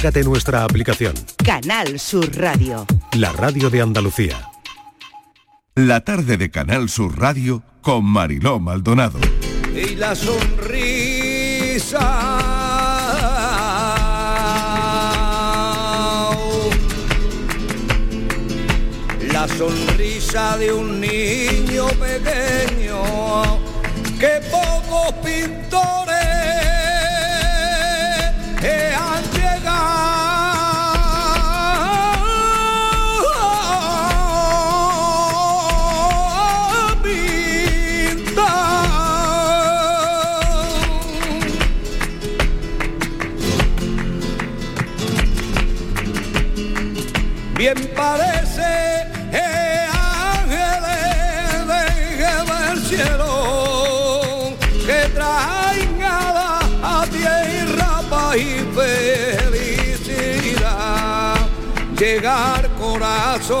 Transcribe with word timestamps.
Descárgate 0.00 0.26
nuestra 0.26 0.64
aplicación. 0.64 1.12
Canal 1.44 2.00
Sur 2.00 2.34
Radio. 2.34 2.86
La 3.18 3.32
radio 3.32 3.68
de 3.68 3.82
Andalucía. 3.82 4.50
La 5.74 6.00
tarde 6.00 6.38
de 6.38 6.50
Canal 6.50 6.88
Sur 6.88 7.18
Radio 7.18 7.62
con 7.82 8.06
Mariló 8.06 8.58
Maldonado. 8.60 9.18
Y 9.74 9.96
la 9.96 10.14
sonrisa. 10.14 11.98
La 19.30 19.46
sonrisa 19.48 20.56
de 20.56 20.72
un 20.72 20.98
niño 20.98 21.88
pequeño 21.88 23.02
que 24.18 24.40
pocos 24.50 25.12
pintores 25.22 25.59
Una 63.50 63.58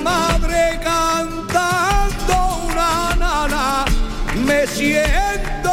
madre 0.00 0.80
cantando 0.82 2.34
una 2.66 3.14
nana, 3.14 3.84
me 4.44 4.66
siento 4.66 5.70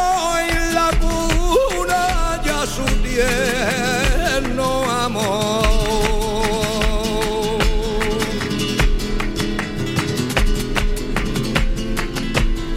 en 0.48 0.74
la 0.74 0.92
cuna 1.00 2.40
ya 2.44 2.64
su 2.66 2.84
tierno 3.02 4.88
amor. 4.88 5.66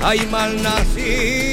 Ay, 0.02 0.26
mal 0.32 0.64
nacido. 0.64 1.49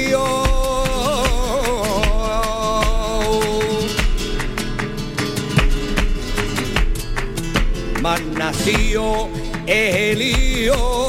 Nacido 8.67 9.29
es 9.65 9.95
el 9.95 10.23
hijo 10.23 11.06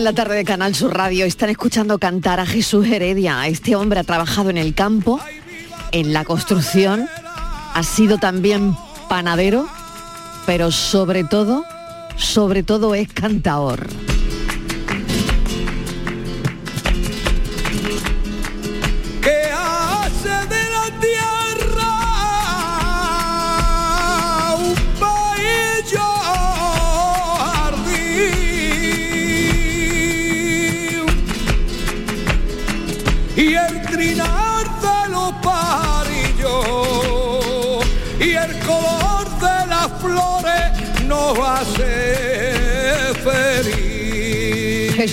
en 0.00 0.04
la 0.04 0.14
tarde 0.14 0.34
de 0.34 0.44
Canal 0.46 0.74
Sur 0.74 0.96
Radio. 0.96 1.26
Están 1.26 1.50
escuchando 1.50 1.98
cantar 1.98 2.40
a 2.40 2.46
Jesús 2.46 2.86
Heredia. 2.86 3.46
Este 3.46 3.76
hombre 3.76 4.00
ha 4.00 4.04
trabajado 4.04 4.48
en 4.48 4.56
el 4.56 4.72
campo, 4.72 5.20
en 5.92 6.14
la 6.14 6.24
construcción, 6.24 7.06
ha 7.74 7.82
sido 7.82 8.16
también 8.16 8.74
panadero, 9.10 9.68
pero 10.46 10.70
sobre 10.70 11.22
todo, 11.22 11.64
sobre 12.16 12.62
todo 12.62 12.94
es 12.94 13.12
cantaor. 13.12 13.88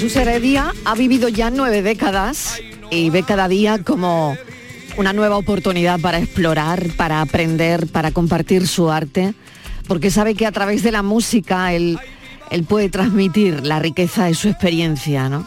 Jesús 0.08 0.22
Heredia 0.22 0.74
ha 0.86 0.96
vivido 0.96 1.28
ya 1.28 1.50
nueve 1.50 1.82
décadas 1.82 2.62
y 2.90 3.10
ve 3.10 3.24
cada 3.24 3.50
día 3.50 3.84
como 3.84 4.38
una 4.96 5.12
nueva 5.12 5.36
oportunidad 5.36 6.00
para 6.00 6.20
explorar, 6.20 6.92
para 6.96 7.20
aprender, 7.20 7.88
para 7.88 8.12
compartir 8.12 8.70
su 8.70 8.90
arte, 8.90 9.34
porque 9.86 10.10
sabe 10.10 10.34
que 10.34 10.46
a 10.46 10.54
través 10.54 10.82
de 10.82 10.94
la 10.94 11.04
música 11.04 11.74
él, 11.74 12.00
él 12.52 12.64
puede 12.64 12.88
transmitir 12.88 13.66
la 13.66 13.80
riqueza 13.80 14.28
de 14.28 14.34
su 14.34 14.48
experiencia, 14.48 15.28
¿no? 15.28 15.46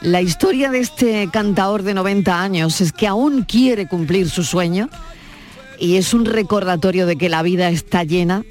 La 0.00 0.22
historia 0.22 0.70
de 0.70 0.78
este 0.78 1.28
cantaor 1.30 1.82
de 1.82 1.92
90 1.92 2.42
años 2.42 2.80
es 2.80 2.92
que 2.92 3.06
aún 3.06 3.42
quiere 3.42 3.88
cumplir 3.88 4.30
su 4.30 4.42
sueño 4.42 4.88
y 5.78 5.96
es 5.96 6.14
un 6.14 6.24
recordatorio 6.24 7.04
de 7.04 7.16
que 7.16 7.28
la 7.28 7.42
vida 7.42 7.68
está 7.68 8.04
llena 8.04 8.42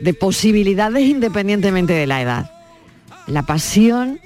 de 0.00 0.14
posibilidades 0.14 1.06
independientemente 1.06 1.92
de 1.92 2.06
la 2.06 2.22
edad. 2.22 2.50
La 3.26 3.42
pasión 3.42 4.18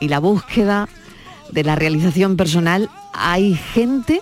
y 0.00 0.08
la 0.08 0.18
búsqueda 0.18 0.88
de 1.52 1.64
la 1.64 1.76
realización 1.76 2.36
personal, 2.36 2.90
hay 3.12 3.54
gente 3.54 4.20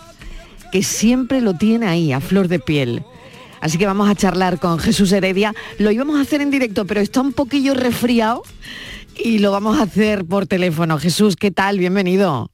que 0.72 0.82
siempre 0.82 1.40
lo 1.40 1.54
tiene 1.54 1.86
ahí, 1.86 2.12
a 2.12 2.20
flor 2.20 2.48
de 2.48 2.58
piel. 2.58 3.04
Así 3.60 3.78
que 3.78 3.86
vamos 3.86 4.08
a 4.08 4.14
charlar 4.14 4.58
con 4.58 4.78
Jesús 4.78 5.10
Heredia. 5.12 5.54
Lo 5.78 5.90
íbamos 5.90 6.16
a 6.16 6.20
hacer 6.20 6.40
en 6.40 6.50
directo, 6.50 6.84
pero 6.84 7.00
está 7.00 7.20
un 7.20 7.32
poquillo 7.32 7.74
resfriado 7.74 8.42
y 9.16 9.38
lo 9.38 9.52
vamos 9.52 9.78
a 9.78 9.84
hacer 9.84 10.24
por 10.24 10.46
teléfono. 10.46 10.98
Jesús, 10.98 11.36
¿qué 11.36 11.50
tal? 11.50 11.78
Bienvenido. 11.78 12.50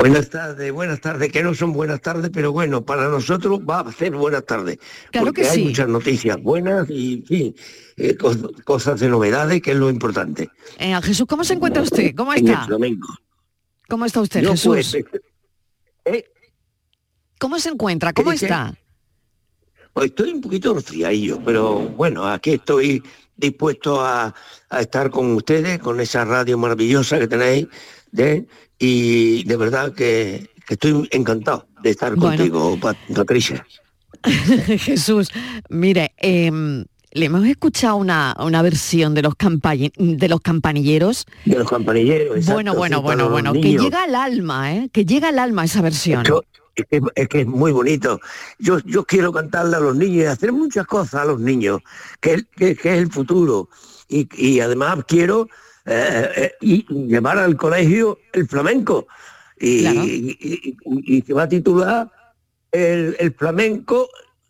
Buenas 0.00 0.30
tardes, 0.30 0.72
buenas 0.72 0.98
tardes, 0.98 1.30
que 1.30 1.42
no 1.42 1.54
son 1.54 1.74
buenas 1.74 2.00
tardes, 2.00 2.30
pero 2.32 2.52
bueno, 2.52 2.82
para 2.82 3.08
nosotros 3.08 3.60
va 3.60 3.80
a 3.80 3.92
ser 3.92 4.12
buenas 4.14 4.46
tardes. 4.46 4.78
Claro 5.10 5.26
porque 5.26 5.42
que 5.42 5.48
hay 5.48 5.64
muchas 5.64 5.88
noticias 5.88 6.42
buenas 6.42 6.88
y, 6.88 7.14
en 7.16 7.26
fin, 7.26 7.54
eh, 7.98 8.16
cos- 8.16 8.64
cosas 8.64 8.98
de 9.00 9.08
novedades, 9.08 9.60
que 9.60 9.72
es 9.72 9.76
lo 9.76 9.90
importante. 9.90 10.48
Eh, 10.78 10.98
Jesús, 11.02 11.26
¿cómo 11.28 11.44
se 11.44 11.52
encuentra 11.52 11.82
usted? 11.82 12.14
¿Cómo 12.16 12.32
está? 12.32 12.64
flamenco. 12.64 13.14
¿Cómo 13.90 14.06
está 14.06 14.22
usted, 14.22 14.40
Yo, 14.40 14.52
Jesús? 14.52 14.66
pues, 14.92 14.94
eh, 16.06 16.24
¿Cómo 17.38 17.58
se 17.58 17.68
encuentra? 17.68 18.14
¿Cómo 18.14 18.32
está? 18.32 18.74
pues 19.92 20.06
estoy 20.10 20.30
un 20.32 20.40
poquito 20.40 20.72
resfriadillo, 20.72 21.40
pero 21.44 21.74
bueno, 21.80 22.24
aquí 22.26 22.52
estoy 22.52 23.02
dispuesto 23.36 24.00
a, 24.00 24.32
a 24.70 24.80
estar 24.80 25.10
con 25.10 25.32
ustedes, 25.34 25.78
con 25.80 26.00
esa 26.00 26.24
radio 26.24 26.56
maravillosa 26.56 27.18
que 27.18 27.26
tenéis, 27.26 27.66
de, 28.12 28.46
y 28.80 29.44
de 29.44 29.56
verdad 29.56 29.92
que, 29.92 30.50
que 30.66 30.74
estoy 30.74 31.06
encantado 31.12 31.68
de 31.82 31.90
estar 31.90 32.16
Bueno. 32.16 32.36
contigo, 32.36 32.78
Pat- 32.80 32.96
Patricia. 33.14 33.64
Jesús, 34.78 35.30
mire, 35.68 36.12
em, 36.18 36.84
le 37.12 37.26
hemos 37.26 37.44
escuchado 37.46 37.96
una, 37.96 38.34
una 38.40 38.62
versión 38.62 39.14
de 39.14 39.22
los, 39.22 39.34
de 39.98 40.28
los 40.28 40.40
campanilleros. 40.40 41.26
De 41.44 41.58
los 41.58 41.68
campanilleros, 41.68 42.36
exacto, 42.36 42.54
bueno, 42.54 42.74
bueno, 42.74 42.96
sí, 42.98 43.02
bueno, 43.02 43.28
bueno, 43.30 43.52
que 43.52 43.76
llega 43.76 44.04
al 44.04 44.14
alma, 44.14 44.74
¿eh? 44.74 44.90
Que 44.92 45.04
llega 45.04 45.28
al 45.28 45.38
alma 45.38 45.64
esa 45.64 45.82
versión. 45.82 46.24
Es 46.76 46.86
que, 46.88 47.00
es 47.14 47.28
que 47.28 47.40
es 47.40 47.46
muy 47.46 47.72
bonito. 47.72 48.20
Yo, 48.58 48.78
yo 48.84 49.04
quiero 49.04 49.32
cantarle 49.32 49.76
a 49.76 49.80
los 49.80 49.96
niños 49.96 50.22
y 50.22 50.26
hacer 50.26 50.52
muchas 50.52 50.86
cosas 50.86 51.22
a 51.22 51.24
los 51.24 51.40
niños, 51.40 51.80
que, 52.20 52.44
que, 52.56 52.76
que 52.76 52.92
es 52.94 52.98
el 52.98 53.10
futuro. 53.10 53.68
Y, 54.08 54.28
y 54.36 54.60
además 54.60 54.98
quiero 55.06 55.48
eh, 55.90 56.30
eh, 56.36 56.52
y 56.60 56.86
llevar 57.06 57.38
al 57.38 57.56
colegio 57.56 58.18
el 58.32 58.46
flamenco. 58.48 59.06
Y, 59.58 59.80
Claro. 59.82 60.04
y, 60.04 60.38
y- 60.40 60.76
y- 60.84 61.16
y 61.18 61.22
se 61.22 61.34
va 61.34 61.42
a 61.42 61.48
titular 61.48 62.10
el, 62.72 63.16
el 63.18 63.34
flamenco, 63.34 64.08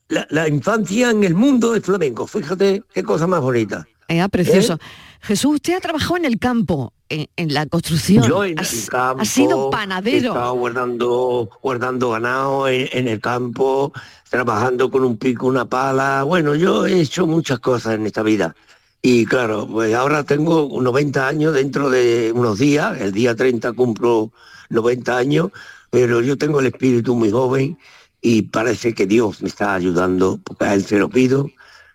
la, 0.08 0.26
la 0.30 0.46
infancia 0.48 1.10
en 1.10 1.24
el 1.24 1.34
mundo 1.34 1.72
del 1.72 1.82
flamenco. 1.82 2.26
Fíjate 2.26 2.82
qué 2.92 3.02
cosa 3.02 3.26
más 3.26 3.40
bonita. 3.40 3.86
Eh, 4.08 4.20
ah, 4.20 4.28
precioso. 4.28 4.78
Jesús, 5.22 5.56
usted 5.56 5.74
ha 5.76 5.80
trabajado 5.80 6.16
en 6.16 6.24
el 6.24 6.38
campo, 6.38 6.92
en, 7.08 7.26
en 7.36 7.52
la 7.54 7.66
construcción. 7.66 8.24
Yo 8.24 8.42
en 8.44 8.58
ha, 8.58 8.62
el 8.62 8.68
campo 8.88 9.22
ha 9.22 9.24
sido 9.24 9.48
He 9.48 9.52
estado 9.52 9.70
panadero. 9.70 10.54
guardando, 10.54 11.50
guardando 11.62 12.10
ganado 12.10 12.68
en, 12.68 12.88
en 12.92 13.06
el 13.08 13.20
campo, 13.20 13.92
trabajando 14.30 14.90
con 14.90 15.04
un 15.04 15.16
pico, 15.18 15.46
una 15.46 15.64
pala. 15.66 16.22
Bueno, 16.24 16.54
yo 16.54 16.86
he 16.86 17.00
hecho 17.00 17.26
muchas 17.26 17.58
cosas 17.60 17.94
en 17.94 18.06
esta 18.06 18.22
vida. 18.22 18.54
Y 19.02 19.24
claro, 19.24 19.66
pues 19.66 19.94
ahora 19.94 20.24
tengo 20.24 20.68
90 20.80 21.26
años 21.26 21.54
dentro 21.54 21.88
de 21.88 22.32
unos 22.34 22.58
días. 22.58 23.00
El 23.00 23.12
día 23.12 23.34
30 23.34 23.72
cumplo 23.72 24.30
90 24.68 25.16
años, 25.16 25.50
pero 25.90 26.20
yo 26.20 26.36
tengo 26.36 26.60
el 26.60 26.66
espíritu 26.66 27.14
muy 27.14 27.30
joven 27.30 27.78
y 28.20 28.42
parece 28.42 28.94
que 28.94 29.06
Dios 29.06 29.40
me 29.40 29.48
está 29.48 29.74
ayudando, 29.74 30.38
porque 30.44 30.64
a 30.64 30.74
Él 30.74 30.84
se 30.84 30.98
lo 30.98 31.08
pido, 31.08 31.50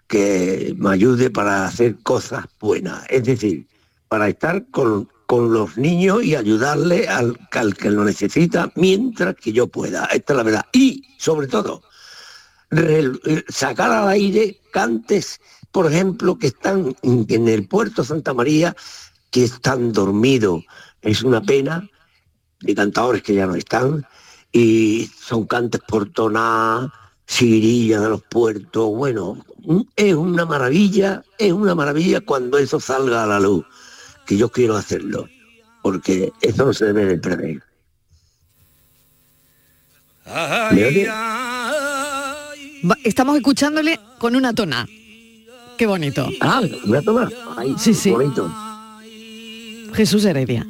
que 0.07 0.73
me 0.77 0.91
ayude 0.91 1.29
para 1.29 1.65
hacer 1.65 1.97
cosas 2.01 2.45
buenas. 2.59 3.05
Es 3.09 3.23
decir, 3.25 3.67
para 4.07 4.27
estar 4.27 4.65
con, 4.71 5.07
con 5.27 5.53
los 5.53 5.77
niños 5.77 6.23
y 6.23 6.35
ayudarle 6.35 7.07
al, 7.07 7.39
al 7.51 7.75
que 7.75 7.91
lo 7.91 8.03
necesita 8.03 8.71
mientras 8.75 9.35
que 9.35 9.51
yo 9.51 9.67
pueda. 9.67 10.05
Esta 10.05 10.33
es 10.33 10.37
la 10.37 10.43
verdad. 10.43 10.65
Y, 10.73 11.03
sobre 11.19 11.47
todo, 11.47 11.83
sacar 13.47 13.91
al 13.91 14.07
aire 14.09 14.59
cantes, 14.71 15.39
por 15.75 15.91
ejemplo, 15.91 16.39
que 16.39 16.47
están 16.47 16.95
en 17.01 17.47
el 17.49 17.67
puerto 17.67 18.05
Santa 18.05 18.33
María, 18.33 18.73
que 19.29 19.43
están 19.43 19.91
dormidos. 19.91 20.63
Es 21.01 21.21
una 21.21 21.41
pena 21.41 21.85
de 22.61 22.73
cantadores 22.73 23.21
que 23.21 23.33
ya 23.33 23.45
no 23.45 23.55
están. 23.55 24.07
Y 24.53 25.11
son 25.19 25.45
cantes 25.45 25.81
por 25.85 26.09
toná, 26.13 26.93
siguirilla 27.27 27.99
de 27.99 28.07
los 28.07 28.23
puertos. 28.23 28.89
Bueno, 28.95 29.45
es 29.97 30.15
una 30.15 30.45
maravilla, 30.45 31.25
es 31.37 31.51
una 31.51 31.75
maravilla 31.75 32.21
cuando 32.21 32.57
eso 32.57 32.79
salga 32.79 33.23
a 33.23 33.27
la 33.27 33.41
luz, 33.41 33.65
que 34.25 34.37
yo 34.37 34.47
quiero 34.47 34.77
hacerlo, 34.77 35.27
porque 35.83 36.31
eso 36.39 36.67
no 36.67 36.73
se 36.73 36.85
debe 36.85 37.05
de 37.05 37.17
perder. 37.17 37.63
Estamos 43.03 43.35
escuchándole 43.35 43.99
con 44.19 44.37
una 44.37 44.53
tona. 44.53 44.87
Qué 45.77 45.85
bonito. 45.87 46.27
Ah, 46.41 46.61
voy 46.85 46.97
a 46.97 47.01
tomar. 47.01 47.29
Ay, 47.57 47.75
Sí, 47.77 47.93
sí. 47.93 48.11
bonito. 48.11 48.49
Jesús 49.93 50.25
Heredia. 50.25 50.65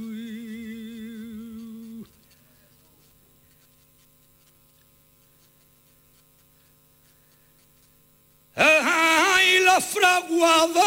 Ay, 8.55 9.59
la 9.65 9.81
fragua 9.81 10.67
de 10.73 10.81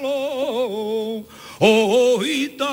lo 0.00 1.26
oh, 1.58 2.20
gitano. 2.20 2.70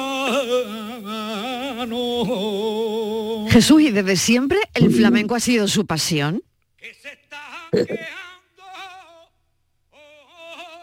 Jesús, 3.49 3.81
¿y 3.81 3.89
desde 3.91 4.15
siempre 4.15 4.59
el 4.73 4.91
flamenco 4.93 5.35
ha 5.35 5.39
sido 5.39 5.67
su 5.67 5.85
pasión? 5.85 6.41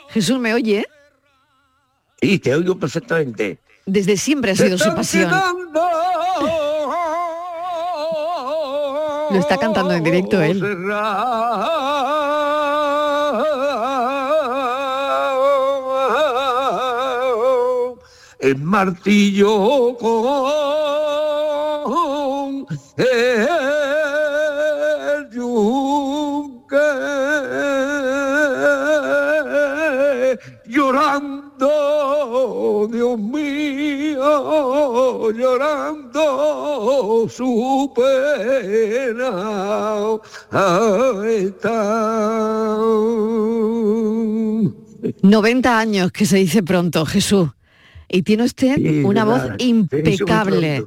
Jesús, 0.08 0.38
¿me 0.38 0.54
oye? 0.54 0.86
Sí, 2.20 2.38
te 2.38 2.54
oigo 2.54 2.78
perfectamente. 2.78 3.58
Desde 3.86 4.16
siempre 4.16 4.52
ha 4.52 4.56
sido 4.56 4.76
su 4.76 4.94
pasión. 4.94 5.30
Lo 9.30 9.38
está 9.38 9.58
cantando 9.58 9.92
en 9.92 10.02
directo 10.02 10.40
él. 10.40 10.62
El 18.40 18.56
martillo 18.58 19.96
con 19.98 20.57
Dios 32.90 33.18
mío, 33.18 34.20
llorando 35.32 37.26
su 37.28 37.92
pena. 37.94 39.30
Está. 41.28 42.78
90 45.22 45.78
años, 45.78 46.12
que 46.12 46.26
se 46.26 46.36
dice 46.38 46.62
pronto, 46.62 47.04
Jesús. 47.06 47.48
Y 48.08 48.22
tiene 48.22 48.44
usted 48.44 48.76
Sí, 48.76 49.02
una 49.04 49.24
voz 49.24 49.42
verdad, 49.42 49.56
muy 49.58 49.68
impecable. 49.68 50.86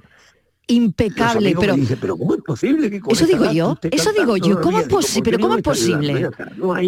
Impecable, 0.71 1.55
pero 1.59 1.75
dicen, 1.75 1.97
pero 1.99 2.17
¿cómo 2.17 2.35
es 2.35 2.41
posible 2.41 2.89
que 2.89 2.99
con 3.01 3.13
Eso 3.13 3.25
digo 3.25 3.51
yo, 3.51 3.77
eso 3.91 4.11
digo 4.13 4.37
yo, 4.37 4.61
¿cómo 4.61 4.79
es 4.79 4.87
posible? 4.87 5.21
¿por 5.21 5.23
qué 5.23 5.31
Pero 5.31 5.39
¿cómo 5.41 5.55
es 5.55 5.63
posible? 5.63 6.29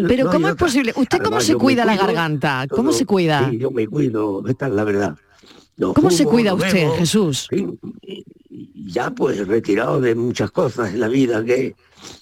Pero 0.07 0.29
¿cómo 0.31 0.47
es 0.47 0.55
posible? 0.55 0.93
¿Usted 0.95 1.21
cómo 1.21 1.41
se 1.41 1.55
cuida 1.55 1.85
la 1.85 1.97
garganta? 1.97 2.65
¿Cómo 2.69 2.91
se 2.91 3.05
cuida? 3.05 3.49
Sí, 3.49 3.57
yo 3.57 3.71
me 3.71 3.87
cuido, 3.87 4.43
esta 4.47 4.67
es 4.67 4.73
la 4.73 4.83
verdad. 4.83 5.15
No 5.75 5.93
¿Cómo 5.93 6.11
se 6.11 6.23
cuida 6.25 6.53
usted, 6.53 6.73
bebo, 6.73 6.95
Jesús? 6.95 7.47
ya 8.85 9.09
pues 9.11 9.47
retirado 9.47 9.99
de 9.99 10.13
muchas 10.15 10.51
cosas 10.51 10.93
en 10.93 10.99
la 10.99 11.07
vida 11.07 11.43
que, 11.43 11.75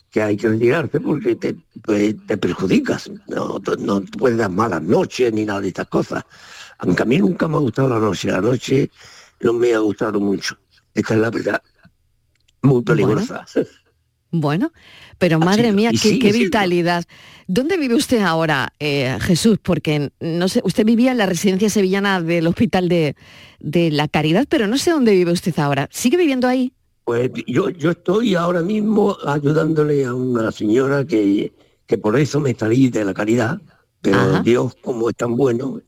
que 0.09 0.21
hay 0.21 0.37
que 0.37 0.49
retirarse 0.49 0.99
porque 0.99 1.35
te, 1.35 1.55
pues, 1.83 2.15
te 2.25 2.37
perjudicas. 2.37 3.11
No 3.27 3.61
puedes 4.17 4.37
dar 4.37 4.51
malas 4.51 4.81
noches 4.81 5.33
ni 5.33 5.45
nada 5.45 5.61
de 5.61 5.69
estas 5.69 5.87
cosas. 5.87 6.23
Aunque 6.79 7.03
a 7.03 7.05
mí 7.05 7.17
nunca 7.17 7.47
me 7.47 7.57
ha 7.57 7.59
gustado 7.59 7.89
la 7.89 7.99
noche. 7.99 8.31
La 8.31 8.41
noche 8.41 8.89
no 9.41 9.53
me 9.53 9.73
ha 9.73 9.79
gustado 9.79 10.19
mucho. 10.19 10.57
Esta 10.93 11.13
es 11.13 11.19
la 11.19 11.29
verdad. 11.29 11.61
Muy 12.61 12.83
peligrosa. 12.83 13.45
Bueno, 14.33 14.71
pero 15.17 15.39
madre 15.39 15.63
sido, 15.63 15.75
mía, 15.75 15.91
qué, 16.01 16.31
vitalidad. 16.31 17.03
¿Dónde 17.47 17.75
vive 17.75 17.95
usted 17.95 18.21
ahora, 18.21 18.71
eh, 18.79 19.17
Jesús? 19.19 19.57
Porque 19.61 20.11
no 20.21 20.47
sé, 20.47 20.61
usted 20.63 20.85
vivía 20.85 21.11
en 21.11 21.17
la 21.17 21.25
residencia 21.25 21.69
sevillana 21.69 22.21
del 22.21 22.47
Hospital 22.47 22.87
de, 22.87 23.15
de 23.59 23.91
la 23.91 24.07
Caridad, 24.07 24.45
pero 24.47 24.67
no 24.67 24.77
sé 24.77 24.91
dónde 24.91 25.11
vive 25.13 25.33
usted 25.33 25.57
ahora. 25.59 25.89
¿Sigue 25.91 26.15
viviendo 26.15 26.47
ahí? 26.47 26.71
Pues 27.03 27.29
yo, 27.45 27.69
yo 27.71 27.91
estoy 27.91 28.35
ahora 28.35 28.61
mismo 28.61 29.17
ayudándole 29.25 30.05
a 30.05 30.13
una 30.13 30.49
señora 30.51 31.05
que, 31.05 31.51
que 31.85 31.97
por 31.97 32.17
eso 32.17 32.39
me 32.39 32.53
salí 32.55 32.89
de 32.89 33.03
la 33.03 33.13
caridad, 33.13 33.59
pero 34.01 34.17
Ajá. 34.17 34.43
Dios, 34.43 34.75
como 34.81 35.09
es 35.09 35.15
tan 35.17 35.35
bueno, 35.35 35.81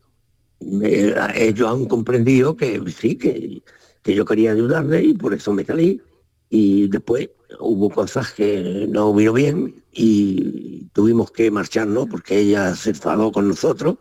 me- 0.60 1.13
ellos 1.36 1.70
han 1.70 1.86
comprendido 1.86 2.58
que 2.58 2.82
sí, 2.92 3.16
que, 3.16 3.62
que 4.03 4.13
yo 4.13 4.25
quería 4.25 4.51
ayudarle 4.51 5.03
y 5.03 5.13
por 5.13 5.33
eso 5.33 5.53
me 5.53 5.65
salí. 5.65 6.01
Y 6.50 6.88
después 6.88 7.29
hubo 7.60 7.89
cosas 7.89 8.31
que 8.33 8.86
no 8.89 9.13
vino 9.13 9.33
bien 9.33 9.75
y 9.91 10.86
tuvimos 10.93 11.31
que 11.31 11.50
marcharnos 11.50 12.07
porque 12.10 12.39
ella 12.39 12.75
se 12.75 12.91
enfadó 12.91 13.31
con 13.31 13.48
nosotros, 13.48 13.98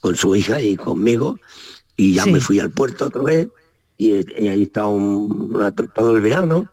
con 0.00 0.16
su 0.16 0.34
hija 0.36 0.60
y 0.62 0.76
conmigo, 0.76 1.38
y 1.96 2.14
ya 2.14 2.24
Sí. 2.24 2.32
me 2.32 2.40
fui 2.40 2.60
al 2.60 2.70
puerto 2.70 3.06
otra 3.06 3.22
vez 3.22 3.48
y, 3.98 4.12
y 4.42 4.48
ahí 4.48 4.62
está 4.62 4.86
un, 4.86 5.50
una- 5.54 5.70
todo 5.72 6.16
el 6.16 6.22
verano, 6.22 6.70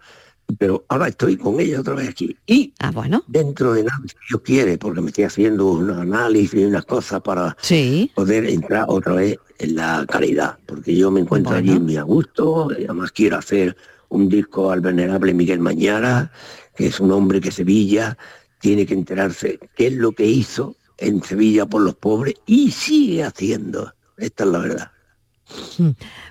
pero 0.58 0.86
ahora 0.90 1.08
estoy 1.10 1.38
con 1.38 1.60
ella 1.60 1.80
otra 1.82 1.94
vez 1.96 2.10
aquí. 2.10 2.36
Y 2.48 2.74
Ah, 2.80 2.92
bueno. 2.92 3.24
dentro 3.28 3.74
de 3.74 3.84
nada, 3.84 4.00
si 4.06 4.16
Dios 4.30 4.42
quiere, 4.44 4.78
porque 4.78 5.02
me 5.02 5.08
estoy 5.10 5.26
haciendo 5.26 5.68
un 5.68 5.90
análisis 5.92 6.54
y 6.60 6.66
unas 6.66 6.86
cosas 6.86 7.22
para 7.22 7.56
Sí. 7.62 8.12
poder 8.16 8.46
entrar 8.46 8.86
otra 8.88 9.14
vez 9.14 9.38
en 9.60 9.76
la 9.76 10.06
caridad, 10.10 10.58
porque 10.66 10.96
yo 10.96 11.12
me 11.12 11.20
encuentro 11.22 11.52
Bueno. 11.54 11.72
allí 11.72 11.80
muy 11.80 11.98
a 11.98 12.04
gusto, 12.04 12.70
además 12.72 13.12
quiero 13.12 13.38
hacer 13.38 13.76
un 14.10 14.28
disco 14.30 14.72
al 14.72 14.82
venerable 14.82 15.34
Miguel 15.34 15.60
Mañara, 15.60 16.32
que 16.76 16.88
es 16.88 17.00
un 17.00 17.12
hombre 17.12 17.42
que 17.42 17.52
Sevilla 17.52 18.18
tiene 18.60 18.86
que 18.86 18.94
enterarse 18.94 19.60
qué 19.76 19.88
es 19.88 19.94
lo 19.94 20.12
que 20.14 20.26
hizo 20.26 20.76
en 20.98 21.24
Sevilla 21.24 21.66
por 21.66 21.82
los 21.82 21.96
pobres 21.96 22.34
y 22.46 22.72
sigue 22.72 23.24
haciendo. 23.24 23.94
Esta 24.18 24.44
es 24.46 24.50
la 24.50 24.60
verdad. 24.60 24.92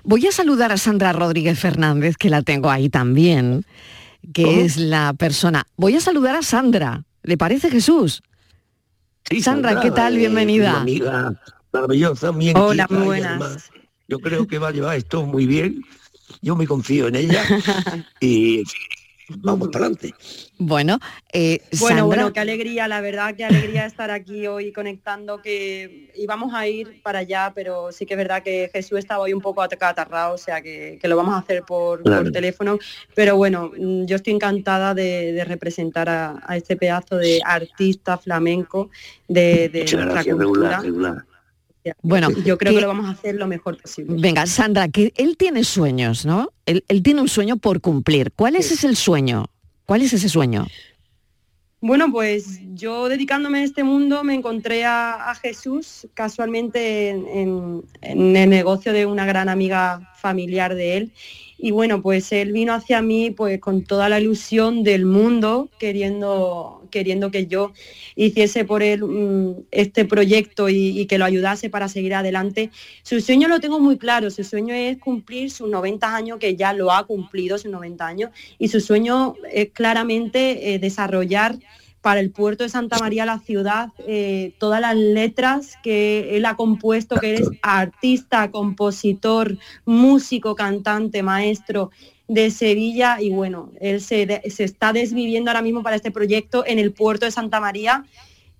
Voy 0.03 0.27
a 0.27 0.31
saludar 0.31 0.71
a 0.71 0.77
Sandra 0.77 1.11
Rodríguez 1.13 1.59
Fernández, 1.59 2.17
que 2.17 2.29
la 2.29 2.41
tengo 2.41 2.69
ahí 2.69 2.89
también, 2.89 3.65
que 4.33 4.43
¿Cómo? 4.43 4.61
es 4.61 4.77
la 4.77 5.13
persona. 5.13 5.65
Voy 5.75 5.95
a 5.95 6.01
saludar 6.01 6.35
a 6.35 6.41
Sandra. 6.41 7.03
¿Le 7.23 7.37
parece 7.37 7.69
Jesús? 7.69 8.23
Sí, 9.29 9.41
Sandra, 9.41 9.81
¿qué 9.81 9.91
tal? 9.91 10.15
eh, 10.15 10.19
Bienvenida. 10.19 10.81
Amiga 10.81 11.33
maravillosa, 11.71 12.31
muy 12.31 12.51
Hola, 12.55 12.87
muy 12.89 13.05
buenas. 13.05 13.69
Yo 14.07 14.17
creo 14.19 14.47
que 14.47 14.57
va 14.57 14.69
a 14.69 14.71
llevar 14.71 14.97
esto 14.97 15.23
muy 15.25 15.45
bien 15.45 15.83
yo 16.41 16.55
me 16.55 16.67
confío 16.67 17.07
en 17.07 17.15
ella 17.15 17.43
y 18.19 18.63
vamos 19.37 19.67
para 19.71 19.85
adelante. 19.85 20.13
Bueno, 20.57 20.99
eh, 21.31 21.61
Bueno, 21.79 21.87
Sandra, 21.87 22.03
bueno, 22.03 22.33
qué 22.33 22.39
alegría, 22.39 22.87
la 22.87 23.01
verdad, 23.01 23.35
qué 23.35 23.45
alegría 23.45 23.85
estar 23.85 24.11
aquí 24.11 24.47
hoy 24.47 24.71
conectando, 24.71 25.41
que 25.41 26.11
íbamos 26.15 26.53
a 26.53 26.67
ir 26.67 27.01
para 27.01 27.19
allá, 27.19 27.51
pero 27.55 27.91
sí 27.91 28.05
que 28.05 28.15
es 28.15 28.17
verdad 28.17 28.43
que 28.43 28.69
Jesús 28.73 28.99
estaba 28.99 29.23
hoy 29.23 29.33
un 29.33 29.41
poco 29.41 29.61
acatarrado, 29.61 30.33
o 30.35 30.37
sea 30.37 30.61
que, 30.61 30.99
que 31.01 31.07
lo 31.07 31.15
vamos 31.15 31.35
a 31.35 31.39
hacer 31.39 31.63
por, 31.63 32.03
teléfono, 32.31 32.77
pero 33.15 33.37
bueno, 33.37 33.71
mm, 33.77 34.05
yo 34.05 34.15
estoy 34.15 34.33
encantada 34.33 34.93
de, 34.93 35.33
de 35.33 35.45
representar 35.45 36.09
a, 36.09 36.41
a 36.45 36.57
este 36.57 36.75
pedazo 36.75 37.17
de 37.17 37.41
artista 37.43 38.17
flamenco 38.17 38.89
de, 39.27 39.69
de 39.69 39.79
nuestra 39.79 40.05
gracias, 40.05 40.35
cultura. 40.35 40.79
regular, 40.79 40.83
regular. 40.83 41.25
Bueno, 42.01 42.29
Yo 42.45 42.57
creo 42.57 42.71
que- 42.71 42.77
que 42.77 42.81
lo 42.81 42.87
vamos 42.87 43.05
a 43.07 43.11
hacer 43.11 43.35
lo 43.35 43.47
mejor 43.47 43.81
posible. 43.81 44.15
venga, 44.19 44.45
Sandra, 44.45 44.87
que 44.89 45.13
él 45.17 45.37
tiene 45.37 45.63
sueños, 45.63 46.25
¿no? 46.25 46.49
Él, 46.65 46.83
él 46.87 47.01
tiene 47.03 47.21
un 47.21 47.29
sueño 47.29 47.57
por 47.57 47.81
cumplir. 47.81 48.31
¿Cuál 48.35 48.55
es 48.55 48.71
ese 48.71 48.93
sueño? 48.95 49.45
¿Cuál 49.85 50.01
es 50.03 50.13
ese 50.13 50.29
sueño? 50.29 50.67
Bueno, 51.81 52.11
pues 52.11 52.59
yo 52.75 53.07
dedicándome 53.07 53.59
a 53.59 53.63
este 53.63 53.85
mundo 53.85 54.23
me 54.25 54.33
encontré 54.35 54.83
a, 54.83 55.29
a 55.31 55.35
Jesús 55.35 56.07
casualmente 56.13 57.09
en, 57.09 57.25
en- 57.29 57.83
en 58.01 58.35
el 58.35 58.49
negocio 58.49 58.91
de 58.91 59.05
una 59.05 59.25
gran 59.25 59.47
amiga 59.47 60.11
familiar 60.17 60.75
de 60.75 60.97
él. 60.97 61.11
Y 61.57 61.71
bueno, 61.71 62.01
pues 62.01 62.31
él 62.33 62.51
vino 62.51 62.73
hacia 62.73 63.01
mí 63.01 63.31
pues 63.31 63.59
con 63.61 63.83
toda 63.83 64.09
la 64.09 64.19
ilusión 64.19 64.83
del 64.83 65.05
mundo, 65.05 65.69
queriendo, 65.79 66.78
queriendo 66.89 67.31
que 67.31 67.47
yo 67.47 67.73
hiciese 68.15 68.65
por 68.65 68.83
él 68.83 69.03
mm, 69.03 69.65
este 69.71 70.05
proyecto 70.05 70.69
y, 70.69 71.05
que 71.05 71.17
lo 71.17 71.25
ayudase 71.25 71.69
para 71.69 71.87
seguir 71.87 72.13
adelante. 72.13 72.69
Su 73.03 73.21
sueño 73.21 73.47
lo 73.47 73.59
tengo 73.59 73.79
muy 73.79 73.97
claro, 73.97 74.29
su 74.29 74.43
sueño 74.43 74.73
es 74.73 74.97
cumplir 74.97 75.51
sus 75.51 75.69
90 75.69 76.15
años, 76.15 76.39
que 76.39 76.55
ya 76.55 76.73
lo 76.73 76.91
ha 76.91 77.05
cumplido 77.05 77.57
sus 77.57 77.71
90 77.71 78.05
años, 78.05 78.31
y 78.57 78.67
su 78.67 78.79
sueño 78.79 79.35
es 79.51 79.69
claramente 79.71 80.73
eh, 80.73 80.79
desarrollar 80.79 81.57
para 82.01 82.19
el 82.19 82.31
puerto 82.31 82.63
de 82.63 82.69
Santa 82.69 82.97
María, 82.99 83.25
la 83.25 83.39
ciudad, 83.39 83.89
eh, 84.07 84.53
todas 84.57 84.79
las 84.79 84.95
letras 84.95 85.75
que 85.83 86.37
él 86.37 86.45
ha 86.45 86.55
compuesto, 86.55 87.17
que 87.17 87.31
eres 87.31 87.49
artista, 87.61 88.51
compositor, 88.51 89.57
músico, 89.85 90.55
cantante, 90.55 91.23
maestro 91.23 91.91
de 92.29 92.51
Sevilla 92.51 93.19
y 93.19 93.31
bueno, 93.31 93.71
él 93.81 93.99
se, 93.99 94.41
se 94.49 94.63
está 94.63 94.93
desviviendo 94.93 95.49
ahora 95.49 95.63
mismo 95.63 95.83
para 95.83 95.97
este 95.97 96.11
proyecto 96.11 96.63
en 96.65 96.79
el 96.79 96.93
puerto 96.93 97.25
de 97.25 97.31
Santa 97.31 97.59
María, 97.59 98.05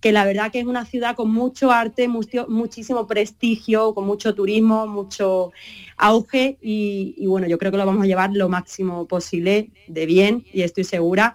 que 0.01 0.11
la 0.11 0.25
verdad 0.25 0.51
que 0.51 0.59
es 0.59 0.65
una 0.65 0.85
ciudad 0.85 1.15
con 1.15 1.31
mucho 1.31 1.71
arte, 1.71 2.07
mucho- 2.07 2.47
muchísimo 2.49 3.05
prestigio, 3.05 3.93
con 3.93 4.05
mucho 4.07 4.33
turismo, 4.33 4.87
mucho 4.87 5.51
auge 5.97 6.57
y, 6.61 7.13
y 7.17 7.27
bueno, 7.27 7.47
yo 7.47 7.57
creo 7.59 7.71
que 7.71 7.77
lo 7.77 7.85
vamos 7.85 8.03
a 8.03 8.07
llevar 8.07 8.31
lo 8.33 8.49
máximo 8.49 9.07
posible 9.07 9.69
de 9.87 10.05
bien 10.05 10.45
y 10.51 10.63
estoy 10.63 10.83
segura. 10.83 11.33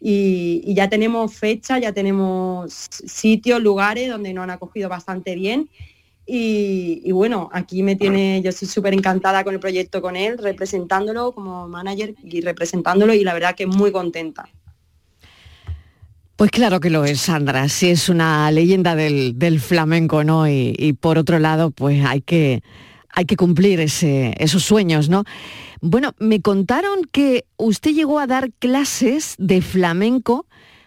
Y, 0.00 0.62
y 0.64 0.74
ya 0.74 0.88
tenemos 0.88 1.34
fecha, 1.34 1.78
ya 1.78 1.92
tenemos 1.92 2.72
sitios, 2.90 3.60
lugares 3.62 4.08
donde 4.10 4.32
nos 4.32 4.44
han 4.44 4.50
acogido 4.50 4.88
bastante 4.88 5.34
bien. 5.34 5.68
Y, 6.26 7.12
bueno, 7.12 7.50
aquí 7.52 7.82
me 7.82 7.96
tiene, 7.96 8.40
yo 8.42 8.50
estoy 8.50 8.66
súper 8.66 8.94
encantada 8.94 9.44
con 9.44 9.54
el 9.54 9.60
proyecto 9.60 10.00
con 10.00 10.16
él, 10.16 10.38
representándolo 10.38 11.32
como 11.32 11.68
manager 11.68 12.14
y 12.22 12.40
representándolo 12.40 13.12
y 13.12 13.24
la 13.24 13.34
verdad 13.34 13.54
que 13.54 13.66
muy 13.66 13.92
contenta. 13.92 14.48
Pues 16.36 16.50
claro 16.50 16.80
que 16.80 16.90
lo 16.90 17.04
es, 17.04 17.20
Sandra. 17.20 17.68
Sí 17.68 17.90
es 17.90 18.08
una 18.08 18.50
leyenda 18.50 18.96
del, 18.96 19.60
flamenco, 19.60 20.24
¿no? 20.24 20.48
Y, 20.48 20.96
por 20.98 21.18
otro 21.18 21.38
lado, 21.38 21.70
pues 21.70 22.04
hay 22.04 22.22
que, 22.22 22.62
hay 23.10 23.26
que 23.26 23.36
cumplir 23.36 23.80
esos 23.80 24.64
sueños, 24.64 25.10
¿no? 25.10 25.24
Bueno, 25.80 26.14
me 26.18 26.40
contaron 26.40 27.04
que 27.12 27.44
usted 27.58 27.92
llegó 27.92 28.18
a 28.18 28.26
dar 28.26 28.50
clases 28.52 29.34
de 29.38 29.60
flamenco 29.60 30.46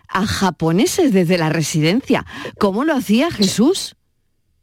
a 0.10 0.26
japoneses 0.26 1.14
desde 1.14 1.38
la 1.38 1.50
residencia. 1.50 2.26
¿Cómo 2.60 2.84
lo 2.84 2.96
hacía 2.96 3.30
Jesús? 3.30 3.96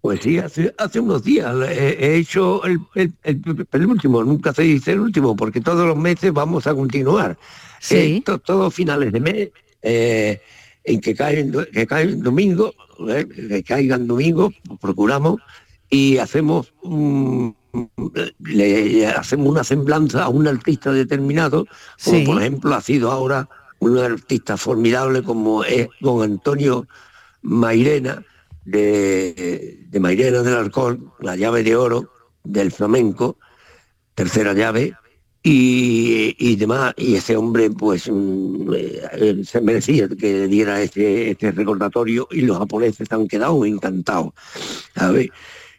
Pues 0.05 0.21
sí, 0.21 0.37
hace, 0.37 0.75
hace 0.77 1.01
unos 1.01 1.25
días 1.25 1.57
eh, 1.67 1.97
he 1.99 2.17
hecho 2.17 2.63
el, 2.67 2.79
el- 2.95 3.15
el- 3.23 3.67
el 3.73 3.87
último, 3.87 4.23
nunca 4.23 4.53
se 4.53 4.61
dice 4.61 4.93
el 4.93 5.01
último, 5.01 5.35
porque 5.35 5.63
todos 5.63 5.87
los 5.87 5.97
meses 5.97 6.31
vamos 6.31 6.67
a 6.67 6.75
continuar. 6.75 7.39
Sí. 7.81 7.97
Eh, 7.97 8.23
to- 8.23 8.39
todos 8.39 8.75
finales 8.75 9.13
de 9.15 9.21
mes, 9.21 9.49
eh, 9.81 10.43
en 10.85 11.01
que 11.01 11.15
caen, 11.15 11.55
que 11.73 11.87
caen 11.87 12.23
domingo, 12.23 12.75
eh, 13.09 13.27
que 13.49 13.63
caigan 13.63 14.07
domingo, 14.07 14.53
procuramos 14.79 15.41
y 15.89 16.19
hacemos 16.19 16.75
un- 16.83 17.57
le, 18.41 18.85
le 18.91 19.07
hacemos 19.07 19.49
una 19.49 19.65
semblanza 19.65 20.25
a 20.25 20.29
un 20.29 20.47
artista 20.47 20.93
determinado, 20.93 21.65
como 22.05 22.19
Sí. 22.19 22.25
por 22.27 22.43
ejemplo 22.43 22.75
ha 22.75 22.83
sido 22.83 23.11
ahora 23.11 23.49
un 23.79 23.97
artista 23.97 24.59
formidable 24.59 25.23
como 25.23 25.65
es 25.65 25.89
don 26.03 26.23
Antonio 26.23 26.87
Mairena, 27.41 28.23
de, 28.65 29.87
de 29.89 30.01
Mairena 30.01 30.43
del 30.43 30.55
Arcón, 30.55 31.13
la 31.21 31.37
llave 31.37 31.63
de 31.63 31.77
oro 31.77 32.11
del 32.43 32.73
flamenco, 32.73 33.39
tercera 34.15 34.53
llave, 34.53 34.95
y, 35.47 36.35
y 36.39 36.57
demás, 36.57 36.95
y 36.97 37.17
ese 37.17 37.37
hombre 37.37 37.69
pues 37.69 38.09
mm, 38.11 38.73
eh, 38.75 39.43
se 39.45 39.61
merecía 39.61 40.09
que 40.09 40.33
le 40.33 40.49
diera 40.49 40.81
este, 40.81 41.33
este 41.33 41.53
recordatorio 41.53 42.27
y 42.31 42.41
los 42.41 42.59
japoneses 42.59 43.13
han 43.13 43.29
quedado 43.29 43.65
encantados. 43.67 44.33
¿sabes? 44.97 45.29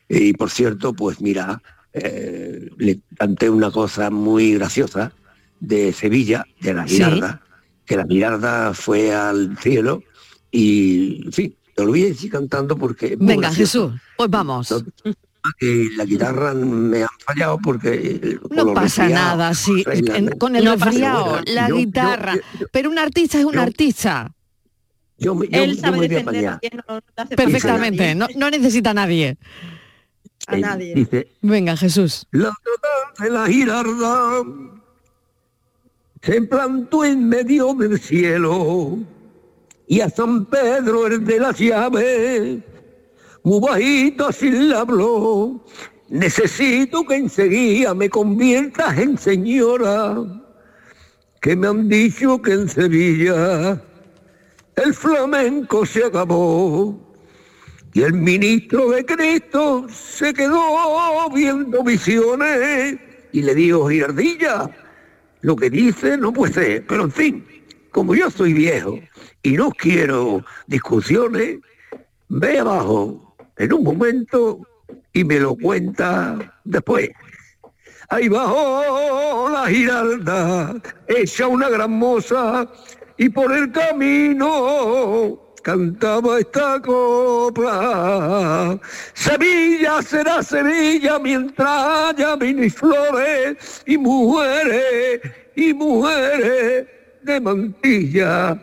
Y 0.08 0.34
por 0.34 0.51
cierto, 0.51 0.94
pues 0.94 1.20
mira, 1.20 1.63
eh, 1.94 2.70
le 2.77 3.00
canté 3.18 3.50
una 3.50 3.72
cosa 3.72 4.12
muy 4.12 4.54
graciosa 4.54 5.13
de 5.60 5.92
Sevilla, 5.94 6.46
de 6.62 6.74
la 6.75 6.88
Sí. 6.88 6.98
Girarda, 6.98 7.42
que 7.86 7.98
la 7.98 8.06
Girarda 8.06 8.74
fue 8.75 9.15
al 9.15 9.58
cielo 9.58 10.04
y, 10.51 11.24
en 11.25 11.32
fin, 11.32 11.56
te 11.75 11.84
lo 11.84 11.89
voy 11.89 12.03
a 12.03 12.08
decir 12.08 12.32
cantando 12.32 12.75
porque... 12.77 13.13
es 13.13 13.20
Venga, 13.20 13.50
gracioso. 13.50 13.89
Jesús, 13.91 14.01
pues 14.17 14.29
vamos. 14.29 14.72
No, 14.72 15.51
que 15.60 15.89
la 15.96 16.05
guitarra 16.05 16.53
me 16.55 17.03
han 17.03 17.10
fallado 17.25 17.60
porque... 17.63 18.39
No 18.50 18.74
pasa 18.74 19.08
nada, 19.10 19.53
sí. 19.53 19.84
en- 19.86 20.29
con 20.39 20.55
el 20.55 20.63
No 20.65 20.74
pasa 20.74 20.86
resfriado, 20.86 21.41
la 21.46 21.67
Yo- 21.70 21.75
guitarra. 21.75 22.36
yo- 22.60 22.67
Pero 22.72 22.89
un 22.89 22.98
artista 22.98 23.38
es 23.38 23.46
un 23.46 23.53
yo- 23.53 23.62
artista. 23.62 24.32
Yo, 25.17 25.36
me- 25.36 25.48
yo- 25.48 25.62
Él 25.63 25.75
yo 25.75 25.82
sabe 25.82 25.98
me 26.00 26.05
a 26.05 26.10
defender 26.10 26.60
no, 26.88 26.96
no 26.96 27.29
Perfectamente, 27.36 28.15
nadie. 28.15 28.36
no, 28.36 28.39
no 28.39 28.50
necesita 28.50 28.89
a 28.89 28.94
nadie. 28.96 29.38
A 30.48 30.58
nadie. 30.58 30.94
Dice, 30.96 31.27
Venga, 31.41 31.77
Jesús. 31.77 32.25
La 32.32 32.51
total 32.63 33.27
de 33.27 33.29
la 33.29 33.48
girarda 33.48 34.44
se 36.22 36.41
plantó 36.41 37.05
en 37.05 37.27
medio 37.29 37.74
del 37.75 38.00
cielo 38.00 38.98
y 39.88 40.01
a 40.01 40.10
San 40.10 40.46
Pedro 40.46 41.08
el 41.08 41.24
de 41.25 41.39
las 41.39 41.58
llaves, 41.60 42.60
muy 43.44 43.60
bajito 43.60 44.27
así 44.27 44.50
le 44.50 44.75
habló, 44.75 45.63
necesito 46.10 47.06
que 47.06 47.15
enseguida 47.15 47.94
me 47.94 48.10
conviertas 48.10 48.98
en 48.98 49.18
señora, 49.18 50.15
que 51.42 51.56
me 51.56 51.68
han 51.68 51.88
dicho 51.88 52.42
que 52.42 52.54
en 52.54 52.68
Sevilla 52.68 53.82
el 54.75 54.94
flamenco 54.94 55.86
se 55.86 56.04
acabó. 56.04 57.01
Y 57.94 58.01
el 58.01 58.12
ministro 58.12 58.89
de 58.89 59.06
Cristo 59.06 59.88
se 59.89 60.34
quedó 60.34 61.30
viendo 61.34 61.82
visiones 61.82 62.98
y 63.32 63.42
le 63.42 63.56
dijo, 63.56 63.89
Girardilla, 63.89 64.70
lo 65.42 65.56
que 65.56 65.70
dice 65.70 66.18
no 66.18 66.34
puede 66.34 66.54
ser, 66.54 66.88
pero 66.88 67.04
en 67.04 67.12
fin, 67.12 67.46
como 67.92 68.13
yo 68.13 68.30
soy 68.30 68.51
viejo 68.51 69.00
y 69.46 69.52
no 69.52 69.70
quiero 69.70 70.44
discusiones, 70.66 71.60
ve 72.30 72.60
abajo 72.60 73.36
en 73.58 73.74
un 73.74 73.84
momento 73.84 74.60
y 75.14 75.24
me 75.24 75.40
lo 75.40 75.56
cuenta 75.56 76.52
después. 76.64 77.12
Ahí 78.10 78.28
bajó 78.28 79.48
la 79.52 79.68
giralda, 79.68 80.75
hecha 81.08 81.46
una 81.48 81.70
gran 81.70 81.92
moza, 81.92 82.68
y 83.18 83.30
por 83.30 83.56
el 83.56 83.72
camino 83.72 85.40
cantaba 85.62 86.40
esta 86.40 86.82
copla. 86.82 88.80
Sevilla 89.14 90.02
será 90.02 90.42
Sevilla 90.42 91.20
mientras 91.20 92.16
haya 92.16 92.36
vino 92.36 92.64
y 92.64 92.70
flores 92.72 93.84
y 93.86 93.96
mujeres 93.96 95.22
y 95.56 95.72
mujeres 95.72 96.88
de 97.22 97.42
mantilla. 97.42 98.60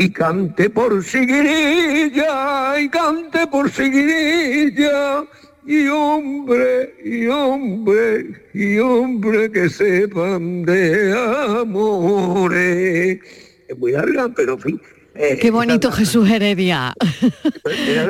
Y 0.00 0.08
cante 0.10 0.70
por 0.70 1.04
Siguirilla, 1.04 2.80
y 2.80 2.88
cante 2.88 3.46
por 3.46 3.70
Siguirilla, 3.70 5.24
y 5.66 5.88
hombre, 5.88 6.94
y 7.04 7.26
hombre, 7.26 8.48
y 8.54 8.78
hombre 8.78 9.52
que 9.52 9.68
sepan 9.68 10.62
de 10.64 11.12
amores. 11.60 13.20
Es 13.68 13.78
muy 13.78 13.92
larga, 13.92 14.30
pero 14.34 14.54
en 14.54 14.60
fin. 14.60 14.80
eh, 15.14 15.38
Qué 15.38 15.50
bonito 15.50 15.92
Jesús 15.92 16.28
Heredia. 16.30 16.94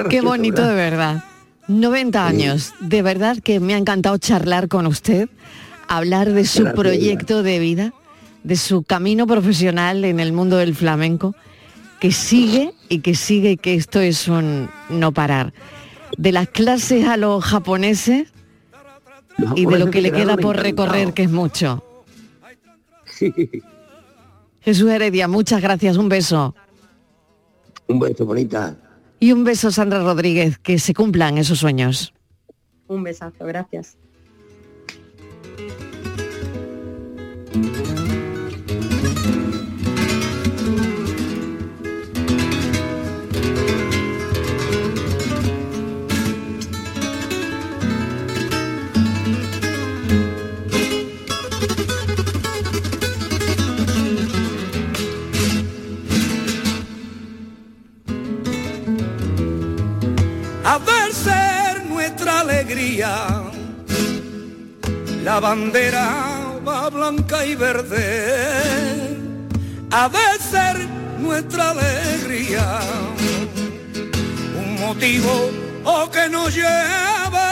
Qué 0.08 0.20
bonito 0.20 0.64
de 0.66 0.74
verdad. 0.74 1.24
90 1.66 2.24
años. 2.26 2.72
De 2.80 3.02
verdad 3.02 3.38
que 3.42 3.58
me 3.58 3.74
ha 3.74 3.78
encantado 3.78 4.16
charlar 4.18 4.68
con 4.68 4.86
usted. 4.86 5.28
hablar 5.88 6.30
de 6.32 6.44
su 6.44 6.62
Gracias. 6.62 6.80
proyecto 6.80 7.42
de 7.42 7.58
vida, 7.58 7.92
de 8.44 8.54
su 8.54 8.84
camino 8.84 9.26
profesional 9.26 10.04
en 10.04 10.20
el 10.20 10.32
mundo 10.32 10.56
del 10.56 10.76
flamenco, 10.76 11.34
que 12.00 12.10
sigue 12.12 12.72
y 12.88 13.00
que 13.00 13.14
sigue 13.14 13.52
y 13.52 13.56
que 13.56 13.74
esto 13.74 14.00
es 14.00 14.26
un 14.26 14.68
no 14.88 15.12
parar. 15.12 15.52
De 16.16 16.32
las 16.32 16.48
clases 16.48 17.06
a 17.06 17.16
los 17.16 17.44
japoneses 17.44 18.32
Los 19.36 19.56
y 19.56 19.66
de 19.66 19.78
lo 19.78 19.90
que 19.90 20.00
le 20.00 20.10
queda 20.10 20.36
por 20.36 20.56
recorrer, 20.56 21.12
que 21.12 21.22
es 21.22 21.30
mucho. 21.30 21.84
Jesús 24.62 24.90
Heredia, 24.90 25.28
muchas 25.28 25.60
gracias, 25.60 25.96
un 25.96 26.08
beso. 26.08 26.54
Un 27.86 28.00
beso, 28.00 28.24
bonita. 28.24 28.76
Y 29.18 29.32
un 29.32 29.44
beso, 29.44 29.70
Sandra 29.70 30.02
Rodríguez, 30.02 30.58
que 30.58 30.78
se 30.78 30.94
cumplan 30.94 31.38
esos 31.38 31.58
sueños. 31.58 32.14
Un 32.88 33.02
besazo, 33.02 33.44
gracias. 33.44 33.96
A 60.70 60.78
ver 60.78 61.12
ser 61.12 61.84
nuestra 61.86 62.40
alegría. 62.40 63.12
La 65.24 65.40
bandera 65.40 66.60
va 66.66 66.88
blanca 66.88 67.44
y 67.44 67.56
verde, 67.56 69.16
a 69.90 70.06
ver 70.06 70.36
ser 70.40 70.76
nuestra 71.18 71.70
alegría. 71.70 72.66
Un 74.62 74.80
motivo 74.80 75.50
o 75.84 76.08
que 76.08 76.28
nos 76.28 76.54
lleve 76.54 77.48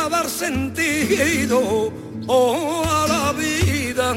a 0.00 0.08
dar 0.10 0.28
sentido 0.28 1.92
oh, 2.26 2.84
a 2.98 3.06
la 3.06 3.32
vida. 3.32 4.14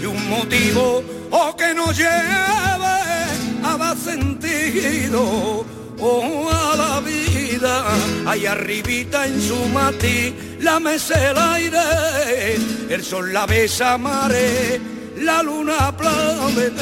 Y 0.00 0.06
un 0.06 0.30
motivo 0.30 1.04
o 1.30 1.56
que 1.56 1.74
nos 1.74 1.94
lleve 1.94 2.96
a 3.70 3.76
dar 3.78 3.96
sentido 3.98 5.66
oh, 6.00 6.50
a 6.50 6.76
la 6.76 7.00
vida. 7.00 7.84
Ahí 8.26 8.46
arribita 8.46 9.26
en 9.26 9.40
su 9.40 9.56
mati, 9.68 10.34
la 10.60 10.80
mesa 10.80 11.30
el 11.30 11.36
aire, 11.36 12.56
el 12.88 13.02
sol 13.02 13.32
la 13.32 13.46
besa 13.46 13.98
mare, 13.98 14.80
la 15.18 15.42
luna 15.42 15.88
aplaude, 15.88 16.72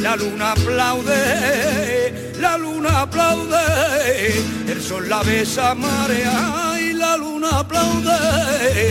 la 0.00 0.16
luna 0.16 0.52
aplaude, 0.52 2.32
la 2.40 2.58
luna 2.58 3.00
aplaude, 3.02 4.42
el 4.68 4.82
sol 4.82 5.08
la 5.08 5.22
besa 5.22 5.74
mare, 5.74 6.24
ay, 6.26 6.92
la 6.92 7.16
luna 7.16 7.60
aplaude. 7.60 8.84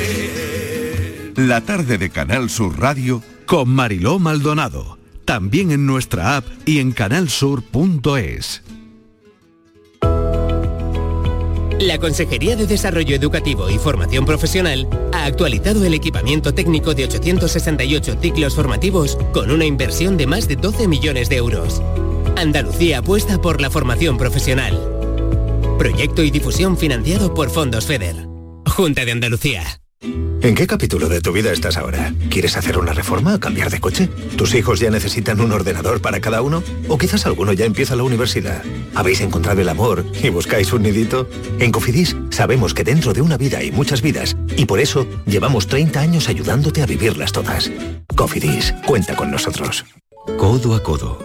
La 1.36 1.62
tarde 1.62 1.98
de 1.98 2.10
Canal 2.10 2.50
Sur 2.50 2.80
Radio 2.80 3.24
Con 3.46 3.70
Mariló 3.70 4.20
Maldonado. 4.20 4.98
También 5.26 5.72
en 5.72 5.86
nuestra 5.86 6.38
app 6.38 6.46
y 6.66 6.80
en 6.80 6.92
canalsur.es. 6.92 8.63
La 11.80 11.98
Consejería 11.98 12.56
de 12.56 12.68
Desarrollo 12.68 13.16
Educativo 13.16 13.70
y 13.70 13.78
Formación 13.78 14.26
Profesional 14.26 14.88
ha 15.12 15.26
actualizado 15.26 15.86
el 15.86 15.94
equipamiento 15.94 16.54
técnico 16.54 16.94
de 16.94 17.06
868 17.06 18.18
ciclos 18.22 18.56
formativos 18.56 19.18
con 19.34 19.52
una 19.52 19.66
inversión 19.66 20.16
de 20.18 20.28
más 20.28 20.48
de 20.48 20.56
12 20.56 20.88
millones 20.88 21.30
de 21.30 21.38
euros. 21.38 21.82
Andalucía 22.38 23.00
apuesta 23.00 23.42
por 23.42 23.62
la 23.62 23.70
formación 23.70 24.18
profesional. 24.18 24.80
Proyecto 25.78 26.24
y 26.24 26.32
difusión 26.32 26.78
financiado 26.78 27.34
por 27.34 27.50
Fondos 27.50 27.86
FEDER. 27.86 28.28
Junta 28.66 29.06
de 29.06 29.12
Andalucía. 29.12 29.83
¿En 30.04 30.56
qué 30.56 30.68
capítulo 30.68 31.08
de 31.08 31.22
tu 31.22 31.32
vida 31.32 31.54
estás 31.54 31.78
ahora? 31.78 32.14
¿Quieres 32.30 32.58
hacer 32.58 32.78
una 32.78 32.92
reforma 32.92 33.36
o 33.36 33.40
cambiar 33.40 33.70
de 33.70 33.80
coche? 33.80 34.10
¿Tus 34.36 34.54
hijos 34.54 34.82
ya 34.82 34.90
necesitan 34.92 35.40
un 35.40 35.54
ordenador 35.54 36.02
para 36.02 36.20
cada 36.20 36.42
uno? 36.42 36.62
¿O 36.90 36.98
quizás 36.98 37.26
alguno 37.26 37.54
ya 37.54 37.64
empieza 37.64 37.96
la 37.96 38.04
universidad? 38.04 38.62
¿Habéis 38.96 39.22
encontrado 39.22 39.62
el 39.62 39.70
amor 39.70 40.06
y 40.22 40.28
buscáis 40.28 40.74
un 40.74 40.84
nidito? 40.84 41.30
En 41.60 41.72
Cofidis 41.72 42.18
sabemos 42.32 42.74
que 42.74 42.84
dentro 42.84 43.14
de 43.14 43.22
una 43.22 43.38
vida 43.38 43.60
hay 43.60 43.72
muchas 43.72 44.02
vidas 44.02 44.36
y 44.58 44.66
por 44.66 44.82
eso 44.82 45.08
llevamos 45.26 45.68
30 45.68 46.02
años 46.02 46.28
ayudándote 46.28 46.82
a 46.82 46.86
vivirlas 46.86 47.32
todas. 47.32 47.72
Cofidis, 48.14 48.74
cuenta 48.86 49.16
con 49.16 49.32
nosotros. 49.32 49.86
Codo 50.38 50.76
a 50.76 50.84
codo, 50.84 51.20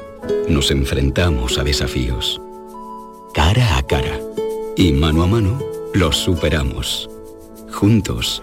nos 0.48 0.70
enfrentamos 0.70 1.58
a 1.58 1.64
desafíos. 1.64 2.40
Cara 3.34 3.76
a 3.76 3.82
cara. 3.82 4.20
Y 4.76 4.92
mano 4.92 5.24
a 5.24 5.26
mano, 5.26 5.60
los 5.94 6.16
superamos. 6.16 7.10
Juntos, 7.72 8.42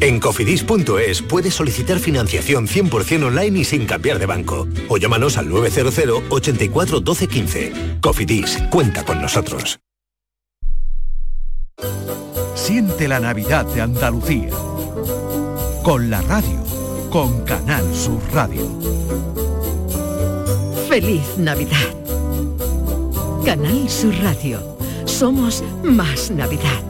En 0.00 0.18
cofidis.es 0.18 1.20
puedes 1.22 1.54
solicitar 1.54 1.98
financiación 1.98 2.66
100% 2.66 3.26
online 3.26 3.60
y 3.60 3.64
sin 3.64 3.86
cambiar 3.86 4.18
de 4.18 4.26
banco. 4.26 4.66
O 4.88 4.96
llámanos 4.96 5.36
al 5.36 5.48
900 5.48 6.22
84 6.30 7.00
12 7.00 7.28
15. 7.28 7.72
Cofidis, 8.00 8.58
cuenta 8.70 9.04
con 9.04 9.20
nosotros. 9.20 9.78
Siente 12.54 13.08
la 13.08 13.20
Navidad 13.20 13.66
de 13.66 13.82
Andalucía. 13.82 14.50
Con 15.82 16.08
la 16.08 16.22
radio. 16.22 16.64
Con 17.10 17.44
Canal 17.44 17.94
Sur 17.94 18.22
Radio. 18.32 18.68
Feliz 20.88 21.36
Navidad. 21.36 21.94
Canal 23.44 23.88
Sur 23.88 24.14
Radio. 24.22 24.76
Somos 25.04 25.62
más 25.82 26.30
Navidad. 26.30 26.89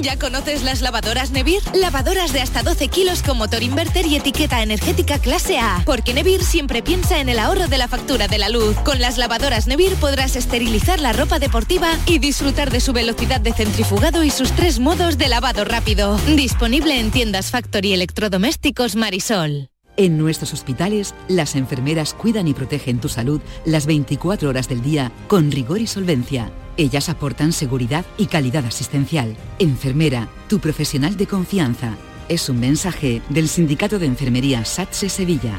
¿Ya 0.00 0.18
conoces 0.18 0.62
las 0.62 0.80
lavadoras 0.80 1.32
Nevir? 1.32 1.60
Lavadoras 1.74 2.32
de 2.32 2.40
hasta 2.40 2.62
12 2.62 2.88
kilos 2.88 3.22
con 3.22 3.36
motor 3.36 3.62
inverter 3.62 4.06
y 4.06 4.16
etiqueta 4.16 4.62
energética 4.62 5.18
clase 5.18 5.58
A. 5.58 5.82
Porque 5.84 6.14
Nevir 6.14 6.42
siempre 6.42 6.82
piensa 6.82 7.20
en 7.20 7.28
el 7.28 7.38
ahorro 7.38 7.68
de 7.68 7.78
la 7.78 7.88
factura 7.88 8.28
de 8.28 8.38
la 8.38 8.48
luz. 8.48 8.76
Con 8.84 9.00
las 9.00 9.18
lavadoras 9.18 9.66
Nevir 9.66 9.94
podrás 9.96 10.36
esterilizar 10.36 11.00
la 11.00 11.12
ropa 11.12 11.38
deportiva 11.38 11.88
y 12.06 12.18
disfrutar 12.18 12.70
de 12.70 12.80
su 12.80 12.92
velocidad 12.92 13.40
de 13.40 13.52
centrifugado 13.52 14.24
y 14.24 14.30
sus 14.30 14.52
tres 14.52 14.78
modos 14.78 15.18
de 15.18 15.28
lavado 15.28 15.64
rápido. 15.64 16.16
Disponible 16.36 16.98
en 16.98 17.10
tiendas 17.10 17.50
Factory 17.50 17.92
Electrodomésticos 17.92 18.96
Marisol. 18.96 19.68
En 19.98 20.16
nuestros 20.16 20.54
hospitales, 20.54 21.14
las 21.28 21.54
enfermeras 21.54 22.14
cuidan 22.14 22.48
y 22.48 22.54
protegen 22.54 22.98
tu 22.98 23.10
salud 23.10 23.42
las 23.66 23.84
24 23.84 24.48
horas 24.48 24.68
del 24.68 24.80
día 24.80 25.12
con 25.28 25.50
rigor 25.50 25.80
y 25.80 25.86
solvencia. 25.86 26.50
Ellas 26.76 27.08
aportan 27.08 27.52
seguridad 27.52 28.04
y 28.16 28.26
calidad 28.26 28.64
asistencial. 28.64 29.36
Enfermera, 29.58 30.28
tu 30.48 30.58
profesional 30.58 31.16
de 31.16 31.26
confianza. 31.26 31.96
Es 32.28 32.48
un 32.48 32.60
mensaje 32.60 33.20
del 33.28 33.48
Sindicato 33.48 33.98
de 33.98 34.06
Enfermería 34.06 34.64
SATSE 34.64 35.08
Sevilla. 35.08 35.58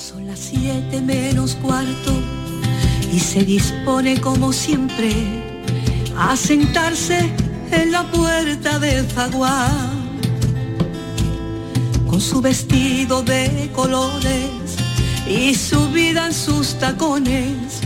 Son 0.00 0.26
las 0.26 0.38
siete 0.38 1.02
menos 1.02 1.56
cuarto 1.56 2.12
y 3.12 3.20
se 3.20 3.44
dispone 3.44 4.18
como 4.18 4.50
siempre 4.50 5.12
a 6.16 6.34
sentarse 6.36 7.30
en 7.70 7.92
la 7.92 8.10
puerta 8.10 8.78
del 8.78 9.06
zaguán 9.10 10.18
con 12.08 12.18
su 12.18 12.40
vestido 12.40 13.22
de 13.22 13.70
colores 13.74 14.78
y 15.28 15.54
su 15.54 15.90
vida 15.90 16.28
en 16.28 16.34
sus 16.34 16.78
tacones 16.78 17.82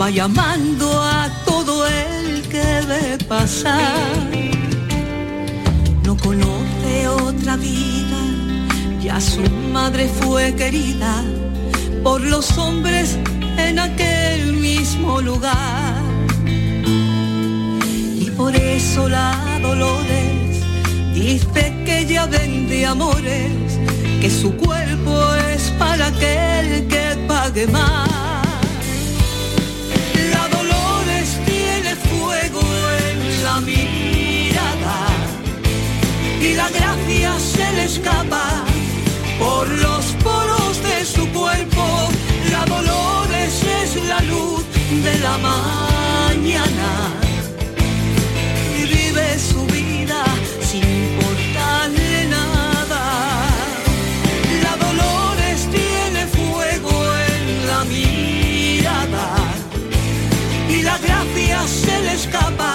va 0.00 0.10
llamando 0.10 1.02
a 1.02 1.28
todo 1.44 1.88
el 1.88 2.42
que 2.42 2.80
ve 2.86 3.18
pasar. 3.26 4.30
No 6.04 6.16
conoce 6.16 7.08
otra 7.08 7.56
vida 7.56 8.18
ya 9.02 9.20
su 9.20 9.42
madre 9.72 10.06
fue 10.06 10.54
querida 10.54 11.24
por 12.02 12.20
los 12.20 12.56
hombres 12.58 13.16
en 13.56 13.78
aquel 13.78 14.52
mismo 14.54 15.20
lugar. 15.20 16.02
Y 18.20 18.30
por 18.36 18.54
eso 18.54 19.08
la 19.08 19.58
Dolores 19.62 20.62
dice 21.14 21.74
que 21.84 22.00
ella 22.00 22.26
vende 22.26 22.86
amores, 22.86 23.78
que 24.20 24.30
su 24.30 24.54
cuerpo 24.56 25.34
es 25.54 25.70
para 25.78 26.06
aquel 26.06 26.86
que 26.88 27.16
pague 27.26 27.66
más. 27.66 28.08
La 30.32 30.48
Dolores 30.48 31.28
tiene 31.46 31.96
fuego 31.96 32.60
en 33.10 33.44
la 33.44 33.60
mirada 33.60 35.00
y 36.40 36.54
la 36.54 36.68
gracia 36.70 37.38
se 37.38 37.72
le 37.72 37.84
escapa 37.84 38.64
por 39.38 39.68
los 39.68 40.04
poros 40.24 40.47
de 45.10 45.18
la 45.20 45.38
mañana 45.38 46.90
y 48.78 48.82
vive 48.96 49.38
su 49.38 49.60
vida 49.66 50.22
sin 50.68 50.84
importarle 51.04 52.26
nada. 52.36 53.02
La 54.64 54.74
Dolores 54.86 55.58
tiene 55.78 56.20
fuego 56.36 56.94
en 57.34 57.44
la 57.70 57.80
mirada 57.94 59.28
y 60.68 60.82
la 60.82 60.98
gracia 60.98 61.58
se 61.82 61.96
le 62.06 62.12
escapa 62.20 62.74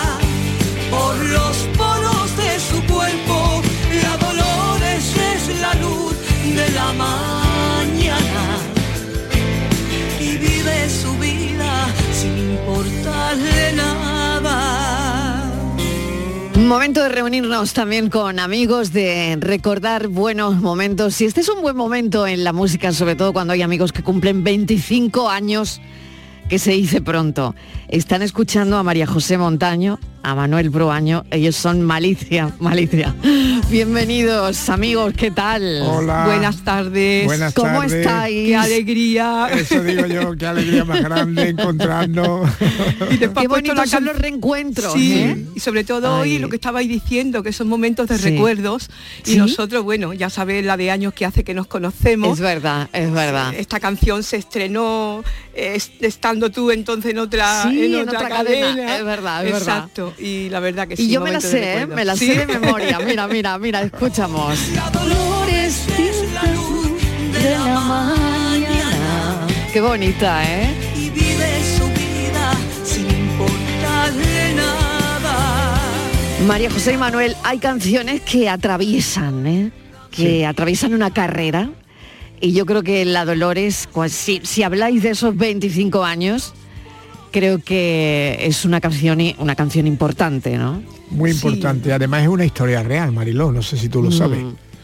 por 0.90 1.16
los 1.38 1.56
poros 1.80 2.30
de 2.42 2.52
su 2.70 2.80
cuerpo. 2.94 3.62
La 4.06 4.14
Dolores 4.26 5.04
es 5.34 5.42
la 5.62 5.74
luz 5.76 6.16
de 6.60 6.68
la 6.80 6.94
mañana 6.94 7.43
momento 16.68 17.04
de 17.04 17.10
reunirnos 17.10 17.74
también 17.74 18.10
con 18.10 18.40
amigos, 18.40 18.94
de 18.94 19.38
recordar 19.40 20.08
buenos 20.08 20.62
momentos. 20.62 21.20
Y 21.20 21.26
este 21.26 21.42
es 21.42 21.50
un 21.50 21.62
buen 21.62 21.76
momento 21.76 22.28
en 22.28 22.44
la 22.44 22.54
música, 22.54 22.92
sobre 22.92 23.16
todo 23.16 23.34
cuando 23.34 23.54
hay 23.54 23.62
amigos 23.62 23.92
que 23.92 24.04
cumplen 24.04 24.44
25 24.44 25.30
años, 25.30 25.82
que 26.50 26.60
se 26.60 26.72
dice 26.72 27.02
pronto. 27.02 27.56
Están 27.88 28.22
escuchando 28.22 28.78
a 28.78 28.84
María 28.84 29.08
José 29.08 29.38
Montaño, 29.38 30.00
a 30.26 30.36
Manuel 30.36 30.70
Bruaño, 30.70 31.26
ellos 31.32 31.56
son 31.56 31.82
Malicia, 31.82 32.50
Malicia. 32.60 33.14
Bienvenidos 33.70 34.70
amigos, 34.70 35.14
¿qué 35.18 35.32
tal? 35.32 35.82
Hola. 35.82 36.24
Buenas 36.26 36.64
tardes. 36.64 37.26
Buenas 37.26 37.54
¿Cómo 37.54 37.80
tardes. 37.82 37.94
estáis? 37.94 38.48
Qué 38.48 38.56
alegría. 38.56 39.50
Eso 39.54 39.84
digo 39.84 40.06
yo, 40.06 40.36
qué 40.38 40.48
alegría 40.48 40.86
más 40.86 41.02
grande 41.04 41.50
encontrarnos. 41.50 42.50
Qué 43.20 43.48
bonitos 43.48 43.90
son 43.90 44.06
los 44.06 44.18
reencuentros. 44.18 44.94
Sí, 44.94 45.14
¿eh? 45.14 45.46
y 45.56 45.60
sobre 45.60 45.84
todo 45.84 46.20
hoy 46.20 46.40
lo 46.40 46.48
que 46.48 46.56
estabais 46.56 46.88
diciendo, 46.88 47.44
que 47.44 47.52
son 47.52 47.68
momentos 47.68 48.08
de 48.08 48.18
Sí. 48.18 48.30
recuerdos. 48.30 48.90
Y 49.26 49.32
Sí. 49.32 49.38
nosotros, 49.38 49.84
bueno, 49.84 50.14
ya 50.14 50.30
sabéis 50.30 50.66
la 50.66 50.78
de 50.78 50.90
años 50.92 51.14
que 51.14 51.26
hace 51.26 51.44
que 51.44 51.54
nos 51.54 51.68
conocemos. 51.68 52.34
Es 52.38 52.40
verdad, 52.40 52.90
es 52.94 53.12
verdad. 53.12 53.54
Esta 53.56 53.80
canción 53.82 54.24
se 54.24 54.38
estrenó 54.38 55.24
eh, 55.56 55.74
es- 55.76 55.92
estando 56.00 56.50
tú 56.50 56.72
entonces 56.72 57.12
en 57.12 57.20
otra, 57.20 57.64
Sí, 57.64 57.86
en 57.86 57.94
en 57.96 58.08
otra, 58.10 58.28
cadena, 58.30 58.68
cadena. 58.68 58.98
es 58.98 59.04
verdad, 59.06 59.46
es 59.46 59.52
verdad. 59.54 59.90
Y 60.20 60.50
la 60.50 60.60
verdad 60.60 60.88
que 60.88 60.96
sí. 60.98 61.04
Y 61.04 61.10
yo 61.10 61.22
me 61.22 61.32
la 61.32 61.42
sé, 61.42 61.82
¿eh? 61.82 61.88
me 61.88 62.06
la 62.06 62.16
Sí. 62.16 62.28
sé 62.28 62.46
de 62.46 62.60
memoria. 62.60 63.00
Mira, 63.00 63.28
mira, 63.28 63.58
mira, 63.58 63.82
escuchamos. 63.82 64.58
Dolores 64.94 65.86
es 66.00 66.32
la 66.34 66.44
luz 66.54 66.92
de 67.42 67.52
la 67.52 67.80
mañana 67.80 69.48
Qué 69.72 69.82
bonita, 69.82 70.44
¿eh? 70.46 70.70
y 70.96 71.10
vive 71.10 71.50
su 71.78 71.86
vida 71.88 72.52
sin 72.86 73.10
importarle 73.10 74.54
nada. 74.56 75.80
María 76.46 76.70
José 76.70 76.94
y 76.94 76.98
Manuel, 76.98 77.36
hay 77.44 77.58
canciones 77.60 78.22
que 78.22 78.50
atraviesan, 78.50 79.48
¿eh? 79.48 79.72
que 80.12 80.46
atraviesan 80.46 80.94
una 80.94 81.12
carrera. 81.12 81.70
Y 82.40 82.52
yo 82.54 82.66
creo 82.66 82.84
que 82.84 83.04
La 83.06 83.26
Dolores, 83.26 83.88
pues, 83.94 84.12
si, 84.12 84.42
si 84.44 84.62
habláis 84.64 85.02
de 85.02 85.12
esos 85.12 85.36
25 85.38 86.04
años, 86.04 86.54
creo 87.34 87.60
que 87.60 88.38
es 88.42 88.64
una 88.64 88.80
canción, 88.80 89.20
una 89.40 89.56
canción 89.56 89.88
importante, 89.88 90.58
¿no? 90.58 90.82
Muy 91.10 91.32
importante. 91.32 91.92
Además 91.92 92.22
es 92.24 92.30
una 92.30 92.46
historia 92.46 92.82
real, 92.84 93.12
Mariló, 93.12 93.52
no 93.52 93.62
sé 93.62 93.76
si 93.78 93.90
tú 93.90 94.02
lo 94.02 94.10
Mm, 94.10 94.14
sabes. 94.14 94.40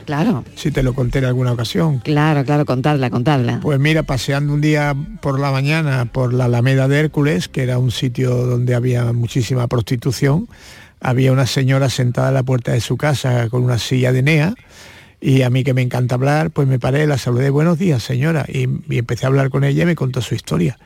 Claro. 0.06 0.44
Si 0.56 0.72
te 0.72 0.82
lo 0.82 0.94
conté 0.96 1.20
en 1.20 1.26
alguna 1.26 1.52
ocasión. 1.52 2.00
Claro, 2.00 2.44
claro, 2.44 2.66
contadla, 2.66 3.12
contadla. 3.12 3.60
Pues 3.62 3.80
mira, 3.80 4.02
paseando 4.04 4.54
un 4.54 4.60
día 4.62 4.96
por 5.22 5.40
la 5.40 5.52
mañana 5.52 6.06
por 6.06 6.34
la 6.34 6.46
Alameda 6.46 6.88
de 6.88 7.00
Hércules, 7.00 7.48
que 7.48 7.62
era 7.62 7.78
un 7.78 7.92
sitio 7.92 8.32
donde 8.36 8.74
había 8.74 9.14
muchísima 9.14 9.68
prostitución, 9.68 10.48
había 11.00 11.32
una 11.32 11.46
señora 11.46 11.90
sentada 11.90 12.30
en 12.30 12.34
la 12.34 12.44
puerta 12.44 12.72
de 12.72 12.82
su 12.82 12.98
casa 12.98 13.48
con 13.50 13.64
una 13.64 13.78
silla 13.78 14.12
de 14.12 14.24
nea 14.24 14.56
y 15.22 15.44
a 15.44 15.50
mí 15.52 15.64
que 15.64 15.74
me 15.76 15.82
encanta 15.84 16.16
hablar, 16.16 16.50
pues 16.50 16.68
me 16.68 16.80
paré, 16.80 17.06
la 17.06 17.18
saludé, 17.20 17.52
buenos 17.52 17.78
días 17.78 18.02
señora, 18.02 18.46
y, 18.48 18.68
y 18.90 18.98
empecé 18.98 19.26
a 19.26 19.28
hablar 19.28 19.50
con 19.52 19.64
ella 19.64 19.84
y 19.84 19.86
me 19.86 19.96
contó 19.96 20.22
su 20.22 20.34
historia, 20.34 20.80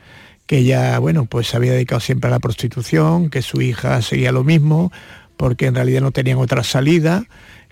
que 0.46 0.58
ella, 0.58 0.98
bueno, 0.98 1.26
pues 1.26 1.48
se 1.48 1.56
había 1.56 1.72
dedicado 1.72 2.00
siempre 2.00 2.28
a 2.28 2.30
la 2.30 2.38
prostitución, 2.38 3.30
que 3.30 3.42
su 3.42 3.62
hija 3.62 4.02
seguía 4.02 4.32
lo 4.32 4.44
mismo, 4.44 4.92
porque 5.36 5.66
en 5.66 5.74
realidad 5.74 6.00
no 6.00 6.10
tenían 6.10 6.38
otra 6.38 6.62
salida, 6.62 7.26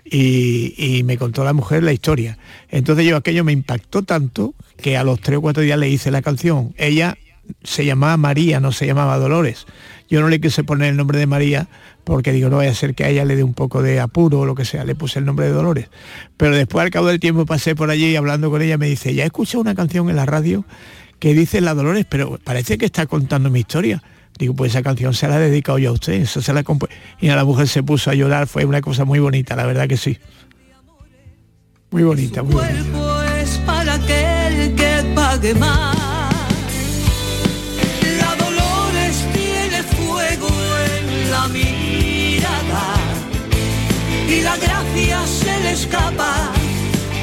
y, 0.05 1.01
me 1.05 1.17
contó 1.17 1.43
la 1.43 1.53
mujer 1.53 1.83
la 1.83 1.93
historia. 1.93 2.37
Entonces 2.69 3.05
yo 3.05 3.15
aquello 3.15 3.43
me 3.43 3.51
impactó 3.51 4.03
tanto 4.03 4.53
que 4.77 4.97
a 4.97 5.03
los 5.03 5.19
tres 5.21 5.37
o 5.37 5.41
cuatro 5.41 5.63
días 5.63 5.79
le 5.79 5.89
hice 5.89 6.11
la 6.11 6.21
canción. 6.21 6.73
Ella 6.77 7.17
se 7.63 7.85
llamaba 7.85 8.17
María, 8.17 8.59
no 8.59 8.71
se 8.71 8.85
llamaba 8.85 9.17
Dolores. 9.17 9.65
Yo 10.09 10.21
no 10.21 10.29
le 10.29 10.39
quise 10.39 10.63
poner 10.63 10.89
el 10.89 10.97
nombre 10.97 11.19
de 11.19 11.25
María 11.25 11.67
porque 12.03 12.33
digo, 12.33 12.49
no 12.49 12.57
vaya 12.57 12.71
a 12.71 12.75
ser 12.75 12.95
que 12.95 13.05
a 13.05 13.09
ella 13.09 13.23
le 13.25 13.35
dé 13.35 13.43
un 13.43 13.53
poco 13.53 13.81
de 13.81 13.99
apuro 13.99 14.41
o 14.41 14.45
lo 14.45 14.55
que 14.55 14.65
sea, 14.65 14.83
le 14.83 14.93
puse 14.93 15.19
el 15.19 15.25
nombre 15.25 15.45
de 15.45 15.53
Dolores. 15.53 15.89
Pero 16.35 16.55
después 16.55 16.83
al 16.83 16.91
cabo 16.91 17.07
del 17.07 17.19
tiempo 17.19 17.45
pasé 17.45 17.75
por 17.75 17.89
allí 17.89 18.07
y 18.07 18.15
hablando 18.15 18.49
con 18.51 18.61
ella 18.61 18.77
me 18.77 18.87
dice, 18.87 19.13
ya 19.13 19.23
he 19.23 19.27
escuchado 19.27 19.61
una 19.61 19.73
canción 19.73 20.09
en 20.09 20.17
la 20.17 20.25
radio 20.25 20.65
que 21.23 21.33
dice 21.33 21.61
la 21.61 21.73
Dolores, 21.73 22.05
pero 22.09 22.37
parece 22.43 22.77
que 22.77 22.85
está 22.85 23.05
contando 23.05 23.49
mi 23.49 23.61
historia. 23.61 24.03
Digo, 24.37 24.53
pues 24.55 24.73
esa 24.73 24.83
canción 24.83 25.13
se 25.13 25.29
la 25.29 25.37
he 25.37 25.49
dedicado 25.49 25.77
yo 25.77 25.91
a 25.91 25.93
usted, 25.93 26.15
eso 26.15 26.41
se 26.41 26.51
la 26.51 26.65
compu-". 26.65 26.89
Y 27.21 27.29
a 27.29 27.37
la 27.37 27.45
mujer 27.45 27.69
se 27.69 27.81
puso 27.81 28.09
a 28.09 28.13
llorar, 28.13 28.45
fue 28.45 28.65
una 28.65 28.81
cosa 28.81 29.05
muy 29.05 29.19
bonita, 29.19 29.55
la 29.55 29.65
verdad 29.65 29.87
que 29.87 29.95
sí. 29.95 30.19
Muy 31.91 32.03
bonita, 32.03 32.43
muy 32.43 32.55
bonita. 32.55 33.41
es 33.41 33.57
para 33.59 33.93
aquel 33.93 34.75
que 34.75 35.13
pague 35.15 35.53
más. 35.53 35.95
La 38.19 38.35
Dolores 38.35 39.25
tiene 39.31 39.81
fuego 39.81 40.49
en 40.97 41.31
la 41.31 41.47
mirada 41.47 42.95
y 44.27 44.41
la 44.41 44.57
gracia 44.57 45.25
se 45.25 45.59
le 45.61 45.71
escapa 45.71 46.51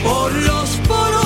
por 0.02 0.32
los 0.32 0.70
poros 0.88 1.19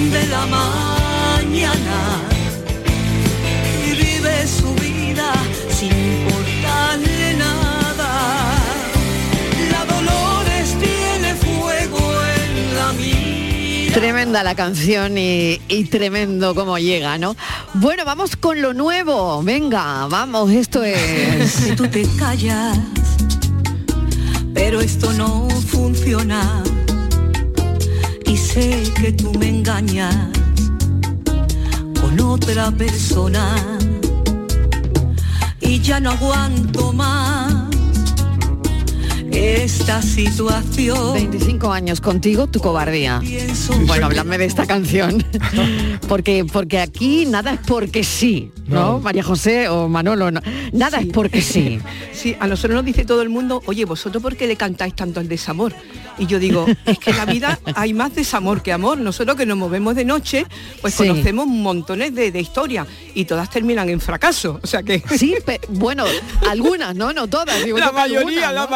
de 0.00 0.26
la 0.26 0.44
mañana 0.46 2.20
y 3.86 3.92
vive 3.92 4.46
su 4.46 4.74
vida 4.74 5.32
sin 5.70 5.90
importarle 5.90 7.34
nada. 7.34 8.54
La 9.70 9.84
Dolores 9.84 10.76
tiene 10.80 11.34
fuego 11.36 12.00
en 12.36 12.76
la 12.76 12.92
mira. 12.94 13.94
Tremenda 13.94 14.42
la 14.42 14.56
canción 14.56 15.16
y, 15.16 15.60
y 15.68 15.84
tremendo 15.84 16.56
cómo 16.56 16.78
llega, 16.78 17.16
¿no? 17.16 17.36
Bueno, 17.74 18.04
vamos 18.04 18.34
con 18.34 18.60
lo 18.60 18.74
nuevo. 18.74 19.42
Venga, 19.44 20.08
vamos, 20.08 20.50
esto 20.50 20.82
es... 20.84 21.52
Si 21.52 21.76
tú 21.76 21.86
te 21.86 22.04
callas, 22.18 22.78
pero 24.52 24.80
esto 24.80 25.12
no 25.12 25.48
funciona. 25.68 26.64
Sé 28.54 28.84
que 28.94 29.10
tú 29.10 29.32
me 29.36 29.48
engañas 29.48 30.14
con 32.00 32.20
otra 32.20 32.70
persona. 32.70 33.56
Y 35.60 35.80
ya 35.80 35.98
no 35.98 36.12
aguanto 36.12 36.92
más 36.92 37.73
esta 39.34 40.00
situación. 40.02 41.12
25 41.14 41.72
años 41.72 42.00
contigo, 42.00 42.46
tu 42.46 42.60
cobardía. 42.60 43.20
Bueno, 43.86 44.06
háblame 44.06 44.38
de 44.38 44.44
esta 44.44 44.66
canción. 44.66 45.24
Porque, 46.08 46.44
porque 46.44 46.78
aquí 46.80 47.24
nada 47.26 47.52
es 47.54 47.60
porque 47.66 48.04
sí, 48.04 48.52
¿no? 48.66 48.74
No. 48.92 49.00
María 49.00 49.22
José 49.22 49.68
o 49.68 49.88
Manolo, 49.88 50.30
no. 50.30 50.40
nada 50.72 50.98
es 50.98 51.06
porque 51.06 51.40
sí. 51.40 51.80
Sí, 52.12 52.36
a 52.40 52.46
nosotros 52.46 52.76
nos 52.76 52.84
dice 52.84 53.04
todo 53.04 53.20
el 53.22 53.28
mundo, 53.28 53.62
oye, 53.66 53.84
vosotros 53.84 54.22
por 54.22 54.36
qué 54.36 54.46
le 54.46 54.56
cantáis 54.56 54.94
tanto 54.94 55.20
al 55.20 55.28
desamor. 55.28 55.74
Y 56.16 56.26
yo 56.26 56.38
digo, 56.38 56.64
es 56.86 56.98
que 56.98 57.10
en 57.10 57.16
la 57.18 57.24
vida 57.26 57.58
hay 57.74 57.92
más 57.92 58.14
desamor 58.14 58.62
que 58.62 58.72
amor. 58.72 58.98
Nosotros 58.98 59.36
que 59.36 59.44
nos 59.46 59.58
movemos 59.58 59.94
de 59.94 60.04
noche, 60.04 60.46
pues 60.80 60.94
Sí. 60.94 61.06
conocemos 61.08 61.46
montones 61.46 62.14
de, 62.14 62.30
de 62.30 62.40
historias 62.40 62.86
y 63.14 63.24
todas 63.24 63.50
terminan 63.50 63.88
en 63.88 64.00
fracaso. 64.00 64.60
O 64.62 64.66
sea 64.66 64.82
que. 64.82 65.02
Sí, 65.18 65.34
bueno, 65.70 66.04
algunas, 66.48 66.94
¿no? 66.94 67.12
No 67.12 67.26
todas. 67.26 67.62
digo 67.64 67.78
La 67.78 67.92
mayoría, 67.92 68.48
algunas, 68.48 68.54
la 68.54 68.64
¿no? 68.64 68.70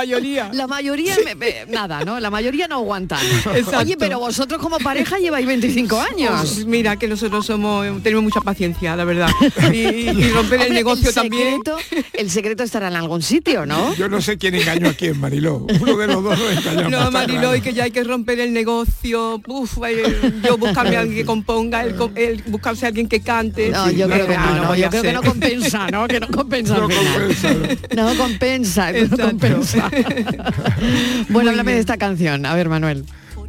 La 0.52 0.66
mayoría, 0.66 1.14
me- 1.24 1.34
me- 1.34 1.66
nada, 1.68 2.04
¿no? 2.04 2.20
La 2.20 2.30
mayoría 2.30 2.68
no 2.68 2.76
aguantan. 2.76 3.24
Exacto. 3.54 3.78
Oye, 3.78 3.96
pero 3.98 4.18
vosotros 4.20 4.60
como 4.60 4.78
pareja 4.78 5.18
lleváis 5.18 5.46
25 5.46 6.00
años. 6.00 6.52
Pues 6.54 6.66
mira, 6.66 6.96
que 6.96 7.08
nosotros 7.08 7.46
somos, 7.46 8.02
tenemos 8.02 8.24
mucha 8.24 8.40
paciencia, 8.40 8.96
la 8.96 9.04
verdad. 9.04 9.28
Y, 9.72 9.76
y 9.76 10.30
romper 10.34 10.62
el 10.62 10.74
negocio 10.74 11.12
también. 11.12 11.60
secreto- 11.62 11.78
el 12.12 12.30
secreto 12.30 12.62
estará 12.62 12.88
en 12.88 12.96
algún 12.96 13.22
sitio, 13.22 13.66
¿no? 13.66 13.94
Yo 13.94 14.08
no 14.08 14.20
sé 14.20 14.38
quién 14.38 14.54
engañó 14.54 14.88
a 14.88 14.92
quién, 14.92 15.18
Mariló. 15.20 15.66
Uno 15.80 15.96
de 15.96 16.06
los 16.06 16.22
dos. 16.22 16.38
No, 16.90 17.10
Mariló, 17.10 17.40
claro. 17.40 17.56
y 17.56 17.60
que 17.60 17.72
ya 17.74 17.84
hay 17.84 17.90
que 17.90 18.04
romper 18.04 18.40
el 18.40 18.52
negocio. 18.52 19.40
Uf, 19.46 19.78
eh, 19.86 20.32
yo 20.44 20.56
buscarme 20.58 20.96
a 20.96 21.00
alguien 21.00 21.18
que 21.18 21.24
componga, 21.24 21.82
el, 21.84 22.42
buscarse 22.46 22.84
a 22.86 22.88
alguien 22.88 23.08
que 23.08 23.20
cante. 23.20 23.70
No, 23.70 23.90
yo 23.90 24.08
creo 24.08 24.26
que 24.26 24.34
Ah, 24.34 24.60
no, 24.64 24.74
yo 24.76 24.88
creo 24.90 25.02
que 25.02 25.12
no 25.12 25.22
compensa, 25.22 25.90
¿no? 25.90 26.06
Que 26.08 26.20
no 26.20 26.28
compensa. 26.32 26.78
No 27.94 28.14
compensa, 28.16 28.92
no 28.92 29.16
compensa. 29.16 29.90
Bueno, 31.28 31.50
háblame 31.50 31.72
de 31.74 31.80
esta 31.80 31.96
canción. 31.96 32.46
A 32.46 32.54
ver, 32.54 32.68
Manuel. 32.68 33.04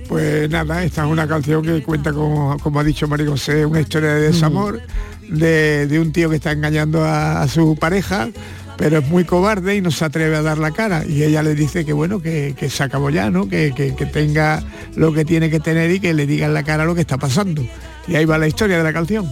Pues 0.08 0.50
nada, 0.50 0.84
esta 0.84 1.04
es 1.06 1.12
una 1.12 1.28
canción 1.28 1.64
que 1.64 1.84
cuenta, 1.84 2.12
como, 2.12 2.58
como 2.60 2.80
ha 2.80 2.84
dicho 2.84 3.08
María 3.08 3.28
José, 3.28 3.66
una 3.66 3.82
historia 3.82 4.10
de 4.16 4.22
desamor 4.32 4.82
de, 5.30 5.86
de 5.88 6.00
un 6.00 6.12
tío 6.12 6.30
que 6.32 6.38
está 6.38 6.52
engañando 6.52 7.04
a, 7.04 7.42
a 7.44 7.48
su 7.48 7.76
pareja, 7.76 8.30
pero 8.76 8.98
es 9.00 9.08
muy 9.08 9.24
cobarde 9.26 9.76
y 9.76 9.82
no 9.82 9.92
se 9.92 10.06
atreve 10.06 10.36
a 10.36 10.42
dar 10.42 10.58
la 10.58 10.72
cara. 10.72 11.06
Y 11.06 11.22
ella 11.24 11.44
le 11.44 11.54
dice 11.54 11.86
que 11.86 11.94
bueno, 11.94 12.22
que, 12.22 12.56
que 12.58 12.70
se 12.72 12.82
acabó 12.82 13.12
ya, 13.12 13.30
¿no? 13.30 13.48
Que, 13.48 13.72
que- 13.76 13.94
que 13.96 14.06
tenga 14.08 14.64
lo 14.96 15.14
que 15.14 15.26
tiene 15.26 15.52
que 15.52 15.60
tener 15.60 15.92
y 15.92 16.00
que 16.00 16.14
le 16.16 16.26
diga 16.26 16.48
en 16.48 16.56
la 16.56 16.64
cara 16.64 16.86
lo 16.86 16.96
que 16.96 17.02
está 17.02 17.18
pasando. 17.20 17.64
Y 18.08 18.16
ahí 18.16 18.26
va 18.26 18.40
la 18.40 18.48
historia 18.48 18.78
de 18.80 18.84
la 18.84 18.94
canción. 18.94 19.30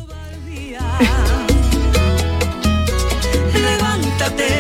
Levántate 3.54 4.57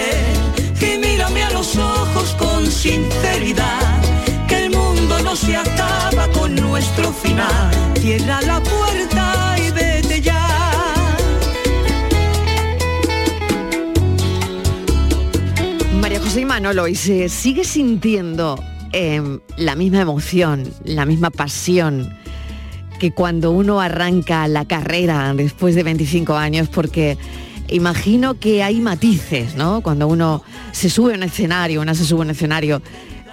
sinceridad, 2.77 4.01
que 4.47 4.65
el 4.65 4.69
mundo 4.69 5.19
no 5.23 5.35
se 5.35 5.57
acaba 5.57 6.27
con 6.31 6.53
nuestro 6.55 7.11
final. 7.11 7.73
Cierra 7.99 8.39
la 8.43 8.61
puerta 8.61 9.55
y 9.57 9.71
vete 9.71 10.21
ya. 10.21 11.17
María 15.99 16.19
José 16.19 16.41
y 16.41 16.45
Manolo, 16.45 16.87
¿y 16.87 16.93
se 16.93 17.29
sigue 17.29 17.63
sintiendo 17.63 18.63
eh, 18.93 19.39
la 19.57 19.75
misma 19.75 20.01
emoción, 20.01 20.71
la 20.83 21.05
misma 21.07 21.31
pasión 21.31 22.15
que 22.99 23.11
cuando 23.11 23.51
uno 23.51 23.81
arranca 23.81 24.47
la 24.47 24.65
carrera 24.65 25.33
después 25.33 25.73
de 25.73 25.81
25 25.81 26.35
años? 26.35 26.69
Porque 26.69 27.17
imagino 27.69 28.39
que 28.39 28.63
hay 28.63 28.79
matices, 28.79 29.55
¿no? 29.55 29.81
Cuando 29.81 30.07
uno 30.07 30.43
se 30.71 30.89
sube 30.89 31.13
a 31.13 31.17
un 31.17 31.23
escenario, 31.23 31.81
una 31.81 31.93
se 31.95 32.05
sube 32.05 32.19
a 32.21 32.23
un 32.23 32.29
escenario 32.31 32.81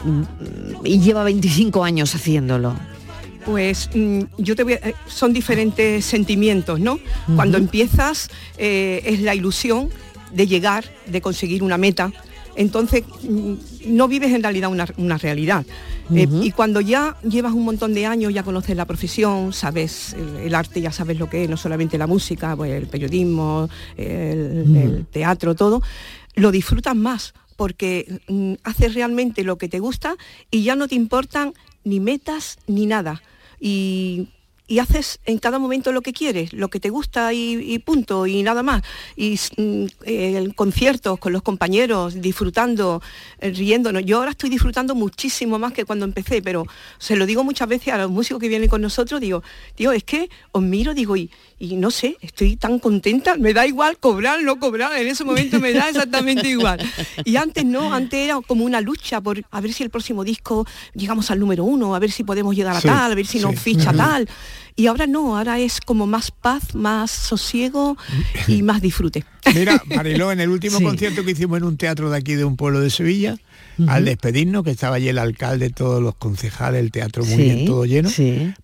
mm, 0.04 0.84
y 0.86 1.00
lleva 1.00 1.24
25 1.24 1.84
años 1.84 2.14
haciéndolo. 2.14 2.74
Pues 3.44 3.90
mm, 3.94 4.20
yo 4.38 4.56
te 4.56 4.62
voy 4.64 4.72
a- 4.74 4.88
eh, 4.88 4.94
son 5.06 5.32
diferentes 5.32 6.04
sentimientos, 6.04 6.80
¿no? 6.80 6.98
Cuando 7.36 7.58
empiezas 7.58 8.28
eh, 8.58 9.02
es 9.04 9.20
la 9.20 9.34
ilusión 9.34 9.88
de 10.32 10.46
llegar, 10.46 10.84
de 11.06 11.20
conseguir 11.20 11.62
una 11.62 11.76
meta. 11.78 12.10
Entonces 12.56 13.04
mm, 13.22 13.54
no 13.86 14.08
vives 14.08 14.32
en 14.32 14.42
realidad 14.42 14.70
una, 14.70 14.86
una 14.96 15.18
realidad. 15.18 15.64
Eh, 16.14 16.28
y 16.42 16.50
cuando 16.50 16.80
ya 16.80 17.16
llevas 17.22 17.52
un 17.52 17.64
montón 17.64 17.94
de 17.94 18.06
años, 18.06 18.32
ya 18.32 18.42
conoces 18.42 18.76
la 18.76 18.84
profesión, 18.84 19.52
sabes 19.52 20.14
el, 20.14 20.36
el 20.36 20.54
arte, 20.54 20.80
ya 20.80 20.92
sabes 20.92 21.18
lo 21.18 21.30
que 21.30 21.44
es, 21.44 21.50
no 21.50 21.56
solamente 21.56 21.96
la 21.96 22.06
música, 22.06 22.54
pues 22.56 22.72
el 22.72 22.86
periodismo, 22.86 23.68
el, 23.96 24.76
el 24.76 25.06
teatro, 25.10 25.54
todo, 25.54 25.82
lo 26.34 26.50
disfrutas 26.50 26.94
más 26.94 27.34
porque 27.56 28.20
mm, 28.28 28.54
haces 28.64 28.94
realmente 28.94 29.44
lo 29.44 29.56
que 29.56 29.68
te 29.68 29.78
gusta 29.78 30.16
y 30.50 30.64
ya 30.64 30.76
no 30.76 30.88
te 30.88 30.94
importan 30.94 31.54
ni 31.84 32.00
metas 32.00 32.58
ni 32.66 32.86
nada. 32.86 33.22
Y, 33.60 34.28
y 34.66 34.78
haces 34.78 35.20
en 35.26 35.38
cada 35.38 35.58
momento 35.58 35.92
lo 35.92 36.00
que 36.00 36.12
quieres, 36.12 36.52
lo 36.54 36.68
que 36.68 36.80
te 36.80 36.88
gusta 36.88 37.34
y, 37.34 37.54
y 37.60 37.78
punto, 37.80 38.26
y 38.26 38.42
nada 38.42 38.62
más. 38.62 38.82
Y 39.14 39.38
mm, 39.56 39.84
eh, 40.04 40.48
conciertos 40.56 41.18
con 41.18 41.32
los 41.32 41.42
compañeros, 41.42 42.20
disfrutando, 42.20 43.02
eh, 43.40 43.50
riéndonos. 43.50 44.04
Yo 44.04 44.18
ahora 44.18 44.30
estoy 44.30 44.48
disfrutando 44.48 44.94
muchísimo 44.94 45.58
más 45.58 45.72
que 45.72 45.84
cuando 45.84 46.06
empecé, 46.06 46.40
pero 46.40 46.66
se 46.98 47.14
lo 47.16 47.26
digo 47.26 47.44
muchas 47.44 47.68
veces 47.68 47.92
a 47.92 47.98
los 47.98 48.10
músicos 48.10 48.40
que 48.40 48.48
vienen 48.48 48.70
con 48.70 48.80
nosotros, 48.80 49.20
digo, 49.20 49.42
tío, 49.74 49.92
es 49.92 50.04
que 50.04 50.30
os 50.52 50.62
miro, 50.62 50.94
digo, 50.94 51.14
y, 51.16 51.30
y 51.58 51.76
no 51.76 51.90
sé, 51.90 52.16
estoy 52.22 52.56
tan 52.56 52.78
contenta, 52.78 53.36
me 53.36 53.52
da 53.52 53.66
igual 53.66 53.98
cobrar, 53.98 54.42
no 54.42 54.58
cobrar, 54.58 54.96
en 54.96 55.08
ese 55.08 55.24
momento 55.24 55.60
me 55.60 55.72
da 55.72 55.90
exactamente 55.90 56.48
igual. 56.48 56.80
Y 57.24 57.36
antes 57.36 57.64
no, 57.64 57.92
antes 57.92 58.20
era 58.20 58.40
como 58.40 58.64
una 58.64 58.80
lucha 58.80 59.20
por 59.20 59.44
a 59.50 59.60
ver 59.60 59.72
si 59.72 59.82
el 59.82 59.90
próximo 59.90 60.24
disco 60.24 60.66
llegamos 60.94 61.30
al 61.30 61.38
número 61.38 61.64
uno, 61.64 61.94
a 61.94 61.98
ver 61.98 62.10
si 62.10 62.24
podemos 62.24 62.54
llegar 62.56 62.76
a 62.76 62.80
Sí, 62.80 62.88
tal, 62.88 63.12
a 63.12 63.14
ver 63.14 63.26
si 63.26 63.38
nos 63.38 63.58
ficha 63.58 63.92
tal. 63.92 64.28
Y 64.76 64.86
ahora 64.86 65.06
no, 65.06 65.36
ahora 65.36 65.58
es 65.58 65.80
como 65.80 66.06
más 66.06 66.30
paz, 66.30 66.74
más 66.74 67.10
sosiego 67.10 67.96
y 68.48 68.62
más 68.64 68.80
disfrute. 68.82 69.24
Mira, 69.54 69.80
Mariló, 69.86 70.32
en 70.32 70.40
el 70.40 70.48
último 70.50 70.78
Sí. 70.78 70.84
concierto 70.84 71.24
que 71.24 71.32
hicimos 71.32 71.58
en 71.58 71.64
un 71.64 71.76
teatro 71.76 72.10
de 72.10 72.16
aquí 72.16 72.34
de 72.34 72.44
un 72.44 72.56
pueblo 72.56 72.80
de 72.80 72.90
Sevilla, 72.90 73.36
al 73.88 74.04
despedirnos, 74.04 74.64
que 74.64 74.70
estaba 74.70 74.96
allí 74.96 75.08
el 75.08 75.18
alcalde, 75.18 75.70
todos 75.70 76.02
los 76.02 76.14
concejales, 76.14 76.80
el 76.80 76.90
teatro 76.90 77.24
muy 77.24 77.34
Sí, 77.34 77.42
bien, 77.42 77.64
todo 77.66 77.84
lleno, 77.84 78.10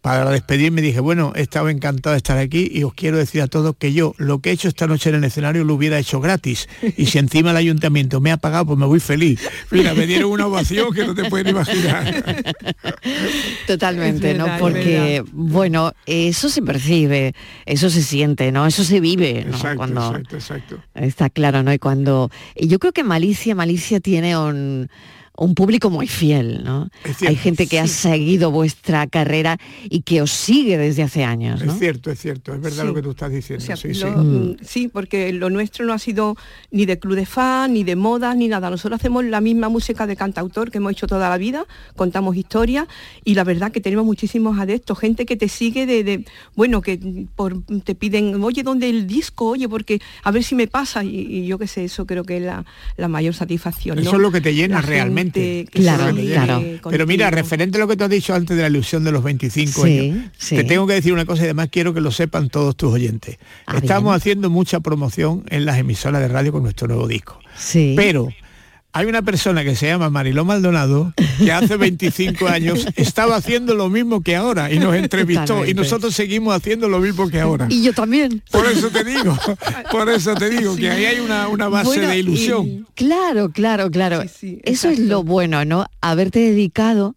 para 0.00 0.28
despedirme 0.30 0.82
dije, 0.82 1.00
bueno, 1.00 1.32
he 1.34 1.42
estado 1.42 1.68
encantado 1.68 2.12
de 2.12 2.18
estar 2.18 2.38
aquí 2.38 2.70
y 2.72 2.84
os 2.84 2.94
quiero 2.94 3.16
decir 3.16 3.42
a 3.42 3.48
todos 3.48 3.74
que 3.78 3.92
yo 3.92 4.14
lo 4.18 4.40
que 4.40 4.50
he 4.50 4.52
hecho 4.52 4.68
esta 4.68 4.86
noche 4.86 5.10
en 5.10 5.16
el 5.16 5.24
escenario 5.24 5.64
lo 5.64 5.74
hubiera 5.74 5.98
hecho 5.98 6.20
gratis. 6.20 6.68
Y 6.96 7.06
si 7.06 7.18
encima 7.18 7.50
el 7.50 7.56
ayuntamiento 7.56 8.20
me 8.20 8.32
ha 8.32 8.36
pagado, 8.36 8.66
pues 8.66 8.78
me 8.78 8.86
voy 8.86 9.00
feliz. 9.00 9.40
Mira, 9.70 9.94
me 9.94 10.06
dieron 10.06 10.30
una 10.30 10.46
ovación 10.46 10.92
que 10.92 11.06
no 11.06 11.14
te 11.14 11.28
pueden 11.28 11.48
imaginar. 11.48 12.54
Totalmente, 13.66 14.34
¿no? 14.34 14.46
Porque, 14.58 15.22
bueno, 15.32 15.92
eso 16.06 16.48
se 16.48 16.62
percibe, 16.62 17.34
eso 17.66 17.90
se 17.90 18.02
siente, 18.02 18.52
¿no? 18.52 18.66
Eso 18.66 18.84
se 18.84 19.00
vive, 19.00 19.44
¿no? 19.44 19.56
Exacto, 19.56 19.76
Cuando 19.76 20.06
exacto, 20.08 20.36
exacto. 20.36 20.82
está 20.94 21.30
claro, 21.30 21.62
¿no? 21.62 21.72
Y 21.72 21.78
cuando 21.78 22.30
y 22.54 22.68
yo 22.68 22.78
creo 22.78 22.92
que 22.92 23.04
Malicia, 23.04 23.54
Malicia 23.54 24.00
tiene 24.00 24.36
un 24.36 24.88
un 25.46 25.54
público 25.54 25.88
muy 25.90 26.06
fiel, 26.06 26.62
¿no? 26.64 26.88
Hay 27.26 27.34
gente 27.36 27.66
que 27.66 27.80
ha 27.80 27.86
seguido 27.86 28.50
vuestra 28.50 29.06
carrera 29.06 29.58
y 29.88 30.02
que 30.02 30.20
os 30.20 30.30
sigue 30.30 30.76
desde 30.76 31.02
hace 31.02 31.24
años, 31.24 31.64
¿no? 31.64 31.72
Es 31.72 31.78
cierto, 31.78 32.10
es 32.10 32.18
cierto, 32.20 32.54
es 32.54 32.60
verdad 32.60 32.82
Sí. 32.82 32.86
lo 32.88 32.94
que 32.94 33.02
tú 33.02 33.10
estás 33.12 33.32
diciendo. 33.32 33.62
O 33.62 33.66
sea, 33.66 33.76
sí, 33.76 33.94
sí. 33.94 34.00
lo- 34.02 34.22
mm, 34.22 34.56
sí, 34.62 34.88
porque 34.88 35.32
lo 35.32 35.48
nuestro 35.48 35.86
no 35.86 35.94
ha 35.94 35.98
sido 35.98 36.36
ni 36.70 36.84
de 36.84 36.98
club 36.98 37.14
de 37.16 37.24
fan, 37.24 37.72
ni 37.72 37.84
de 37.84 37.96
moda, 37.96 38.34
ni 38.34 38.48
nada. 38.48 38.68
Nosotros 38.68 39.00
hacemos 39.00 39.24
la 39.24 39.40
misma 39.40 39.68
música 39.70 40.06
de 40.06 40.14
cantautor 40.14 40.70
que 40.70 40.76
hemos 40.78 40.92
hecho 40.92 41.06
toda 41.06 41.30
la 41.30 41.38
vida, 41.38 41.64
contamos 41.96 42.36
historias 42.36 42.86
y 43.24 43.34
la 43.34 43.44
verdad 43.44 43.72
que 43.72 43.80
tenemos 43.80 44.04
muchísimos 44.04 44.58
adeptos, 44.58 44.98
gente 44.98 45.24
que 45.24 45.36
te 45.36 45.48
sigue 45.48 45.86
de, 45.86 46.04
de- 46.04 46.24
bueno, 46.54 46.82
que 46.82 46.98
por, 47.34 47.62
te 47.84 47.94
piden, 47.94 48.42
oye, 48.44 48.62
¿dónde 48.62 48.90
el 48.90 49.06
disco? 49.06 49.48
Oye, 49.50 49.68
porque 49.70 50.00
a 50.22 50.30
ver 50.32 50.44
si 50.44 50.54
me 50.54 50.66
pasa 50.66 51.02
y, 51.02 51.16
y 51.16 51.46
yo 51.46 51.58
qué 51.58 51.66
sé, 51.66 51.84
eso 51.84 52.06
creo 52.06 52.24
que 52.24 52.36
es 52.36 52.42
la, 52.42 52.66
la 52.98 53.08
mayor 53.08 53.32
satisfacción. 53.32 53.96
¿no? 53.96 54.02
Eso 54.02 54.16
es 54.16 54.20
lo 54.22 54.30
que 54.30 54.42
te 54.42 54.54
llena 54.54 54.76
La 54.76 54.82
realmente, 54.82 55.20
gente 55.22 55.29
que 55.32 55.66
Claro, 55.70 56.14
se 56.14 56.24
claro. 56.26 56.62
Pero 56.90 57.06
mira, 57.06 57.30
referente 57.30 57.78
a 57.78 57.80
lo 57.80 57.88
que 57.88 57.96
tú 57.96 58.04
has 58.04 58.10
dicho 58.10 58.34
antes 58.34 58.56
de 58.56 58.62
la 58.62 58.68
ilusión 58.68 59.04
de 59.04 59.12
los 59.12 59.22
25 59.22 59.84
Sí, 59.84 59.98
años, 59.98 60.30
sí. 60.38 60.56
te 60.56 60.64
tengo 60.64 60.86
que 60.86 60.94
decir 60.94 61.12
una 61.12 61.24
cosa 61.26 61.42
y 61.42 61.44
además 61.46 61.68
quiero 61.70 61.94
que 61.94 62.00
lo 62.00 62.10
sepan 62.10 62.48
todos 62.48 62.76
tus 62.76 62.92
oyentes. 62.92 63.38
Ah, 63.66 63.76
Estamos 63.76 64.10
bien. 64.10 64.16
haciendo 64.16 64.50
mucha 64.50 64.80
promoción 64.80 65.44
en 65.48 65.64
las 65.64 65.78
emisoras 65.78 66.20
de 66.20 66.28
radio 66.28 66.52
con 66.52 66.62
nuestro 66.62 66.88
nuevo 66.88 67.06
disco. 67.08 67.38
Sí. 67.56 67.94
Pero 67.96 68.28
hay 68.92 69.06
una 69.06 69.22
persona 69.22 69.62
que 69.64 69.76
se 69.76 69.86
llama 69.86 70.10
Mariló 70.10 70.44
Maldonado 70.44 71.12
que 71.38 71.52
hace 71.52 71.76
25 71.76 72.48
años 72.48 72.86
estaba 72.96 73.36
haciendo 73.36 73.74
lo 73.74 73.88
mismo 73.88 74.20
que 74.22 74.34
ahora 74.36 74.72
y 74.72 74.78
nos 74.78 74.94
entrevistó 74.96 75.42
Totalmente. 75.44 75.70
y 75.70 75.74
nosotros 75.74 76.14
seguimos 76.14 76.54
haciendo 76.54 76.88
lo 76.88 76.98
mismo 76.98 77.28
que 77.28 77.40
ahora. 77.40 77.66
Y 77.70 77.82
yo 77.82 77.92
también. 77.92 78.42
Por 78.50 78.66
eso 78.66 78.90
te 78.90 79.04
digo, 79.04 79.36
por 79.92 80.08
eso 80.10 80.34
te 80.34 80.50
digo 80.50 80.74
que 80.76 80.90
ahí 80.90 81.04
hay 81.04 81.20
una, 81.20 81.48
una 81.48 81.68
base 81.68 81.86
Bueno, 81.88 82.08
de 82.08 82.18
ilusión. 82.18 82.66
y- 82.66 82.84
claro, 82.94 83.50
claro, 83.50 83.90
claro. 83.90 84.22
Eso 84.64 84.88
es 84.88 84.98
lo 84.98 85.22
bueno, 85.22 85.64
¿no? 85.64 85.86
Haberte 86.00 86.40
dedicado 86.40 87.14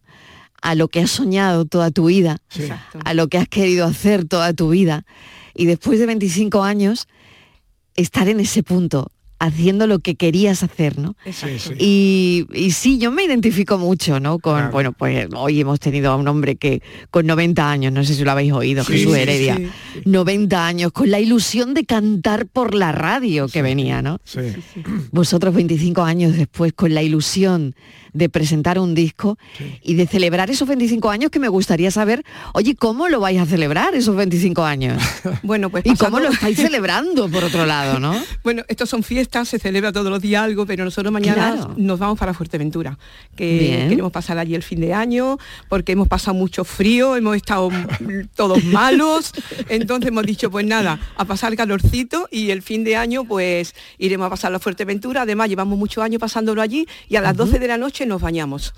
a 0.61 0.75
lo 0.75 0.87
que 0.87 1.01
has 1.01 1.11
soñado 1.11 1.65
toda 1.65 1.91
tu 1.91 2.05
vida, 2.05 2.37
a 3.03 3.13
lo 3.13 3.27
que 3.27 3.37
has 3.37 3.47
querido 3.49 3.85
hacer 3.85 4.25
toda 4.25 4.53
tu 4.53 4.69
vida. 4.69 5.05
Y 5.55 5.65
después 5.65 5.99
de 5.99 6.05
25 6.05 6.63
años, 6.63 7.07
estar 7.95 8.27
en 8.29 8.39
ese 8.39 8.63
punto, 8.63 9.11
haciendo 9.43 9.87
lo 9.87 9.99
que 9.99 10.15
querías 10.15 10.63
hacer, 10.63 10.97
¿no? 10.97 11.17
Y, 11.77 12.47
y 12.53 12.71
sí, 12.71 12.97
yo 12.97 13.11
me 13.11 13.25
identifico 13.25 13.77
mucho, 13.77 14.21
¿no? 14.21 14.39
Con, 14.39 14.71
bueno, 14.71 14.93
pues 14.93 15.27
hoy 15.35 15.59
hemos 15.59 15.81
tenido 15.81 16.11
a 16.11 16.15
un 16.15 16.27
hombre 16.29 16.55
que 16.55 16.81
con 17.11 17.27
90 17.27 17.69
años, 17.69 17.91
no 17.91 18.05
sé 18.05 18.15
si 18.15 18.23
lo 18.23 18.31
habéis 18.31 18.53
oído, 18.53 18.85
Sí, 18.85 18.93
Jesús 18.93 19.17
Heredia, 19.17 19.57
sí, 19.57 20.01
90 20.05 20.65
años, 20.65 20.91
con 20.93 21.11
la 21.11 21.19
ilusión 21.19 21.73
de 21.73 21.83
cantar 21.85 22.47
por 22.47 22.73
la 22.73 22.93
radio 22.93 23.49
que 23.49 23.61
venía, 23.61 24.01
¿no? 24.01 24.19
Vosotros 25.11 25.53
25 25.53 26.03
años 26.03 26.37
después, 26.37 26.71
con 26.71 26.93
la 26.93 27.03
ilusión 27.03 27.75
de 28.13 28.29
presentar 28.29 28.79
un 28.79 28.93
disco 28.93 29.37
y 29.81 29.95
de 29.95 30.07
celebrar 30.07 30.49
esos 30.49 30.67
25 30.67 31.09
años 31.09 31.31
que 31.31 31.39
me 31.39 31.47
gustaría 31.47 31.91
saber, 31.91 32.23
oye, 32.53 32.75
¿cómo 32.75 33.09
lo 33.09 33.19
vais 33.19 33.41
a 33.41 33.45
celebrar 33.45 33.95
esos 33.95 34.15
25 34.15 34.63
años? 34.63 35.01
Bueno, 35.41 35.69
pues 35.69 35.83
¿Y 35.85 35.95
cómo 35.95 36.19
lo 36.19 36.29
estáis 36.29 36.57
celebrando, 36.57 37.27
por 37.27 37.43
otro 37.43 37.65
lado, 37.65 37.99
no? 37.99 38.13
Bueno, 38.43 38.63
estos 38.67 38.89
son 38.89 39.03
fiestas, 39.03 39.32
se 39.45 39.57
celebra 39.59 39.91
todos 39.91 40.09
los 40.11 40.21
días 40.21 40.43
algo, 40.43 40.65
pero 40.65 40.85
nosotros 40.85 41.11
mañana 41.11 41.53
Claro. 41.55 41.73
nos 41.77 41.97
vamos 41.99 42.17
para 42.19 42.33
Fuerteventura, 42.33 42.97
que 43.35 43.57
Bien. 43.59 43.89
queremos 43.89 44.11
pasar 44.11 44.37
allí 44.37 44.53
el 44.55 44.63
fin 44.63 44.79
de 44.79 44.93
año, 44.93 45.37
porque 45.69 45.91
hemos 45.93 46.07
pasado 46.07 46.35
mucho 46.35 46.63
frío, 46.63 47.15
hemos 47.15 47.35
estado 47.35 47.69
todos 48.35 48.63
malos, 48.65 49.31
entonces 49.69 50.09
hemos 50.09 50.25
dicho, 50.25 50.49
pues 50.51 50.65
nada, 50.65 50.99
a 51.17 51.25
pasar 51.25 51.55
calorcito 51.55 52.27
y 52.31 52.51
el 52.51 52.61
fin 52.61 52.83
de 52.83 52.95
año 52.95 53.23
pues 53.25 53.73
iremos 53.97 54.27
a 54.27 54.29
pasar 54.29 54.51
la 54.51 54.59
Fuerteventura, 54.59 55.23
además 55.23 55.49
llevamos 55.49 55.77
muchos 55.77 56.03
años 56.03 56.19
pasándolo 56.19 56.61
allí 56.61 56.87
y 57.09 57.15
a 57.15 57.21
las 57.21 57.35
12 57.35 57.57
de 57.59 57.67
la 57.67 57.77
noche 57.77 58.05
nos 58.05 58.21
bañamos. 58.21 58.73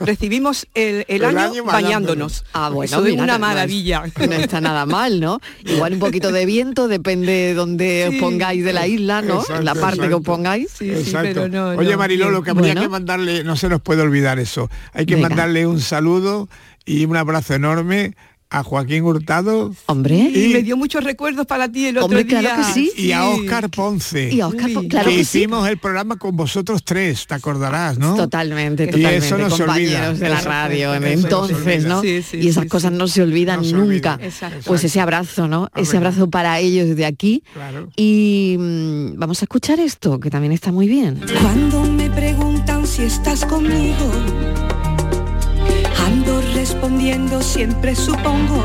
Recibimos 0.00 0.66
el, 0.74 1.04
el 1.08 1.22
El 1.22 1.24
año, 1.24 1.40
año 1.52 1.64
bañándonos. 1.64 2.44
Ah, 2.52 2.68
bueno, 2.68 2.84
Eso 2.84 3.06
es 3.06 3.14
una 3.14 3.22
no- 3.22 3.26
no 3.26 3.34
es- 3.34 3.40
maravilla. 3.40 4.02
No 4.18 4.32
está 4.34 4.60
nada 4.60 4.84
mal, 4.86 5.20
¿no? 5.20 5.40
Igual 5.64 5.94
un 5.94 5.98
poquito 5.98 6.30
de 6.32 6.44
viento, 6.46 6.88
depende 6.88 7.32
de 7.32 7.54
donde 7.54 8.08
os 8.08 8.14
pongáis 8.16 8.64
de 8.64 8.72
la 8.72 8.86
isla, 8.86 9.22
¿no? 9.22 9.40
Exacto, 9.40 9.62
la 9.62 9.74
parte 9.82 9.98
que 10.00 10.14
os 10.14 10.20
exacto. 10.20 10.22
pongáis. 10.22 10.80
Exacto. 10.80 11.42
Oye, 11.78 11.96
Mariló, 11.96 12.30
lo 12.30 12.42
que 12.42 12.50
habría 12.50 12.74
que 12.74 12.88
mandarle, 12.88 13.44
no 13.44 13.56
se 13.56 13.68
nos 13.68 13.80
puede 13.80 14.02
olvidar 14.02 14.38
eso. 14.38 14.70
Hay 14.92 15.06
que 15.06 15.16
Venga. 15.16 15.28
mandarle 15.28 15.66
un 15.66 15.80
saludo 15.80 16.48
y 16.84 17.04
un 17.04 17.16
abrazo 17.16 17.54
enorme 17.54 18.14
a 18.52 18.62
Joaquín 18.62 19.02
Hurtado. 19.02 19.74
Hombre. 19.86 20.30
Y 20.34 20.52
me 20.52 20.62
dio 20.62 20.76
muchos 20.76 21.02
recuerdos 21.02 21.46
para 21.46 21.70
ti 21.72 21.86
el 21.86 21.96
otro 21.96 22.06
Hombre, 22.06 22.24
día. 22.24 22.40
claro 22.40 22.62
que 22.66 22.72
sí. 22.72 22.92
Y 22.96 23.12
a 23.12 23.26
Óscar 23.28 23.70
Ponce. 23.70 24.32
Y 24.32 24.40
a 24.40 24.48
Óscar 24.48 24.72
Pon- 24.72 24.88
claro 24.88 25.08
que 25.08 25.16
que 25.16 25.24
sí. 25.24 25.38
hicimos 25.38 25.66
el 25.68 25.78
programa 25.78 26.16
con 26.16 26.36
vosotros 26.36 26.84
tres, 26.84 27.26
te 27.26 27.34
acordarás, 27.34 27.98
¿no? 27.98 28.14
Totalmente, 28.14 28.84
Y 28.84 28.86
totalmente, 28.86 29.16
eso 29.26 29.38
no 29.38 29.48
se 29.50 29.62
olvida. 29.62 29.66
compañeros 29.66 30.18
de 30.20 30.28
la 30.28 30.40
radio, 30.42 30.94
eso 30.94 31.06
entonces. 31.06 31.84
¿no? 31.84 32.02
Sí, 32.02 32.22
sí, 32.22 32.38
y 32.42 32.48
esas 32.48 32.64
sí, 32.64 32.68
cosas 32.68 32.92
no 32.92 33.08
se 33.08 33.22
olvidan 33.22 33.62
nunca. 33.72 34.18
Pues 34.66 34.84
ese 34.84 35.00
abrazo, 35.00 35.48
¿no? 35.48 35.68
Ese 35.74 35.96
abrazo 35.96 36.28
para 36.28 36.58
ellos 36.60 36.88
desde 36.88 37.06
aquí. 37.06 37.42
Claro. 37.54 37.88
Y 37.96 38.56
mm, 38.58 39.18
vamos 39.18 39.40
a 39.42 39.44
escuchar 39.46 39.80
esto, 39.80 40.20
que 40.20 40.28
también 40.30 40.52
está 40.52 40.70
muy 40.72 40.88
bien. 40.88 41.20
Cuando 41.40 41.84
me 41.84 42.10
preguntan 42.10 42.86
si 42.86 43.02
estás 43.04 43.44
conmigo, 43.46 44.10
ando 46.04 46.42
respondiendo 46.54 47.40
siempre 47.42 47.94
supongo. 47.94 48.62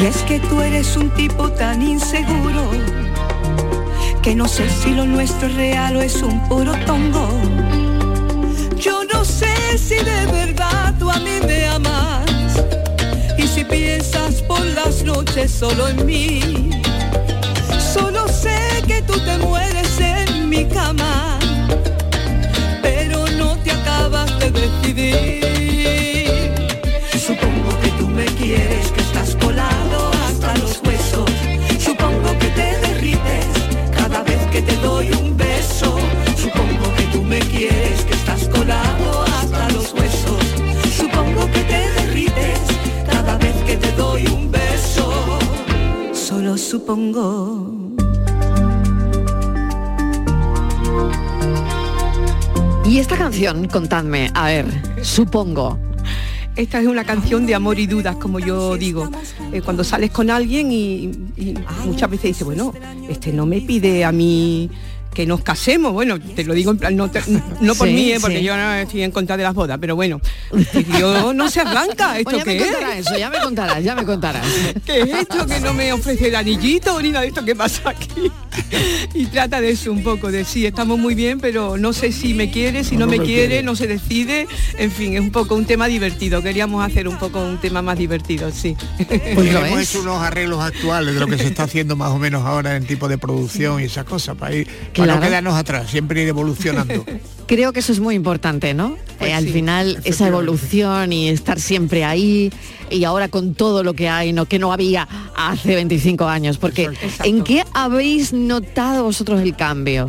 Y 0.00 0.06
es 0.06 0.18
que 0.22 0.38
tú 0.40 0.60
eres 0.60 0.96
un 0.96 1.10
tipo 1.10 1.50
tan 1.50 1.82
inseguro 1.82 2.70
que 4.22 4.34
no 4.34 4.46
sé 4.46 4.68
si 4.68 4.90
lo 4.94 5.06
nuestro 5.06 5.48
es 5.48 5.54
real 5.54 5.96
o 5.96 6.00
es 6.02 6.22
un 6.22 6.46
puro 6.48 6.72
tongo. 6.86 7.28
Yo 8.76 9.02
no 9.12 9.24
sé 9.24 9.78
si 9.78 9.96
de 9.96 10.26
verdad 10.30 10.94
tú 10.98 11.10
a 11.10 11.18
mí 11.18 11.40
me 11.46 11.66
amas 11.66 12.30
y 13.36 13.46
si 13.46 13.64
piensas 13.64 14.42
por 14.42 14.64
las 14.66 15.02
noches 15.02 15.50
solo 15.50 15.88
en 15.88 16.04
mí. 16.06 16.70
Solo 17.92 18.28
sé 18.28 18.58
que 18.86 19.02
tú 19.02 19.18
te 19.20 19.38
mueres 19.38 19.98
en 20.00 20.48
mi 20.48 20.64
cama, 20.66 21.37
decidir. 24.50 25.44
Supongo 27.12 27.70
que 27.82 27.90
tú 27.98 28.08
me 28.08 28.24
quieres, 28.24 28.90
que 28.92 29.00
estás 29.00 29.36
colado 29.36 30.10
hasta 30.26 30.56
los 30.58 30.80
huesos. 30.84 31.30
Supongo 31.78 32.38
que 32.38 32.48
te 32.58 32.78
derrites 32.86 33.46
cada 33.96 34.22
vez 34.22 34.40
que 34.50 34.62
te 34.62 34.76
doy 34.76 35.10
un 35.12 35.36
beso. 35.36 35.96
Supongo 36.36 36.94
que 36.96 37.04
tú 37.12 37.22
me 37.22 37.38
quieres, 37.40 38.04
que 38.04 38.14
estás 38.14 38.48
colado 38.48 39.24
hasta 39.38 39.68
los 39.70 39.92
huesos. 39.92 40.42
Supongo 40.96 41.50
que 41.52 41.62
te 41.72 41.90
derrites 41.98 42.60
cada 43.10 43.36
vez 43.38 43.56
que 43.66 43.76
te 43.76 43.92
doy 43.92 44.26
un 44.26 44.50
beso. 44.50 45.38
Solo 46.12 46.56
supongo. 46.56 47.88
Y 52.88 52.98
esta 52.98 53.16
canción, 53.18 53.68
contadme, 53.68 54.30
a 54.34 54.46
ver, 54.46 54.66
supongo. 55.02 55.78
Esta 56.56 56.80
es 56.80 56.86
una 56.86 57.04
canción 57.04 57.46
de 57.46 57.54
amor 57.54 57.78
y 57.78 57.86
dudas, 57.86 58.16
como 58.16 58.40
yo 58.40 58.76
digo. 58.76 59.10
Eh, 59.52 59.60
cuando 59.62 59.84
sales 59.84 60.10
con 60.10 60.30
alguien 60.30 60.72
y, 60.72 61.04
y 61.36 61.54
muchas 61.84 62.10
veces 62.10 62.24
dices, 62.30 62.44
bueno, 62.44 62.72
este 63.08 63.32
no 63.32 63.46
me 63.46 63.60
pide 63.60 64.04
a 64.04 64.10
mí 64.10 64.70
que 65.14 65.26
nos 65.26 65.42
casemos. 65.42 65.92
Bueno, 65.92 66.18
te 66.18 66.44
lo 66.44 66.54
digo 66.54 66.70
en 66.72 66.78
plan, 66.78 66.96
no, 66.96 67.10
te- 67.10 67.22
no 67.60 67.74
por 67.74 67.86
Sí, 67.88 67.94
mí, 67.94 68.10
eh, 68.12 68.18
porque 68.20 68.38
sí. 68.38 68.44
yo 68.44 68.56
no 68.56 68.74
estoy 68.74 69.02
en 69.02 69.10
contra 69.12 69.36
de 69.36 69.42
las 69.44 69.54
bodas, 69.54 69.78
pero 69.80 69.94
bueno, 69.94 70.20
este 70.56 70.82
tío 70.82 71.32
no 71.34 71.48
se 71.50 71.60
arranca. 71.60 72.18
¿Esto 72.18 72.30
Pues 72.30 72.38
ya 72.38 72.44
me 72.44 72.56
qué 72.56 72.64
es? 72.64 72.70
contarás 72.72 72.98
eso, 72.98 73.18
ya 73.18 73.30
me 73.30 73.38
contarás, 73.40 73.84
ya 73.84 73.94
me 73.94 74.04
contarás. 74.04 74.46
¿Qué 74.84 75.00
es 75.02 75.08
esto 75.10 75.46
que 75.46 75.60
no 75.60 75.74
me 75.74 75.92
ofrece 75.92 76.28
el 76.28 76.34
anillito 76.36 77.00
ni 77.02 77.10
nada 77.10 77.22
de 77.22 77.28
esto 77.28 77.44
que 77.44 77.54
pasa 77.54 77.90
aquí? 77.90 78.32
Y 79.14 79.26
trata 79.26 79.60
de 79.60 79.70
eso 79.70 79.90
un 79.90 80.02
poco, 80.02 80.30
de 80.30 80.44
sí, 80.44 80.66
estamos 80.66 80.98
muy 80.98 81.14
bien, 81.14 81.40
pero 81.40 81.76
no 81.76 81.92
sé 81.92 82.12
si 82.12 82.34
me 82.34 82.50
quiere, 82.50 82.84
si 82.84 82.96
no, 82.96 83.06
me 83.06 83.18
quiere, 83.20 83.62
no 83.62 83.74
se 83.74 83.86
decide. 83.86 84.46
En 84.78 84.90
fin, 84.92 85.14
es 85.14 85.20
un 85.20 85.30
poco 85.30 85.54
un 85.54 85.64
tema 85.64 85.86
divertido. 85.86 86.42
Queríamos 86.42 86.84
hacer 86.84 87.08
un 87.08 87.18
poco 87.18 87.42
un 87.42 87.58
tema 87.58 87.82
más 87.82 87.98
divertido, 87.98 88.50
sí. 88.52 88.76
Pues 89.34 89.54
hemos 89.54 89.80
hecho 89.80 90.00
unos 90.02 90.22
arreglos 90.22 90.60
actuales 90.62 91.14
de 91.14 91.20
lo 91.20 91.26
que 91.26 91.38
se 91.38 91.46
está 91.46 91.64
haciendo 91.64 91.96
más 91.96 92.10
o 92.10 92.18
menos 92.18 92.44
ahora 92.44 92.76
en 92.76 92.86
tipo 92.86 93.08
de 93.08 93.18
producción 93.18 93.80
y 93.80 93.84
esas 93.84 94.04
cosas, 94.04 94.36
para, 94.36 94.54
ir, 94.54 94.66
para 94.66 94.92
Claro. 94.92 95.14
no 95.16 95.20
quedarnos 95.26 95.54
atrás, 95.54 95.90
siempre 95.90 96.22
ir 96.22 96.28
evolucionando. 96.28 97.04
Creo 97.48 97.72
que 97.72 97.80
eso 97.80 97.92
es 97.92 97.98
muy 98.00 98.14
importante, 98.14 98.74
¿no? 98.74 98.96
Pues 99.18 99.30
Eh, 99.30 99.34
al 99.34 99.48
final 99.48 99.98
esa 100.04 100.28
evolución 100.28 101.12
y 101.12 101.28
estar 101.30 101.58
siempre 101.58 102.04
ahí 102.04 102.52
y 102.90 103.02
ahora 103.04 103.28
con 103.28 103.54
todo 103.54 103.82
lo 103.82 103.94
que 103.94 104.08
hay, 104.08 104.32
¿no? 104.32 104.44
Que 104.46 104.58
no 104.58 104.72
había 104.72 105.08
hace 105.34 105.74
25 105.74 106.26
años. 106.28 106.58
Porque 106.58 106.90
¿en 107.24 107.42
qué 107.44 107.64
habéis 107.74 108.32
notado 108.32 109.02
vosotros 109.04 109.40
el 109.40 109.56
cambio? 109.56 110.06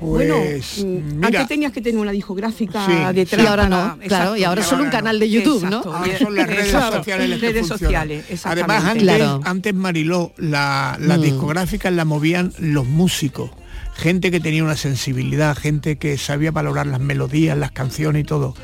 bueno, 0.00 0.34
Pues, 0.36 0.84
mm, 0.84 1.14
mira, 1.16 1.26
antes 1.28 1.48
tenías 1.48 1.72
que 1.72 1.80
tener 1.80 1.98
una 1.98 2.12
discográfica 2.12 2.84
Sí. 2.86 3.14
detrás. 3.14 3.42
Y 3.42 3.46
ahora 3.46 3.68
no, 3.68 3.98
claro, 4.06 4.36
y 4.36 4.44
ahora 4.44 4.62
solo 4.62 4.84
un 4.84 4.90
canal 4.90 5.18
de 5.18 5.30
YouTube, 5.30 5.64
¿no? 5.64 5.78
Ahora 5.78 6.18
son 6.18 6.34
las 6.34 6.46
redes 6.46 6.68
Claro, 6.70 6.96
sociales 6.98 7.30
las 7.30 7.40
que 7.40 7.46
redes 7.46 7.68
funcionan. 7.68 7.78
sociales, 8.02 8.24
exactamente. 8.28 8.72
Además, 8.74 8.90
antes, 8.90 9.02
Claro. 9.02 9.40
antes 9.44 9.74
Mariló, 9.74 10.32
la, 10.36 10.98
las 11.00 11.18
Mm. 11.18 11.22
discográficas 11.22 11.92
la 11.92 12.04
movían 12.04 12.52
los 12.58 12.86
músicos, 12.86 13.50
gente 13.94 14.30
que 14.30 14.40
tenía 14.40 14.64
una 14.64 14.76
sensibilidad, 14.76 15.56
gente 15.56 15.96
que 15.96 16.18
sabía 16.18 16.50
valorar 16.50 16.86
las 16.86 17.00
melodías, 17.00 17.56
las 17.56 17.72
canciones 17.72 18.22
y 18.22 18.24
todo. 18.24 18.54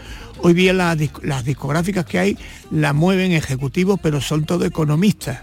Hoy 0.43 0.55
día 0.55 0.73
las, 0.73 0.97
disc- 0.99 1.23
las 1.23 1.45
discográficas 1.45 2.05
que 2.07 2.19
hay 2.19 2.39
la 2.71 2.93
mueven 2.93 3.33
ejecutivos, 3.33 4.01
pero 4.03 4.21
son 4.21 4.45
todos 4.45 4.67
economistas. 4.67 5.41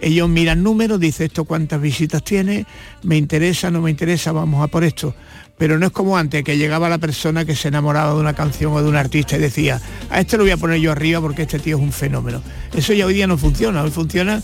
Ellos 0.00 0.28
miran 0.28 0.62
números, 0.62 0.98
dice 0.98 1.26
esto 1.26 1.44
cuántas 1.44 1.80
visitas 1.80 2.24
tiene, 2.24 2.66
me 3.02 3.16
interesa, 3.16 3.70
no 3.70 3.82
me 3.82 3.90
interesa, 3.90 4.32
vamos 4.32 4.64
a 4.64 4.68
por 4.68 4.82
esto. 4.82 5.14
Pero 5.60 5.78
no 5.78 5.84
es 5.84 5.92
como 5.92 6.16
antes, 6.16 6.42
que 6.42 6.56
llegaba 6.56 6.88
la 6.88 6.96
persona 6.96 7.44
que 7.44 7.54
se 7.54 7.68
enamoraba 7.68 8.14
de 8.14 8.20
una 8.20 8.32
canción 8.32 8.72
o 8.72 8.82
de 8.82 8.88
un 8.88 8.96
artista 8.96 9.36
y 9.36 9.40
decía, 9.40 9.78
a 10.08 10.18
este 10.18 10.38
lo 10.38 10.44
voy 10.44 10.52
a 10.52 10.56
poner 10.56 10.80
yo 10.80 10.90
arriba 10.90 11.20
porque 11.20 11.42
este 11.42 11.58
tío 11.58 11.76
es 11.76 11.82
un 11.82 11.92
fenómeno. 11.92 12.42
Eso 12.74 12.94
ya 12.94 13.04
hoy 13.04 13.12
día 13.12 13.26
no 13.26 13.36
funciona. 13.36 13.82
Hoy 13.82 13.90
funciona, 13.90 14.42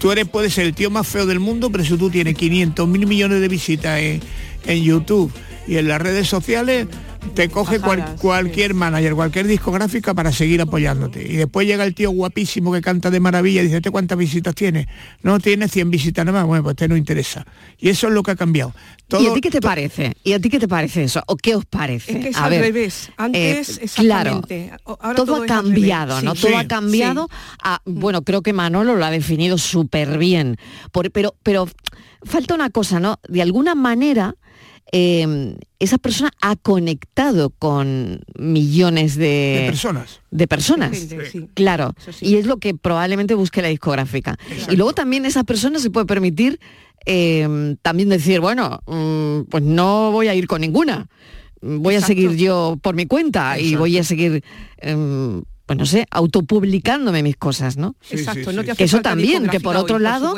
tú 0.00 0.10
eres, 0.10 0.26
puedes 0.26 0.54
ser 0.54 0.66
el 0.66 0.74
tío 0.74 0.90
más 0.90 1.06
feo 1.06 1.24
del 1.24 1.38
mundo, 1.38 1.70
pero 1.70 1.84
si 1.84 1.96
tú 1.96 2.10
tienes 2.10 2.34
500 2.34 2.88
mil 2.88 3.06
millones 3.06 3.40
de 3.40 3.46
visitas 3.46 4.00
en, 4.00 4.20
en 4.66 4.82
YouTube 4.82 5.32
y 5.68 5.76
en 5.76 5.86
las 5.86 6.02
redes 6.02 6.26
sociales, 6.26 6.88
te 7.34 7.48
coge 7.48 7.80
cual- 7.80 8.16
cualquier 8.20 8.74
manager, 8.74 9.14
cualquier 9.14 9.46
discográfica 9.46 10.14
para 10.14 10.32
seguir 10.32 10.60
apoyándote. 10.60 11.22
Y 11.22 11.36
después 11.36 11.66
llega 11.66 11.84
el 11.84 11.94
tío 11.94 12.10
guapísimo 12.10 12.72
que 12.72 12.80
canta 12.80 13.10
de 13.10 13.20
maravilla 13.20 13.60
y 13.60 13.64
dice, 13.64 13.76
¿este 13.78 13.90
cuántas 13.90 14.16
visitas 14.18 14.54
tiene? 14.54 14.88
No, 15.22 15.38
tiene 15.38 15.68
100 15.68 15.90
visitas 15.90 16.24
nada 16.24 16.40
más. 16.40 16.46
Bueno, 16.46 16.62
pues 16.64 16.74
este 16.74 16.88
no 16.88 16.96
interesa. 16.96 17.44
Y 17.78 17.88
eso 17.90 18.06
es 18.08 18.12
lo 18.12 18.22
que 18.22 18.30
ha 18.32 18.36
cambiado. 18.36 18.74
Todo, 19.08 19.22
¿Y 19.22 19.26
a 19.28 19.34
ti 19.34 19.40
qué 19.40 19.50
te 19.50 19.60
parece? 19.60 20.14
¿Y 20.24 20.32
a 20.32 20.40
ti 20.40 20.48
qué 20.48 20.58
te 20.58 20.66
parece 20.66 21.04
eso? 21.04 21.22
¿O 21.26 21.36
qué 21.36 21.54
os 21.54 21.64
parece? 21.64 22.16
Es 22.18 22.22
que 22.24 22.28
es 22.30 22.36
A 22.36 22.44
al 22.46 22.50
ver, 22.50 22.60
revés. 22.62 23.10
Antes, 23.16 23.78
eh, 23.78 23.86
claro, 23.94 24.42
exactamente. 24.42 24.72
O- 24.84 24.98
ahora 25.00 25.14
todo, 25.16 25.26
todo 25.34 25.42
ha 25.44 25.46
cambiado. 25.46 26.22
¿no? 26.22 26.34
Sí. 26.34 26.40
Todo 26.42 26.50
Sí, 26.52 26.56
ha 26.58 26.66
cambiado. 26.66 27.28
a- 27.62 27.80
bueno, 27.84 28.22
creo 28.22 28.42
que 28.42 28.52
Manolo 28.52 28.96
lo 28.96 29.04
ha 29.04 29.10
definido 29.10 29.58
súper 29.58 30.18
bien. 30.18 30.56
Por- 30.90 31.10
pero, 31.12 31.36
pero 31.42 31.68
falta 32.24 32.54
una 32.54 32.70
cosa, 32.70 32.98
¿no? 32.98 33.20
De 33.28 33.42
alguna 33.42 33.74
manera, 33.76 34.34
eh, 34.92 35.56
esa 35.78 35.98
persona 35.98 36.30
ha 36.40 36.56
conectado 36.56 37.50
con 37.50 38.20
millones 38.38 39.16
de, 39.16 39.58
De 39.60 39.66
personas. 39.66 40.20
de 40.30 40.46
personas. 40.48 40.98
Sí. 41.30 41.48
Claro. 41.54 41.94
Y 42.20 42.36
es 42.36 42.46
lo 42.46 42.58
que 42.58 42.74
probablemente 42.74 43.34
busque 43.34 43.62
la 43.62 43.68
discográfica. 43.68 44.38
Y 44.70 44.76
luego 44.76 44.92
también 44.92 45.26
esa 45.26 45.44
persona 45.44 45.78
se 45.78 45.90
puede 45.90 46.06
permitir 46.06 46.60
eh, 47.04 47.76
también 47.82 48.08
decir, 48.08 48.40
bueno, 48.40 48.80
mm, 48.86 49.48
pues 49.50 49.62
no 49.62 50.10
voy 50.12 50.28
a 50.28 50.34
ir 50.34 50.46
con 50.46 50.60
ninguna. 50.60 51.08
Voy 51.60 51.94
a 51.94 52.00
seguir 52.00 52.36
yo 52.36 52.78
por 52.82 52.94
mi 52.94 53.06
cuenta 53.06 53.58
y 53.58 53.74
voy 53.76 53.98
a 53.98 54.04
seguir, 54.04 54.44
em, 54.78 55.42
pues 55.64 55.78
no 55.78 55.86
sé, 55.86 56.06
autopublicándome 56.10 57.22
mis 57.22 57.36
cosas, 57.36 57.76
¿no? 57.76 57.96
Sí, 58.00 58.16
Exacto, 58.16 58.50
sí, 58.50 58.56
no 58.56 58.62
te 58.62 58.66
Que 58.66 58.72
hace 58.72 58.84
eso 58.84 59.00
también, 59.00 59.48
que 59.48 59.58
por 59.58 59.76
otro 59.76 59.96
hoy, 59.96 60.02
lado, 60.02 60.34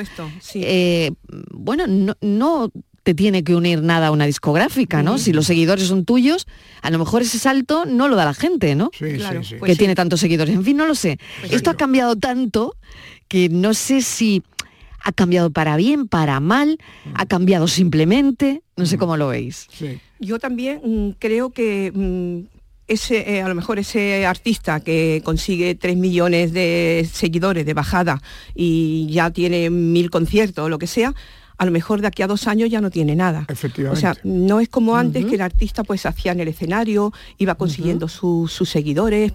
eh, 0.55 1.11
bueno, 1.53 1.87
no, 1.87 2.15
no 2.21 2.71
te 3.09 3.15
tiene 3.15 3.43
que 3.43 3.55
unir 3.55 3.81
nada 3.81 4.09
a 4.09 4.11
una 4.11 4.27
discográfica, 4.27 5.03
¿no? 5.03 5.17
Si 5.17 5.33
los 5.33 5.47
seguidores 5.47 5.87
son 5.87 6.05
tuyos, 6.05 6.47
a 6.83 6.91
lo 6.91 6.99
mejor 6.99 7.23
ese 7.23 7.39
salto 7.39 7.87
no 7.87 8.07
lo 8.07 8.17
da 8.17 8.27
la 8.27 8.35
gente, 8.35 8.75
¿no? 8.75 8.91
Claro, 8.91 9.41
que 9.41 9.57
pues 9.57 9.73
sí. 9.73 9.79
tiene 9.79 9.95
tantos 9.95 10.21
seguidores. 10.21 10.55
En 10.55 10.63
fin, 10.63 10.77
no 10.77 10.87
lo 10.87 10.95
sé. 10.95 11.17
Esto 11.51 11.71
ha 11.71 11.75
cambiado 11.75 12.17
tanto 12.17 12.77
que 13.27 13.49
no 13.49 13.73
sé 13.73 14.03
si 14.03 14.43
ha 15.03 15.13
cambiado 15.13 15.51
para 15.51 15.79
bien, 15.79 16.07
para 16.07 16.39
mal, 16.41 16.77
ha 17.15 17.25
cambiado 17.25 17.67
simplemente, 17.67 18.61
no 18.77 18.85
sé 18.85 18.99
cómo 18.99 19.17
lo 19.17 19.29
veis. 19.29 19.69
Yo 20.19 20.39
también 20.39 20.83
mm, 20.85 21.11
creo 21.19 21.49
que 21.49 21.91
mm, 21.95 22.59
ese, 22.89 23.37
eh, 23.37 23.41
a 23.41 23.49
lo 23.49 23.55
mejor 23.55 23.79
ese 23.79 24.27
artista 24.27 24.81
que 24.81 25.23
consigue 25.25 25.75
3 25.75 25.97
millones 25.97 26.53
de 26.53 27.09
seguidores 27.11 27.65
de 27.65 27.73
bajada 27.73 28.21
y 28.55 29.07
ya 29.11 29.31
tiene 29.31 29.71
mil 29.71 30.11
conciertos 30.11 30.67
o 30.67 30.69
lo 30.69 30.79
que 30.79 30.87
sea, 30.87 31.15
a 31.59 31.65
lo 31.65 31.71
mejor 31.73 32.01
de 32.01 32.07
aquí 32.07 32.23
a 32.23 32.27
dos 32.29 32.47
años 32.47 32.71
ya 32.71 32.81
no 32.81 32.91
tiene 32.91 33.17
nada. 33.17 33.45
Efectivamente. 33.49 33.99
O 33.99 34.01
sea, 34.01 34.15
no 34.25 34.61
es 34.61 34.69
como 34.69 34.97
antes 34.97 35.25
que 35.27 35.35
el 35.35 35.41
artista 35.43 35.83
pues 35.85 36.07
hacía 36.07 36.33
en 36.33 36.41
el 36.41 36.49
escenario, 36.49 37.13
iba 37.37 37.57
consiguiendo 37.57 38.09
su- 38.09 38.49
sus 38.49 38.69
seguidores. 38.71 39.33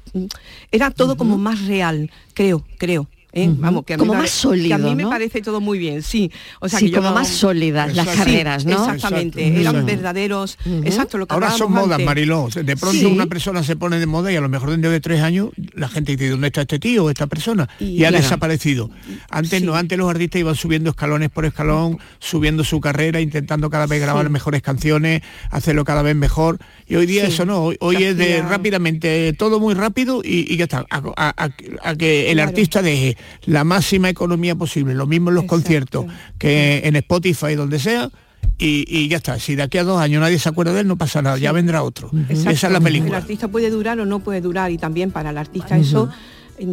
Era 0.71 0.89
todo 0.91 1.17
como 1.17 1.37
más 1.37 1.65
real, 1.67 2.09
creo, 2.33 2.63
creo. 2.77 3.07
¿Eh? 3.33 3.49
Vamos, 3.57 3.83
que 3.85 3.93
a 3.93 3.97
mí, 3.97 3.99
Como 3.99 4.13
me 4.13 4.19
más 4.19 4.31
que 4.41 4.47
a 4.47 4.51
mí 4.51 4.59
sólido, 4.61 4.95
me 4.95 5.05
parece 5.07 5.41
todo 5.41 5.59
muy 5.59 5.77
bien, 5.79 6.01
sí. 6.03 6.31
O 6.59 6.69
sea, 6.69 6.79
Sí, 6.79 6.85
que 6.85 6.91
yo 6.91 6.97
como 6.97 7.09
no- 7.09 7.15
más 7.15 7.27
sólidas 7.27 7.95
las 7.95 8.07
Sí, 8.09 8.17
carreras, 8.17 8.65
¿no? 8.65 8.71
Exactamente, 8.71 9.39
Exacto. 9.41 9.59
eran 9.61 9.75
Exacto. 9.75 9.85
verdaderos, 9.85 10.57
exacto, 10.83 11.17
lo 11.17 11.27
que 11.27 11.33
Ahora 11.33 11.51
son 11.51 11.71
modas, 11.71 11.91
antes. 11.93 12.05
Mariló. 12.05 12.47
De 12.53 12.77
pronto 12.77 12.97
Sí. 12.99 13.05
una 13.05 13.25
persona 13.25 13.63
se 13.63 13.75
pone 13.75 13.99
de 13.99 14.05
moda 14.05 14.31
y 14.31 14.35
a 14.35 14.41
lo 14.41 14.49
mejor 14.49 14.69
dentro 14.71 14.91
de 14.91 14.99
tres 14.99 15.21
años 15.21 15.49
la 15.73 15.89
gente 15.89 16.13
dice, 16.15 16.29
¿dónde 16.29 16.47
está 16.47 16.61
este 16.61 16.79
tío 16.79 17.05
o 17.05 17.09
esta 17.09 17.27
persona? 17.27 17.67
Y, 17.79 18.03
ha 18.03 18.09
Claro. 18.09 18.23
desaparecido. 18.23 18.89
Antes 19.29 19.61
no, 19.63 19.75
antes 19.75 19.97
los 19.97 20.09
artistas 20.09 20.39
iban 20.39 20.55
subiendo 20.55 20.91
escalones 20.91 21.29
por 21.29 21.45
escalón, 21.45 21.97
subiendo 22.19 22.63
su 22.63 22.79
carrera, 22.79 23.19
intentando 23.19 23.69
cada 23.69 23.87
vez 23.87 23.99
grabar 24.01 24.25
Sí. 24.27 24.31
mejores 24.31 24.61
canciones, 24.61 25.21
hacerlo 25.49 25.83
cada 25.85 26.01
vez 26.01 26.15
mejor. 26.15 26.59
Y 26.87 26.95
hoy 26.95 27.05
día 27.05 27.25
Sí. 27.25 27.31
eso 27.33 27.45
no, 27.45 27.63
hoy, 27.63 27.77
hoy 27.79 28.03
es 28.03 28.17
de 28.17 28.41
rápidamente, 28.41 29.33
todo 29.33 29.59
muy 29.59 29.73
rápido 29.73 30.21
y, 30.23 30.51
y 30.53 30.57
ya 30.57 30.65
está. 30.65 30.85
A, 30.89 30.97
a- 31.17 31.45
a- 31.45 31.49
a 31.89 31.95
que 31.95 32.29
el 32.29 32.35
Claro. 32.35 32.49
artista 32.49 32.81
deje 32.81 33.17
la 33.45 33.63
máxima 33.63 34.09
economía 34.09 34.55
posible, 34.55 34.93
lo 34.93 35.07
mismo 35.07 35.29
en 35.29 35.35
los 35.35 35.45
conciertos 35.45 36.05
que 36.37 36.81
en 36.85 36.95
Spotify, 36.97 37.55
donde 37.55 37.79
sea. 37.79 38.09
Y, 38.57 38.85
y 38.87 39.07
ya 39.07 39.17
está, 39.17 39.39
si 39.39 39.55
de 39.55 39.63
aquí 39.63 39.77
a 39.79 39.83
dos 39.83 39.99
años 39.99 40.21
nadie 40.21 40.37
se 40.37 40.47
acuerda 40.47 40.73
de 40.73 40.81
él, 40.81 40.87
no 40.87 40.95
pasa 40.97 41.21
nada, 41.21 41.37
ya 41.37 41.51
vendrá 41.51 41.81
otro. 41.81 42.11
Esa 42.29 42.51
es 42.51 42.61
la 42.63 42.77
El 42.77 42.83
película. 42.83 43.17
artista 43.17 43.47
puede 43.47 43.69
durar 43.69 43.99
o 43.99 44.05
no 44.05 44.19
puede 44.19 44.41
durar 44.41 44.71
y 44.71 44.77
también 44.77 45.11
para 45.11 45.31
el 45.31 45.37
artista 45.37 45.77
eso 45.77 46.09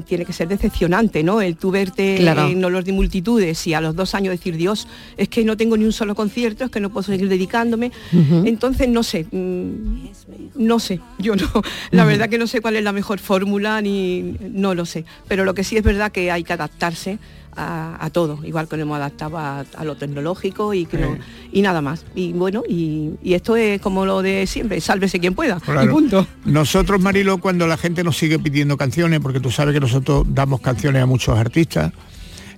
tiene 0.06 0.24
que 0.24 0.32
ser 0.32 0.48
decepcionante, 0.48 1.22
¿no? 1.22 1.40
El 1.40 1.56
tú 1.56 1.70
verte 1.70 2.16
Claro. 2.18 2.48
en 2.48 2.64
olor 2.64 2.84
de 2.84 2.92
multitudes 2.92 3.66
y 3.66 3.74
a 3.74 3.80
los 3.80 3.96
dos 3.96 4.14
años 4.14 4.32
decir, 4.32 4.56
Dios, 4.56 4.86
es 5.16 5.28
que 5.28 5.44
no 5.44 5.56
tengo 5.56 5.76
ni 5.76 5.84
un 5.84 5.92
solo 5.92 6.14
concierto, 6.14 6.64
es 6.64 6.70
que 6.70 6.80
no 6.80 6.90
puedo 6.90 7.02
seguir 7.04 7.28
dedicándome. 7.28 7.92
Entonces, 8.44 8.88
no 8.88 9.02
sé, 9.02 9.26
mm, 9.30 10.08
no 10.56 10.78
sé, 10.78 11.00
yo 11.18 11.36
no, 11.36 11.46
la 11.90 12.04
verdad 12.04 12.28
que 12.28 12.38
no 12.38 12.46
sé 12.46 12.60
cuál 12.60 12.76
es 12.76 12.84
la 12.84 12.92
mejor 12.92 13.18
fórmula 13.18 13.80
ni 13.80 14.36
no 14.40 14.74
lo 14.74 14.84
sé. 14.86 15.04
Pero 15.28 15.44
lo 15.44 15.54
que 15.54 15.64
sí 15.64 15.76
es 15.76 15.82
verdad 15.82 16.12
que 16.12 16.30
hay 16.30 16.44
que 16.44 16.52
adaptarse 16.52 17.18
a, 17.56 17.96
a 18.04 18.10
todo, 18.10 18.38
igual 18.44 18.68
que 18.68 18.76
nos 18.76 18.82
hemos 18.84 18.96
adaptado 18.96 19.36
a, 19.38 19.60
a 19.76 19.84
lo 19.84 19.96
tecnológico 19.96 20.72
y, 20.74 20.86
que 20.86 20.98
no- 20.98 21.18
y 21.52 21.62
nada 21.62 21.80
más. 21.82 22.04
Y 22.14 22.32
bueno, 22.32 22.62
y, 22.68 23.10
y 23.22 23.34
esto 23.34 23.56
es 23.56 23.80
como 23.80 24.06
lo 24.06 24.22
de 24.22 24.46
siempre, 24.46 24.80
sálvese 24.80 25.18
quien 25.20 25.34
pueda. 25.34 25.58
Y 25.58 25.60
Claro. 25.60 25.90
punto. 25.92 26.26
Nosotros, 26.44 27.00
Marilo, 27.00 27.38
cuando 27.38 27.66
la 27.66 27.76
gente 27.76 28.04
nos 28.04 28.16
sigue 28.16 28.38
pidiendo 28.38 28.76
canciones, 28.76 29.20
porque 29.20 29.40
tú 29.40 29.50
sabes 29.50 29.74
que 29.74 29.80
nosotros 29.80 30.24
damos 30.28 30.60
canciones 30.60 31.02
a 31.02 31.06
muchos 31.06 31.36
artistas, 31.38 31.92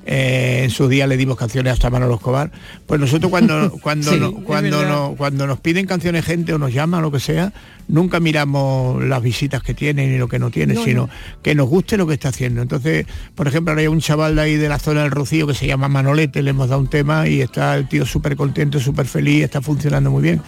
eh, 0.04 0.62
en 0.64 0.70
su 0.70 0.88
día 0.88 1.06
le 1.06 1.16
dimos 1.16 1.36
canciones 1.36 1.72
hasta 1.72 1.88
Manolo 1.88 2.16
Escobar, 2.16 2.50
pues 2.86 3.00
nosotros 3.00 3.30
cuando 3.30 3.70
cuando 3.80 4.10
Sí, 4.12 4.18
no- 4.18 4.28
es 4.30 4.44
cuando 4.44 4.84
no- 4.84 5.14
cuando 5.16 5.46
nos 5.46 5.60
piden 5.60 5.86
canciones 5.86 6.24
gente 6.24 6.52
o 6.52 6.58
nos 6.58 6.72
llaman 6.72 6.98
o 7.00 7.02
lo 7.02 7.12
que 7.12 7.20
sea, 7.20 7.52
nunca 7.88 8.20
miramos 8.20 9.02
las 9.04 9.22
visitas 9.22 9.62
que 9.62 9.74
tiene 9.74 10.06
ni 10.06 10.18
lo 10.18 10.28
que 10.28 10.38
no 10.38 10.50
tiene, 10.50 10.74
No, 10.74 10.84
sino 10.84 11.02
no. 11.06 11.10
que 11.42 11.54
nos 11.54 11.68
guste 11.68 11.96
lo 11.96 12.06
que 12.06 12.14
está 12.14 12.28
haciendo. 12.30 12.62
Entonces, 12.62 13.06
por 13.34 13.48
ejemplo, 13.48 13.72
ahora 13.72 13.82
hay 13.82 13.88
un 13.88 14.00
chaval 14.00 14.36
de 14.36 14.42
ahí 14.42 14.56
de 14.56 14.68
la 14.68 14.78
zona 14.78 15.02
del 15.02 15.10
Rocío 15.10 15.46
que 15.46 15.54
se 15.54 15.66
llama 15.66 15.88
Manolete, 15.88 16.42
le 16.42 16.50
hemos 16.50 16.68
dado 16.68 16.80
un 16.80 16.88
tema 16.88 17.28
y 17.28 17.40
está 17.40 17.76
el 17.76 17.88
tío 17.88 18.06
súper 18.06 18.36
contento, 18.36 18.80
súper 18.80 19.06
feliz, 19.06 19.44
está 19.44 19.60
funcionando 19.60 20.10
muy 20.10 20.22
bien. 20.22 20.42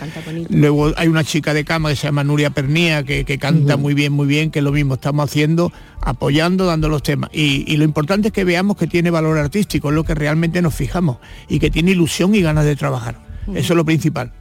Luego 0.51 0.93
hay 0.97 1.09
una 1.09 1.24
chica 1.24 1.55
de 1.55 1.64
cama 1.64 1.91
que 1.91 1.97
se 1.97 2.07
llama 2.07 2.24
Nuria 2.24 2.51
Pernía, 2.51 3.03
que, 3.03 3.24
que 3.24 3.39
canta 3.39 3.76
muy 3.76 3.95
bien, 3.95 4.12
muy 4.12 4.26
bien, 4.26 4.51
que 4.51 4.61
es 4.61 4.64
lo 4.64 4.72
mismo 4.72 4.95
estamos 4.95 5.24
haciendo, 5.30 5.72
apoyando, 6.01 6.66
dando 6.66 6.89
los 6.89 7.03
temas. 7.03 7.30
Y, 7.32 7.64
y 7.66 7.76
lo 7.76 7.85
importante 7.85 8.28
es 8.28 8.32
que 8.32 8.45
veamos 8.45 8.76
que 8.76 8.87
tiene 8.87 9.11
valor 9.11 9.39
artístico, 9.39 9.89
es 9.91 9.95
lo 9.95 10.05
que 10.05 10.14
realmente 10.14 10.62
nos 10.62 10.74
fijamos, 10.74 11.18
y 11.49 11.59
que 11.59 11.70
tiene 11.70 11.93
ilusión 11.93 12.35
y 12.35 12.43
ganas 12.43 12.64
de 12.64 12.76
trabajar. 12.76 13.18
Eso 13.55 13.72
es 13.74 13.76
lo 13.76 13.85
principal. 13.85 14.32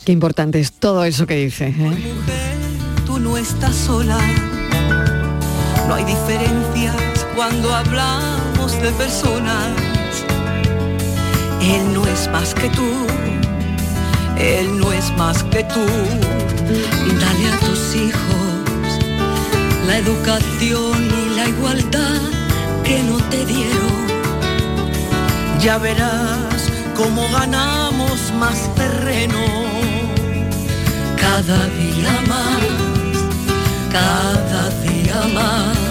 Qué 0.00 0.12
importante 0.12 0.58
es 0.58 0.72
todo 0.72 1.04
eso 1.04 1.26
que 1.26 1.36
dices. 1.36 1.74
¿eh? 1.78 2.14
tú 3.04 3.18
no 3.18 3.36
estás 3.36 3.76
sola. 3.76 4.18
No 5.86 5.94
hay 5.94 6.04
diferencias 6.04 6.96
cuando 7.36 7.74
hablamos 7.74 8.72
de 8.80 8.90
personas. 8.92 9.68
Él 11.60 11.92
no 11.92 12.06
es 12.06 12.26
más 12.32 12.54
que 12.54 12.70
tú. 12.70 12.88
Él 14.38 14.78
no 14.78 14.92
es 14.92 15.10
más 15.18 15.42
que 15.44 15.62
tú. 15.64 15.84
Dale 17.20 17.48
a 17.52 17.58
tus 17.60 17.94
hijos 17.94 18.42
la 19.86 19.98
educación 19.98 21.04
y 21.04 21.36
la 21.36 21.48
igualdad 21.48 22.20
que 22.82 23.02
no 23.02 23.18
te 23.28 23.44
dieron. 23.44 24.06
Ya 25.60 25.76
verás 25.76 26.51
cómo 26.94 27.28
ganamos 27.30 28.32
más 28.38 28.74
terreno 28.74 29.38
cada 31.16 31.66
día 31.68 32.12
más, 32.28 32.62
cada 33.90 34.68
día 34.82 35.20
más. 35.34 35.81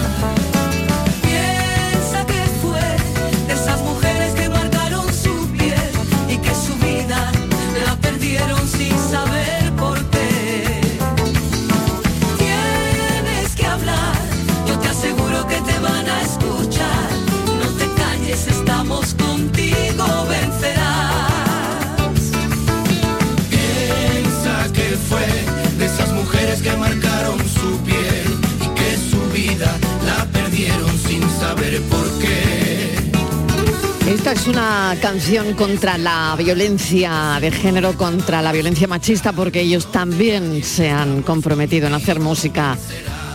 Esta 34.32 34.44
es 34.44 34.56
una 34.56 34.96
canción 35.02 35.52
contra 35.52 35.98
la 35.98 36.34
violencia 36.38 37.36
de 37.38 37.50
género, 37.50 37.92
contra 37.98 38.40
la 38.40 38.50
violencia 38.50 38.88
machista, 38.88 39.34
porque 39.34 39.60
ellos 39.60 39.92
también 39.92 40.64
se 40.64 40.88
han 40.88 41.20
comprometido 41.20 41.86
en 41.86 41.92
hacer 41.92 42.18
música, 42.18 42.78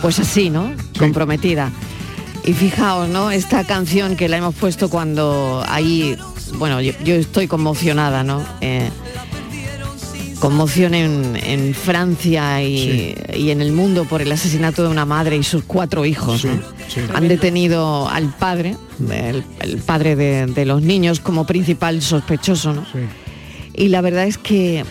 pues 0.02 0.18
así, 0.18 0.50
¿no? 0.50 0.72
Comprometida. 0.98 1.70
Y 2.44 2.52
fijaos, 2.52 3.08
¿no? 3.08 3.30
Esta 3.30 3.62
canción 3.62 4.16
que 4.16 4.28
la 4.28 4.38
hemos 4.38 4.56
puesto 4.56 4.90
cuando 4.90 5.62
ahí, 5.68 6.16
bueno, 6.54 6.80
yo, 6.80 6.92
yo 7.04 7.14
estoy 7.14 7.46
conmocionada, 7.46 8.24
¿no? 8.24 8.44
Eh, 8.60 8.90
conmoción 10.40 10.94
en, 10.94 11.36
en 11.36 11.74
Francia 11.74 12.60
y, 12.64 13.16
y 13.34 13.52
en 13.52 13.60
el 13.60 13.70
mundo 13.70 14.04
por 14.04 14.20
el 14.20 14.32
asesinato 14.32 14.82
de 14.82 14.88
una 14.88 15.04
madre 15.04 15.36
y 15.36 15.44
sus 15.44 15.62
cuatro 15.62 16.04
hijos. 16.04 16.44
¿no? 16.44 16.77
Han 17.14 17.28
detenido 17.28 18.08
al 18.08 18.28
padre, 18.34 18.76
el, 19.10 19.44
el 19.60 19.78
padre 19.78 20.16
de, 20.16 20.46
de 20.46 20.64
los 20.64 20.82
niños, 20.82 21.20
como 21.20 21.46
principal 21.46 22.02
sospechoso. 22.02 22.72
¿no? 22.72 22.86
Y 23.74 23.88
la 23.88 24.00
verdad 24.00 24.26
es 24.26 24.38
que 24.38 24.84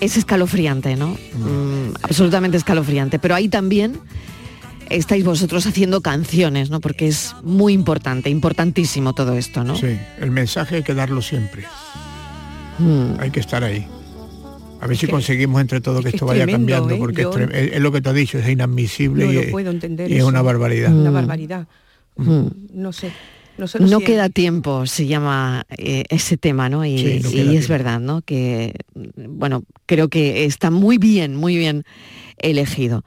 es 0.00 0.16
escalofriante, 0.16 0.96
¿no? 0.96 1.16
Mm, 1.34 1.94
absolutamente 2.02 2.56
escalofriante. 2.56 3.18
Pero 3.18 3.34
ahí 3.34 3.48
también 3.48 3.98
estáis 4.90 5.24
vosotros 5.24 5.66
haciendo 5.66 6.00
canciones, 6.00 6.70
¿no? 6.70 6.80
Porque 6.80 7.08
es 7.08 7.34
muy 7.42 7.72
importante, 7.72 8.30
importantísimo 8.30 9.12
todo 9.12 9.34
esto, 9.34 9.64
¿no? 9.64 9.76
Sí, 9.76 9.98
el 10.20 10.30
mensaje 10.30 10.76
hay 10.76 10.82
que 10.82 10.94
darlo 10.94 11.22
siempre. 11.22 11.64
Mm. 12.78 13.20
Hay 13.20 13.30
que 13.30 13.40
estar 13.40 13.62
ahí. 13.64 13.86
A 14.84 14.86
ver 14.86 14.96
si 14.96 15.06
que- 15.06 15.12
conseguimos 15.12 15.60
entre 15.60 15.80
todos 15.80 16.02
que 16.02 16.08
es 16.08 16.12
que 16.12 16.16
esto 16.16 16.26
es 16.26 16.28
vaya 16.28 16.44
tremendo, 16.44 16.72
cambiando, 16.74 16.94
¿eh? 16.94 16.98
porque 16.98 17.22
Yo- 17.22 17.30
es, 17.30 17.36
trem- 17.36 17.54
es- 17.54 17.72
es 17.72 17.80
lo 17.80 17.90
que 17.92 18.00
te 18.00 18.08
has 18.10 18.14
dicho, 18.14 18.38
es 18.38 18.48
inadmisible 18.48 19.24
No 19.24 19.32
y, 19.32 19.34
lo 19.34 19.40
es- 19.40 19.50
puedo 19.50 19.70
entender. 19.70 20.10
y 20.10 20.16
es 20.16 20.24
una 20.24 20.42
barbaridad. 20.42 20.92
Una 20.94 21.10
Mm. 21.10 21.14
barbaridad. 21.14 21.66
Mm. 22.16 22.46
No 22.74 22.92
sé. 22.92 23.10
No, 23.56 23.68
sé, 23.68 23.78
no 23.80 24.00
queda 24.00 24.28
tiempo, 24.30 24.84
se 24.86 25.06
llama 25.06 25.64
eh, 25.78 26.02
ese 26.08 26.36
tema, 26.36 26.68
¿no? 26.68 26.84
Y, 26.84 26.98
Sí, 26.98 27.04
no 27.22 27.30
y 27.30 27.40
es 27.40 27.48
tiempo. 27.50 27.68
verdad, 27.68 28.00
¿no? 28.00 28.20
Que, 28.22 28.74
mm, 28.94 29.38
bueno, 29.38 29.62
creo 29.86 30.08
que 30.08 30.44
está 30.44 30.70
muy 30.72 30.98
bien, 30.98 31.36
muy 31.36 31.56
bien 31.56 31.84
elegido. 32.38 33.04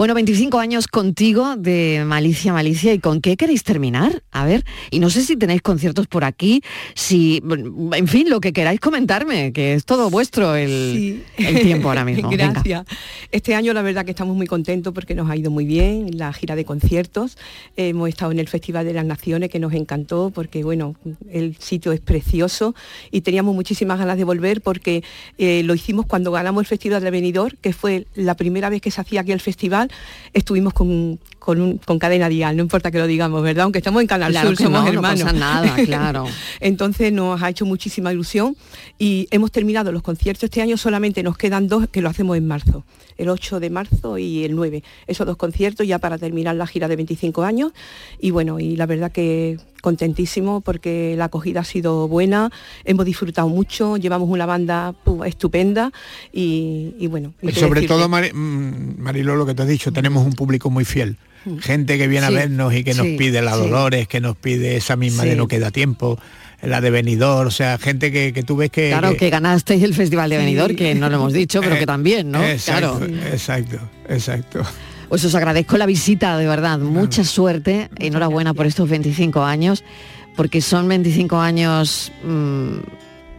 Bueno, 0.00 0.14
25 0.14 0.58
años 0.58 0.88
contigo 0.88 1.56
de 1.56 2.04
Malicia 2.06 2.54
Malicia. 2.54 2.94
¿Y 2.94 3.00
con 3.00 3.20
qué 3.20 3.36
queréis 3.36 3.64
terminar? 3.64 4.22
A 4.30 4.46
ver, 4.46 4.64
y 4.90 4.98
no 4.98 5.10
sé 5.10 5.20
si 5.20 5.36
tenéis 5.36 5.60
conciertos 5.60 6.06
por 6.06 6.24
aquí, 6.24 6.62
si, 6.94 7.42
mm, 7.44 7.92
en 7.92 8.08
fin, 8.08 8.30
lo 8.30 8.40
que 8.40 8.54
queráis 8.54 8.80
comentarme, 8.80 9.52
que 9.52 9.74
es 9.74 9.84
todo 9.84 10.08
vuestro 10.08 10.56
el, 10.56 11.22
el 11.36 11.60
tiempo 11.60 11.88
ahora 11.88 12.06
mismo. 12.06 12.30
Venga. 12.30 12.50
Gracias. 12.52 12.86
Este 13.30 13.54
año 13.54 13.74
la 13.74 13.82
verdad 13.82 14.06
que 14.06 14.12
estamos 14.12 14.34
muy 14.34 14.46
contentos 14.46 14.94
porque 14.94 15.14
nos 15.14 15.28
ha 15.28 15.36
ido 15.36 15.50
muy 15.50 15.66
bien 15.66 16.16
la 16.16 16.32
gira 16.32 16.56
de 16.56 16.64
conciertos. 16.64 17.36
hemos 17.76 18.08
estado 18.08 18.32
en 18.32 18.38
el 18.38 18.48
Festival 18.48 18.86
de 18.86 18.94
las 18.94 19.04
Naciones 19.04 19.50
que 19.50 19.58
nos 19.58 19.74
encantó 19.74 20.30
porque 20.34 20.64
bueno, 20.64 20.96
el 21.30 21.58
sitio 21.58 21.92
es 21.92 22.00
precioso 22.00 22.74
y 23.10 23.20
teníamos 23.20 23.54
muchísimas 23.54 23.98
ganas 23.98 24.16
de 24.16 24.24
volver 24.24 24.62
porque 24.62 25.04
eh, 25.36 25.62
lo 25.62 25.74
hicimos 25.74 26.06
cuando 26.06 26.32
ganamos 26.32 26.62
el 26.62 26.66
Festival 26.68 27.02
de 27.02 27.10
Benidorm, 27.10 27.54
que 27.60 27.74
fue 27.74 28.06
la 28.14 28.34
primera 28.34 28.70
vez 28.70 28.80
que 28.80 28.90
se 28.90 29.02
hacía 29.02 29.20
aquí 29.20 29.32
el 29.32 29.42
festival, 29.42 29.89
estuvimos 30.32 30.72
con, 30.72 31.18
con, 31.38 31.60
un- 31.60 31.78
con 31.78 31.98
cadena 31.98 32.28
dial, 32.28 32.56
no 32.56 32.62
importa 32.62 32.90
que 32.90 32.98
lo 32.98 33.06
digamos, 33.06 33.42
¿verdad? 33.42 33.64
Aunque 33.64 33.78
estamos 33.78 34.00
en 34.00 34.06
Canal 34.06 34.30
Claro 34.32 34.48
Sur, 34.50 34.58
somos 34.58 34.80
no, 34.80 34.86
no 34.86 34.92
hermanos. 34.92 35.22
pasa 35.22 35.32
nada, 35.36 35.74
claro. 35.84 36.26
Entonces 36.60 37.12
nos 37.12 37.42
ha 37.42 37.48
hecho 37.50 37.66
muchísima 37.66 38.12
ilusión 38.12 38.56
y 38.98 39.26
hemos 39.30 39.50
terminado 39.50 39.90
los 39.92 40.02
conciertos 40.02 40.44
este 40.44 40.62
año, 40.62 40.76
solamente 40.76 41.22
nos 41.22 41.36
quedan 41.36 41.66
dos 41.68 41.88
que 41.90 42.00
lo 42.02 42.08
hacemos 42.08 42.36
en 42.36 42.46
marzo, 42.46 42.84
el 43.20 43.28
8 43.28 43.60
de 43.60 43.70
marzo 43.70 44.18
y 44.18 44.44
el 44.44 44.54
9. 44.56 44.82
Esos 45.06 45.26
dos 45.26 45.36
conciertos 45.36 45.86
ya 45.86 45.98
para 45.98 46.18
terminar 46.18 46.56
la 46.56 46.66
gira 46.66 46.88
de 46.88 46.96
25 46.96 47.42
años 47.42 47.72
y 48.20 48.30
bueno, 48.30 48.58
y 48.60 48.76
la 48.76 48.86
verdad 48.86 49.12
que 49.12 49.58
contentísimo 49.82 50.60
porque 50.60 51.14
la 51.16 51.24
acogida 51.26 51.60
ha 51.60 51.64
sido 51.64 52.06
buena, 52.08 52.50
hemos 52.84 53.04
disfrutado 53.06 53.48
mucho, 53.48 53.96
llevamos 53.96 54.28
una 54.28 54.46
banda 54.46 54.94
estupenda 55.26 55.90
y, 56.32 56.94
y 56.98 57.06
bueno. 57.06 57.32
y 57.42 57.52
sobre 57.52 57.80
decirte. 57.80 57.88
todo, 57.88 58.08
Mari- 58.08 58.32
mm, 58.32 59.00
Mariló, 59.00 59.36
lo 59.36 59.46
que 59.46 59.54
te 59.54 59.62
has 59.62 59.68
dicho, 59.68 59.92
tenemos 59.92 60.24
un 60.26 60.32
público 60.32 60.70
muy 60.70 60.84
fiel. 60.84 61.16
Gente 61.60 61.96
que 61.96 62.06
viene 62.06 62.26
Sí, 62.26 62.34
a 62.34 62.36
vernos 62.36 62.74
y 62.74 62.84
que 62.84 62.92
nos 62.92 63.06
pide 63.06 63.40
la 63.40 63.54
sí. 63.54 63.60
Dolores, 63.60 64.06
que 64.06 64.20
nos 64.20 64.36
pide 64.36 64.76
esa 64.76 64.96
misma 64.96 65.24
de 65.24 65.36
no 65.36 65.48
queda 65.48 65.70
tiempo, 65.70 66.18
la 66.62 66.80
de 66.80 66.90
Benidorm, 66.90 67.48
o 67.48 67.50
sea, 67.50 67.78
gente 67.78 68.12
que, 68.12 68.32
que 68.32 68.42
tú 68.42 68.56
ves 68.56 68.70
que... 68.70 68.88
Claro, 68.90 69.16
que 69.16 69.30
ganasteis 69.30 69.82
el 69.82 69.94
Festival 69.94 70.28
de 70.30 70.36
Sí. 70.36 70.44
Benidorm, 70.44 70.76
que 70.76 70.94
no 70.94 71.08
lo 71.08 71.16
hemos 71.16 71.32
dicho, 71.32 71.60
pero 71.60 71.78
que 71.78 71.86
también, 71.86 72.30
¿no? 72.30 72.42
Exacto, 72.44 72.98
Claro. 72.98 73.14
exacto, 73.32 73.78
exacto. 74.08 74.62
Pues 75.08 75.24
os 75.24 75.34
agradezco 75.34 75.76
la 75.76 75.86
visita, 75.86 76.36
de 76.38 76.46
verdad. 76.46 76.78
Mucha 76.78 77.24
suerte. 77.24 77.88
Enhorabuena 77.98 78.54
por 78.54 78.66
estos 78.66 78.88
25 78.88 79.42
años, 79.42 79.82
porque 80.36 80.60
son 80.60 80.86
25 80.86 81.36
años 81.38 82.12
mm, 82.22 82.76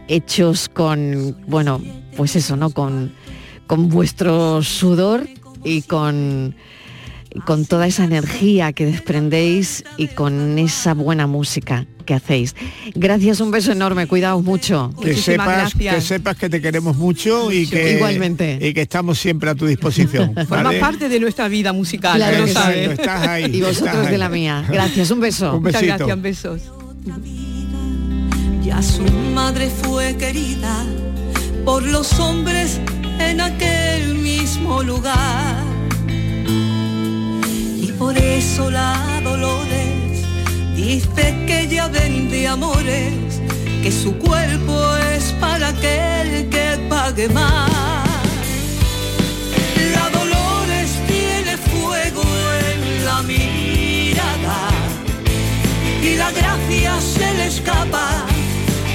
hechos 0.08 0.68
con, 0.68 1.36
bueno, 1.46 1.80
pues 2.16 2.36
eso, 2.36 2.56
¿no? 2.56 2.70
Con, 2.70 3.14
con 3.66 3.88
vuestro 3.88 4.62
sudor 4.62 5.26
y 5.64 5.80
con, 5.82 6.54
con 7.46 7.64
toda 7.64 7.86
esa 7.86 8.04
energía 8.04 8.72
que 8.72 8.86
desprendéis 8.86 9.84
y 9.96 10.08
con 10.08 10.58
esa 10.58 10.94
buena 10.94 11.26
música 11.26 11.86
que 12.04 12.14
hacéis. 12.14 12.54
Gracias, 12.94 13.40
un 13.40 13.50
beso 13.52 13.72
enorme, 13.72 14.06
cuidaos 14.06 14.42
mucho. 14.42 14.92
Que 15.00 15.14
sepas, 15.14 15.72
que 15.74 16.00
sepas 16.00 16.36
que 16.36 16.48
te 16.50 16.60
queremos 16.60 16.96
mucho 16.96 17.52
y 17.52 17.66
que 17.68 17.94
Igualmente. 17.94 18.58
y 18.60 18.74
que 18.74 18.82
estamos 18.82 19.18
siempre 19.18 19.50
a 19.50 19.54
tu 19.54 19.66
disposición. 19.66 20.34
Formas 20.34 20.64
¿vale? 20.64 20.80
parte 20.80 21.08
de 21.08 21.20
nuestra 21.20 21.48
vida 21.48 21.72
musical, 21.72 22.16
Claro 22.16 22.32
ya 22.34 22.38
lo 22.40 22.44
que 22.46 22.50
sí. 22.50 22.56
sabes. 22.56 22.90
estás 22.90 23.26
ahí, 23.28 23.44
Y 23.44 23.60
vosotros 23.60 23.88
estás 23.88 24.06
de 24.08 24.12
ahí. 24.14 24.18
la 24.18 24.28
mía. 24.28 24.64
Gracias, 24.68 25.10
un 25.10 25.20
beso. 25.20 25.56
Un 25.56 25.62
Muchas 25.62 25.80
besito. 25.80 25.96
gracias, 26.06 26.22
besos. 26.22 26.60
Ya 28.64 28.82
su 28.82 29.02
madre 29.34 29.70
fue 29.70 30.16
querida 30.16 30.84
por 31.64 31.82
los 31.84 32.18
hombres 32.20 32.80
en 33.20 33.40
aquel 33.40 34.14
mismo 34.16 34.82
lugar. 34.82 35.71
Por 38.02 38.18
eso 38.18 38.68
la 38.68 39.20
Dolores 39.22 40.26
dice 40.74 41.24
que 41.46 41.60
ella 41.60 41.86
vende 41.86 42.48
amores, 42.48 43.40
que 43.80 43.92
su 43.92 44.18
cuerpo 44.18 44.76
es 45.14 45.32
para 45.40 45.68
aquel 45.68 46.48
que 46.50 46.84
pague 46.88 47.28
más. 47.28 47.70
La 49.94 50.10
Dolores 50.18 50.90
tiene 51.06 51.56
fuego 51.56 52.24
en 52.72 53.04
la 53.04 53.22
mirada 53.22 54.60
y 56.02 56.16
la 56.16 56.32
gracia 56.32 57.00
se 57.00 57.34
le 57.34 57.46
escapa 57.46 58.26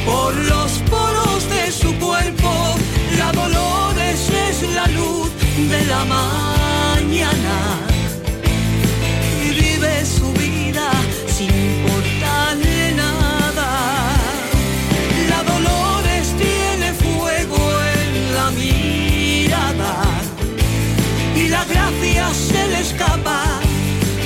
por 0.05 0.35
los 0.35 0.71
poros 0.91 1.49
de 1.49 1.71
su 1.71 1.95
cuerpo. 1.97 2.51
La 3.17 3.31
Dolores 3.31 4.19
es 4.49 4.69
la 4.75 4.85
luz 4.87 5.31
de 5.71 5.85
la 5.85 6.03
mañana 6.03 7.86
se 22.33 22.67
le 22.67 22.79
escapa 22.79 23.59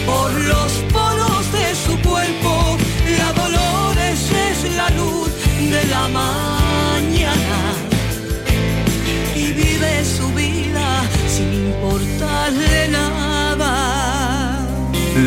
por 0.05 0.31
los 0.33 0.71
poros 0.93 1.51
de 1.51 1.75
su 1.75 1.99
cuerpo. 2.07 2.77
La 3.17 3.33
Dolores 3.33 4.19
es 4.49 4.75
la 4.75 4.89
luz 4.91 5.29
de 5.69 5.83
la 5.87 6.07
mañana 6.07 6.50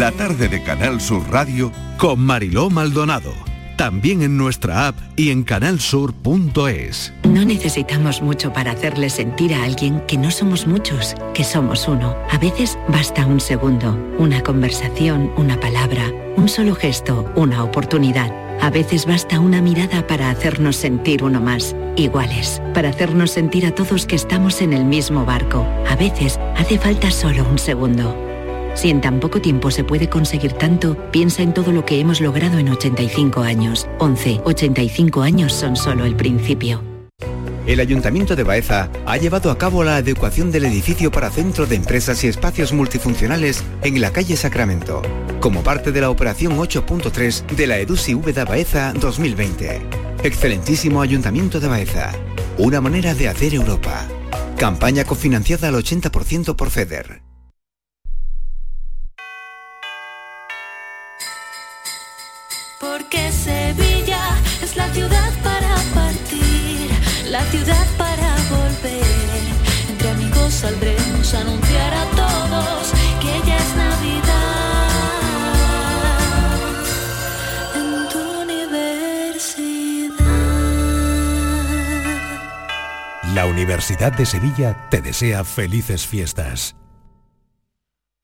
La 0.05 0.13
tarde 0.13 0.51
de 0.51 0.63
Canal 0.63 1.01
Sur 1.01 1.23
Radio 1.31 1.73
con 1.97 2.21
Mariló 2.21 2.69
Maldonado. 2.69 3.33
También 3.79 4.21
en 4.21 4.37
nuestra 4.37 4.89
app 4.89 4.99
y 5.17 5.31
en 5.31 5.45
canalsur.es. 5.45 7.15
No 7.27 7.43
necesitamos 7.47 8.21
mucho 8.21 8.53
para 8.53 8.73
hacerle 8.73 9.09
sentir 9.09 9.55
a 9.55 9.65
alguien 9.65 10.03
que 10.07 10.19
no 10.19 10.31
somos 10.31 10.67
muchos, 10.67 11.15
que 11.33 11.43
somos 11.43 11.89
uno. 11.89 12.15
A 12.31 12.37
veces 12.37 12.79
basta 12.87 13.25
un 13.25 13.41
segundo, 13.41 13.99
una 14.19 14.43
conversación, 14.43 15.33
una 15.39 15.59
palabra, 15.59 16.13
un 16.37 16.51
solo 16.51 16.75
gesto, 16.75 17.33
una 17.35 17.65
oportunidad. 17.65 18.31
A 18.61 18.69
veces 18.69 19.07
basta 19.07 19.41
una 19.41 19.63
mirada 19.63 20.07
para 20.07 20.29
hacernos 20.29 20.77
sentir 20.77 21.25
uno 21.25 21.41
más, 21.41 21.75
iguales, 21.97 22.61
para 22.75 22.91
hacernos 22.91 23.31
sentir 23.31 23.65
a 23.65 23.75
todos 23.75 24.05
que 24.05 24.17
estamos 24.17 24.61
en 24.61 24.75
el 24.75 24.85
mismo 24.85 25.25
barco. 25.25 25.67
A 25.89 25.97
veces 25.97 26.39
hace 26.59 26.79
falta 26.79 27.11
solo 27.11 27.49
un 27.51 27.59
segundo. 27.59 28.34
Si 28.75 28.91
en 28.91 29.01
tan 29.01 29.21
poco 29.21 29.41
tiempo 29.41 29.71
se 29.71 29.85
puede 29.85 30.09
conseguir 30.09 30.53
tanto, 30.53 30.97
piensa 31.11 31.43
en 31.43 31.55
todo 31.55 31.73
lo 31.73 31.85
que 31.85 32.01
hemos 32.01 32.21
logrado 32.21 32.59
en 32.59 32.69
85 32.69 33.43
años. 33.43 33.87
11, 33.99 34.41
85 34.45 35.23
años 35.23 35.53
son 35.53 35.77
solo 35.77 36.05
el 36.05 36.17
principio. 36.17 36.83
El 37.67 37.81
Ayuntamiento 37.81 38.37
de 38.37 38.43
Baeza 38.43 38.91
ha 39.07 39.17
llevado 39.17 39.51
a 39.51 39.57
cabo 39.57 39.85
la 39.85 39.97
adecuación 39.97 40.51
del 40.51 40.67
edificio 40.67 41.11
para 41.11 41.31
centro 41.31 41.65
de 41.65 41.77
empresas 41.77 42.23
y 42.23 42.27
espacios 42.27 42.75
multifuncionales 42.75 43.65
en 43.83 44.03
la 44.03 44.13
calle 44.13 44.37
Sacramento, 44.37 45.01
como 45.41 45.63
parte 45.63 45.91
de 45.91 46.03
la 46.03 46.11
operación 46.11 46.59
8.3 46.59 47.47
de 47.47 47.67
la 47.67 47.79
EDUSI 47.79 48.15
Úbeda 48.17 48.45
Baeza 48.45 48.93
2020. 48.93 49.81
Excelentísimo 50.25 51.01
Ayuntamiento 51.01 51.59
de 51.59 51.69
Baeza. 51.69 52.13
Una 52.59 52.83
manera 52.83 53.15
de 53.15 53.29
hacer 53.29 53.55
Europa. 53.55 54.07
Campaña 54.59 55.05
cofinanciada 55.05 55.69
al 55.69 55.75
80% 55.77 56.57
por 56.57 56.71
FEDER. 56.71 57.24
Saldremos 70.55 71.35
a 71.35 71.41
anunciar 71.41 71.95
a 71.95 72.05
todos 72.11 72.93
que 73.21 73.47
ya 73.47 73.57
es 73.57 73.77
Navidad 73.77 74.89
en 77.75 78.09
tu 78.09 78.41
universidad. 78.43 80.15
La 83.35 83.47
Universidad 83.47 84.13
de 84.13 84.27
Sevilla 84.27 84.89
te 84.91 85.01
desea 85.01 85.45
felices 85.45 86.07
fiestas. 86.07 86.77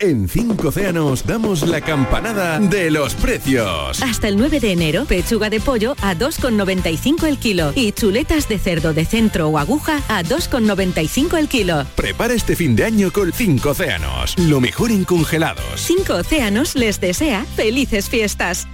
En 0.00 0.28
5 0.28 0.68
océanos 0.68 1.24
damos 1.24 1.62
la 1.62 1.80
campanada 1.80 2.58
de 2.58 2.90
los 2.90 3.14
precios. 3.14 4.02
Hasta 4.02 4.26
el 4.26 4.36
9 4.36 4.58
de 4.58 4.72
enero, 4.72 5.04
pechuga 5.04 5.50
de 5.50 5.60
pollo 5.60 5.94
a 6.02 6.16
2,95 6.16 7.24
el 7.28 7.38
kilo 7.38 7.72
y 7.76 7.92
chuletas 7.92 8.48
de 8.48 8.58
cerdo 8.58 8.92
de 8.92 9.04
centro 9.04 9.48
o 9.48 9.58
aguja 9.58 10.02
a 10.08 10.24
2,95 10.24 11.38
el 11.38 11.48
kilo. 11.48 11.86
Prepara 11.94 12.34
este 12.34 12.56
fin 12.56 12.74
de 12.74 12.84
año 12.84 13.12
con 13.12 13.32
5 13.32 13.70
océanos. 13.70 14.36
Lo 14.36 14.60
mejor 14.60 14.90
en 14.90 15.04
congelados. 15.04 15.80
Cinco 15.80 16.14
Océanos 16.14 16.74
les 16.74 17.00
desea 17.00 17.44
felices 17.54 18.08
fiestas. 18.08 18.66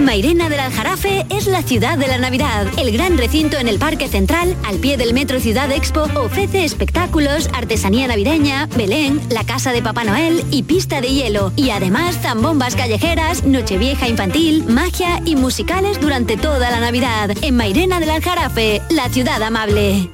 Mairena 0.00 0.48
del 0.48 0.60
Aljarafe 0.60 1.24
es 1.30 1.46
la 1.46 1.62
ciudad 1.62 1.96
de 1.96 2.08
la 2.08 2.18
Navidad. 2.18 2.66
El 2.78 2.92
gran 2.92 3.16
recinto 3.16 3.58
en 3.58 3.68
el 3.68 3.78
Parque 3.78 4.08
Central, 4.08 4.56
al 4.64 4.78
pie 4.78 4.96
del 4.96 5.14
Metro 5.14 5.38
Ciudad 5.40 5.70
Expo, 5.70 6.02
ofrece 6.16 6.64
espectáculos, 6.64 7.48
artesanía 7.52 8.06
navideña, 8.06 8.66
Belén, 8.76 9.20
la 9.30 9.44
casa 9.44 9.72
de 9.72 9.82
Papá 9.82 10.04
Noel 10.04 10.44
y 10.50 10.64
pista 10.64 11.00
de 11.00 11.08
hielo. 11.08 11.52
Y 11.56 11.70
además 11.70 12.18
zambombas 12.20 12.74
callejeras, 12.74 13.44
nochevieja 13.44 14.08
infantil, 14.08 14.64
magia 14.64 15.20
y 15.24 15.36
musicales 15.36 16.00
durante 16.00 16.36
toda 16.36 16.70
la 16.70 16.80
Navidad. 16.80 17.30
En 17.42 17.56
Mairena 17.56 18.00
del 18.00 18.10
Aljarafe, 18.10 18.82
la 18.90 19.08
ciudad 19.08 19.42
amable. 19.42 20.10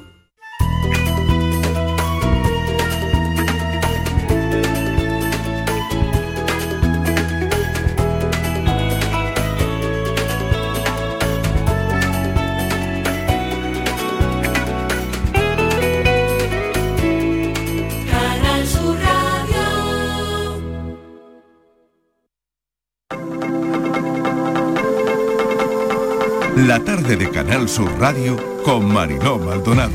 La 26.71 26.79
tarde 26.79 27.17
de 27.17 27.29
Canal 27.29 27.67
Sur 27.67 27.91
Radio 27.99 28.37
con 28.63 28.85
Mariló 28.85 29.37
Maldonado. 29.37 29.91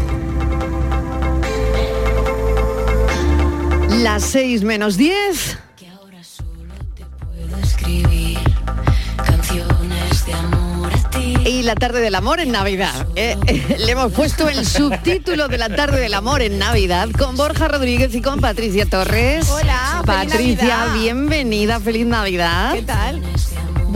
Las 3.88 4.22
6 4.24 4.62
menos 4.62 4.98
10. 4.98 5.58
Puedo 7.32 7.56
escribir 7.62 8.38
canciones 9.24 10.26
de 10.26 10.34
amor 10.34 10.92
a 10.92 11.08
ti. 11.08 11.36
Y 11.46 11.62
la 11.62 11.76
tarde 11.76 12.02
del 12.02 12.14
amor 12.14 12.40
en 12.40 12.52
Navidad. 12.52 13.06
¿eh? 13.16 13.38
Le 13.78 13.92
hemos 13.92 14.12
puesto 14.12 14.46
el 14.50 14.66
subtítulo 14.66 15.48
de 15.48 15.56
la 15.56 15.74
tarde 15.74 15.98
del 15.98 16.12
amor 16.12 16.42
en 16.42 16.58
Navidad 16.58 17.08
con 17.18 17.38
Borja 17.38 17.68
Rodríguez 17.68 18.14
y 18.14 18.20
con 18.20 18.38
Patricia 18.38 18.84
Torres. 18.84 19.48
Hola, 19.48 20.02
Patricia, 20.04 20.88
bienvenida, 20.92 21.80
feliz 21.80 22.04
Navidad. 22.04 22.74
¿Qué 22.74 22.82
tal? 22.82 23.22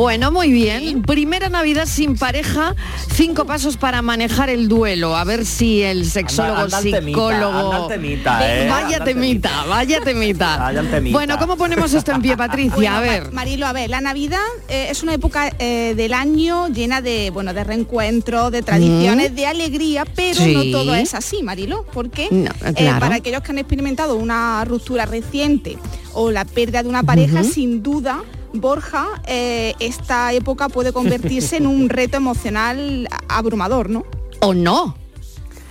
Bueno, 0.01 0.33
muy 0.33 0.51
bien. 0.51 1.03
Primera 1.03 1.51
Navidad 1.51 1.85
sin 1.85 2.17
pareja, 2.17 2.75
cinco 3.13 3.45
pasos 3.45 3.77
para 3.77 4.01
manejar 4.01 4.49
el 4.49 4.67
duelo. 4.67 5.15
A 5.15 5.25
ver 5.25 5.45
si 5.45 5.83
el 5.83 6.07
sexólogo, 6.11 6.57
Anda- 6.57 6.79
anda 6.79 7.01
psicólogo. 7.03 7.73
anda 7.75 7.89
temita, 7.89 8.41
¿eh? 8.51 8.67
Vaya 8.71 8.85
Anda 8.85 8.97
el 8.97 9.05
temita, 9.05 9.65
vaya 9.67 10.01
temita. 10.01 10.57
Vaya 10.61 10.83
temita. 10.91 11.13
Bueno, 11.19 11.39
¿cómo 11.39 11.59
ponemos 11.59 11.93
esto 11.93 12.13
en 12.13 12.23
pie, 12.23 12.35
Patricia? 12.39 12.75
Bueno, 12.77 12.97
A 12.97 13.01
ver. 13.01 13.25
Ma- 13.27 13.31
Marilo, 13.33 13.67
a 13.67 13.75
ver, 13.75 13.91
la 13.91 14.01
Navidad 14.01 14.41
eh, 14.71 14.87
es 14.91 15.03
una 15.03 15.13
época 15.13 15.53
eh, 15.59 15.93
del 15.95 16.15
año 16.15 16.69
llena 16.69 17.03
de, 17.03 17.29
bueno, 17.29 17.53
de 17.53 17.63
reencuentros, 17.63 18.51
de 18.53 18.63
tradiciones, 18.63 19.33
Mm. 19.33 19.35
de 19.35 19.47
alegría, 19.49 20.05
pero 20.07 20.41
Sí. 20.43 20.55
no 20.55 20.79
todo 20.79 20.95
es 20.95 21.13
así, 21.13 21.43
Marilo, 21.43 21.85
porque 21.93 22.29
No, 22.31 22.51
eh, 22.67 22.73
claro. 22.75 23.01
para 23.01 23.17
aquellos 23.17 23.43
que 23.43 23.53
han 23.53 23.59
experimentado 23.59 24.17
una 24.17 24.65
ruptura 24.65 25.05
reciente 25.05 25.77
o 26.15 26.31
la 26.31 26.47
pérdida 26.47 26.83
de 26.83 26.89
una 26.89 27.03
pareja, 27.03 27.45
sin 27.45 27.83
duda, 27.83 28.23
Borja, 28.53 29.07
eh, 29.27 29.75
esta 29.79 30.33
época 30.33 30.69
puede 30.69 30.93
convertirse 30.93 31.57
en 31.57 31.67
un 31.67 31.89
reto 31.91 32.17
emocional 32.17 33.09
abrumador, 33.29 33.91
¿no? 33.91 34.05
O 34.41 34.55
no. 34.55 34.97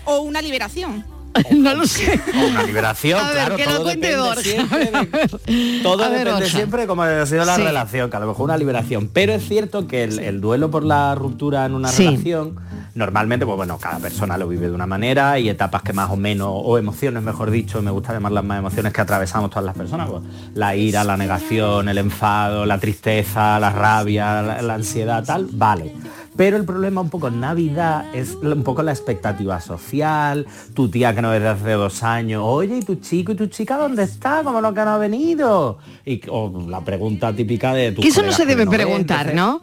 O 0.05 0.21
una 0.21 0.41
liberación. 0.41 1.05
no 1.55 1.73
lo 1.75 1.85
sé. 1.85 2.19
Una 2.49 2.63
liberación, 2.63 3.19
A 3.19 3.27
ver, 3.31 3.53
claro, 3.55 3.57
lo 3.57 3.65
todo 3.75 3.83
cuente 3.83 4.07
depende 4.07 4.27
Borja. 4.27 4.41
siempre 4.41 4.85
de- 4.91 5.79
todo 5.83 6.03
A 6.03 6.09
depende 6.09 6.49
siempre 6.49 6.81
de 6.81 6.87
cómo 6.87 7.03
ha 7.03 7.25
sido 7.25 7.45
la 7.45 7.55
Sí. 7.55 7.61
relación, 7.63 8.09
que 8.09 8.17
a 8.17 8.19
lo 8.19 8.27
mejor 8.27 8.45
una 8.45 8.57
liberación. 8.57 9.09
Pero 9.13 9.33
es 9.33 9.47
cierto 9.47 9.87
que 9.87 10.03
el, 10.03 10.19
el 10.19 10.41
duelo 10.41 10.71
por 10.71 10.83
la 10.83 11.15
ruptura 11.15 11.65
en 11.65 11.73
una 11.75 11.89
Sí. 11.89 12.05
relación, 12.05 12.55
normalmente, 12.95 13.45
pues 13.45 13.55
bueno, 13.55 13.77
cada 13.77 13.99
persona 13.99 14.37
lo 14.37 14.47
vive 14.47 14.67
de 14.67 14.73
una 14.73 14.87
manera 14.87 15.37
y 15.39 15.49
etapas 15.49 15.83
que 15.83 15.93
más 15.93 16.09
o 16.09 16.15
menos, 16.17 16.49
o 16.51 16.77
emociones, 16.77 17.21
mejor 17.23 17.51
dicho, 17.51 17.81
me 17.81 17.91
gusta 17.91 18.13
llamarlas 18.13 18.43
más 18.43 18.59
emociones 18.59 18.91
que 18.93 19.01
atravesamos 19.01 19.49
todas 19.49 19.65
las 19.65 19.75
personas. 19.75 20.09
pues, 20.09 20.23
la 20.55 20.75
ira, 20.75 21.03
la 21.03 21.15
negación, 21.17 21.89
el 21.89 21.97
enfado, 21.99 22.65
la 22.65 22.77
tristeza, 22.79 23.59
la 23.59 23.69
rabia, 23.71 24.41
la, 24.41 24.61
la 24.61 24.73
ansiedad, 24.75 25.23
tal, 25.23 25.47
vale. 25.51 25.93
Pero 26.39 26.55
el 26.55 26.63
problema 26.63 27.01
un 27.01 27.09
poco 27.09 27.27
en 27.27 27.41
Navidad 27.41 28.15
es 28.15 28.35
un 28.35 28.63
poco 28.63 28.81
la 28.81 28.93
expectativa 28.93 29.59
social, 29.59 30.47
tu 30.73 30.87
tía 30.87 31.13
que 31.13 31.21
no 31.21 31.31
ves 31.31 31.41
desde 31.41 31.49
hace 31.53 31.71
dos 31.71 32.01
años, 32.01 32.43
oye, 32.45 32.77
¿y 32.77 32.81
tu 32.81 32.95
chico 32.95 33.33
y 33.33 33.35
tu 33.35 33.47
chica 33.47 33.75
dónde 33.75 34.03
está? 34.03 34.41
¿Cómo 34.41 34.61
no 34.61 34.73
que 34.73 34.79
no 34.79 34.91
ha 34.91 34.97
venido? 34.97 35.79
Y 36.05 36.21
o 36.29 36.65
la 36.69 36.79
pregunta 36.79 37.33
típica 37.33 37.73
de 37.73 37.91
tu 37.91 38.01
Que 38.01 38.07
eso 38.07 38.21
no 38.21 38.31
se 38.31 38.45
debe 38.45 38.65
preguntar, 38.65 39.35
¿no? 39.35 39.61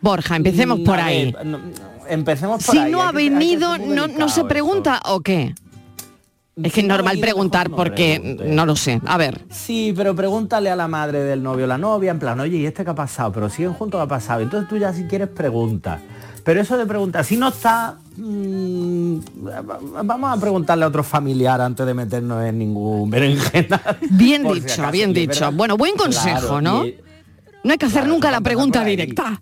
Borja, 0.00 0.36
empecemos 0.36 0.78
por 0.86 1.00
ahí. 1.00 1.34
empecemos 2.08 2.64
por 2.64 2.76
Si 2.76 2.78
ahí, 2.78 2.92
no 2.92 3.02
hay 3.02 3.08
ha 3.08 3.10
venido, 3.10 3.76
no, 3.76 4.06
no 4.06 4.28
se 4.28 4.42
eso. 4.42 4.48
pregunta 4.48 5.00
o 5.06 5.20
qué. 5.20 5.52
Es 6.62 6.72
que 6.72 6.80
es 6.82 6.86
normal 6.86 7.18
preguntar 7.18 7.68
porque 7.70 8.20
no 8.46 8.64
lo 8.64 8.76
sé. 8.76 9.00
A 9.06 9.16
ver. 9.18 9.40
Sí, 9.50 9.92
pero 9.96 10.14
pregúntale 10.14 10.70
a 10.70 10.76
la 10.76 10.86
madre 10.86 11.24
del 11.24 11.42
novio 11.42 11.66
la 11.66 11.78
novia, 11.78 12.12
en 12.12 12.18
plan, 12.20 12.38
oye, 12.38 12.58
¿y 12.58 12.66
este 12.66 12.84
qué 12.84 12.90
ha 12.90 12.94
pasado? 12.94 13.32
Pero 13.32 13.50
siguen 13.50 13.72
juntos, 13.72 13.98
¿qué 13.98 14.04
ha 14.04 14.08
pasado? 14.08 14.40
Entonces 14.40 14.68
tú 14.68 14.76
ya 14.76 14.92
si 14.92 15.04
quieres 15.04 15.28
pregunta. 15.28 16.00
Pero 16.44 16.60
eso 16.60 16.76
de 16.76 16.84
preguntar, 16.86 17.24
si 17.24 17.36
no 17.38 17.48
está, 17.48 17.96
mm, 18.18 19.16
vamos 20.04 20.36
a 20.36 20.40
preguntarle 20.40 20.84
a 20.84 20.88
otro 20.88 21.02
familiar 21.02 21.60
antes 21.60 21.84
de 21.86 21.94
meternos 21.94 22.44
en 22.44 22.58
ningún 22.58 23.08
berenjena. 23.10 23.80
Bien 24.10 24.42
si 24.46 24.54
dicho, 24.60 24.74
acaso, 24.74 24.92
bien 24.92 25.12
dicho. 25.12 25.28
verdad- 25.40 25.52
Bueno, 25.54 25.76
buen 25.76 25.96
consejo, 25.96 26.38
Claro, 26.40 26.60
¿no? 26.60 26.86
y- 26.86 26.96
No 27.64 27.72
hay 27.72 27.78
que 27.78 27.86
hacer 27.86 28.06
nunca 28.06 28.30
la 28.30 28.42
pregunta 28.42 28.84
directa. 28.84 29.40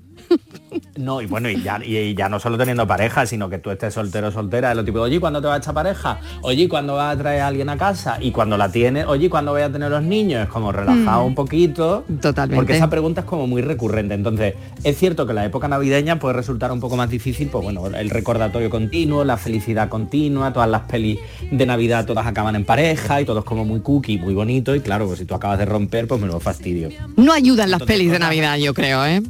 No, 0.96 1.20
y 1.20 1.26
bueno, 1.26 1.50
y 1.50 1.62
ya, 1.62 1.80
y 1.84 2.14
ya 2.14 2.28
no 2.28 2.38
solo 2.40 2.56
teniendo 2.56 2.86
pareja, 2.86 3.26
sino 3.26 3.48
que 3.50 3.58
tú 3.58 3.70
estés 3.70 3.92
soltero 3.94 4.28
o 4.28 4.30
soltera, 4.32 4.70
de 4.70 4.74
lo 4.76 4.84
tipo, 4.84 5.00
oye, 5.00 5.20
¿cuándo 5.20 5.40
te 5.40 5.46
va 5.48 5.54
a 5.54 5.58
echar 5.58 5.74
pareja? 5.74 6.18
Oye, 6.42 6.68
¿cuándo 6.68 6.94
vas 6.94 7.14
a 7.14 7.18
traer 7.18 7.40
a 7.42 7.46
alguien 7.48 7.68
a 7.68 7.76
casa? 7.76 8.16
Y 8.20 8.30
cuando 8.30 8.56
la 8.56 8.70
tienes, 8.70 9.06
oye, 9.06 9.28
¿cuándo 9.28 9.52
voy 9.52 9.62
a 9.62 9.70
tener 9.70 9.90
los 9.90 10.02
niños? 10.02 10.42
Es 10.44 10.48
como 10.48 10.72
relajado 10.72 11.24
Mm. 11.24 11.26
un 11.26 11.34
poquito. 11.34 12.04
Totalmente. 12.20 12.56
Porque 12.56 12.76
esa 12.76 12.88
pregunta 12.88 13.22
es 13.22 13.26
como 13.26 13.46
muy 13.46 13.60
recurrente. 13.62 14.14
Entonces, 14.14 14.54
es 14.84 14.96
cierto 14.98 15.26
que 15.26 15.32
la 15.34 15.44
época 15.44 15.68
navideña 15.68 16.18
puede 16.18 16.34
resultar 16.34 16.72
un 16.72 16.80
poco 16.80 16.96
más 16.96 17.10
difícil, 17.10 17.48
pues 17.48 17.62
bueno, 17.64 17.86
el 17.86 18.10
recordatorio 18.10 18.70
continuo, 18.70 19.24
la 19.24 19.36
felicidad 19.36 19.88
continua, 19.88 20.52
todas 20.52 20.68
las 20.70 20.82
pelis 20.82 21.18
de 21.50 21.66
Navidad 21.66 22.06
todas 22.06 22.26
acaban 22.26 22.56
en 22.56 22.64
pareja 22.64 23.20
y 23.20 23.24
todo 23.24 23.40
es 23.40 23.44
como 23.44 23.64
muy 23.64 23.80
cookie, 23.80 24.18
muy 24.18 24.34
bonito. 24.34 24.74
Y 24.74 24.80
claro, 24.80 25.06
pues 25.06 25.18
si 25.18 25.24
tú 25.24 25.34
acabas 25.34 25.58
de 25.58 25.64
romper, 25.66 26.06
pues 26.06 26.20
me 26.20 26.26
lo 26.26 26.40
fastidio. 26.40 26.88
No 27.16 27.32
ayudan 27.32 27.70
las 27.70 27.82
pelis 27.82 28.10
de 28.10 28.18
Navidad, 28.18 28.56
yo 28.58 28.72
creo, 28.74 29.04
¿eh? 29.04 29.22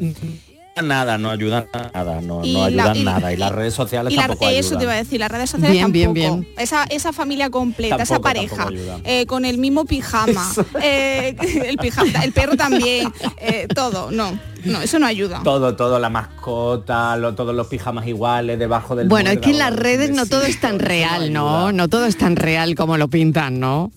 Nada, 0.82 1.18
no 1.18 1.28
ayudan 1.30 1.66
nada, 1.92 2.22
no, 2.22 2.42
Y 2.44 2.54
no 2.54 2.60
la- 2.60 2.84
ayudan 2.84 3.04
la- 3.04 3.12
nada. 3.12 3.32
Y 3.32 3.36
las 3.36 3.52
redes 3.52 3.74
sociales 3.74 4.10
Y 4.12 4.16
la- 4.16 4.22
tampoco 4.26 4.48
eso 4.48 4.58
ayudan. 4.68 4.78
te 4.78 4.84
iba 4.84 4.92
a 4.92 4.96
decir, 4.96 5.20
las 5.20 5.30
redes 5.30 5.50
sociales 5.50 5.72
Bien, 5.76 5.92
bien, 5.92 6.14
tampoco. 6.14 6.36
bien. 6.40 6.54
Esa, 6.58 6.84
esa 6.84 7.12
familia 7.12 7.50
completa, 7.50 8.02
esa 8.02 8.20
pareja, 8.20 8.68
eh, 9.04 9.26
con 9.26 9.44
el 9.44 9.58
mismo 9.58 9.84
pijama, 9.84 10.50
eh, 10.82 11.36
el 11.66 11.76
pijama, 11.76 12.24
el 12.24 12.32
perro 12.32 12.56
también, 12.56 13.12
eh, 13.36 13.66
todo, 13.74 14.10
no, 14.10 14.38
no, 14.64 14.80
eso 14.80 14.98
no 14.98 15.06
ayuda. 15.06 15.42
Todo, 15.44 15.76
todo, 15.76 15.98
la 15.98 16.08
mascota, 16.08 17.18
lo- 17.18 17.34
todos 17.34 17.54
los 17.54 17.66
pijamas 17.66 18.06
iguales 18.06 18.58
debajo 18.58 18.96
del 18.96 19.08
Bueno, 19.08 19.30
es 19.30 19.38
que 19.40 19.50
en 19.50 19.58
las 19.58 19.76
redes 19.76 20.10
no 20.12 20.24
todo 20.24 20.42
es 20.44 20.58
tan 20.58 20.78
real, 20.78 21.32
¿no? 21.34 21.70
No 21.72 21.88
todo 21.88 22.06
es 22.06 22.16
tan 22.16 22.34
real 22.34 22.74
como 22.76 22.96
lo 22.96 23.08
pintan, 23.08 23.60
¿no? 23.60 23.92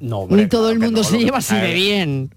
No, 0.00 0.18
hombre, 0.20 0.42
Ni 0.42 0.48
todo 0.48 0.70
el 0.70 0.78
claro 0.78 0.92
mundo 0.92 1.02
no, 1.02 1.08
se 1.08 1.18
lleva 1.24 1.38
así 1.38 1.54
de 1.54 1.68
es- 1.68 1.74
bien. 1.74 2.30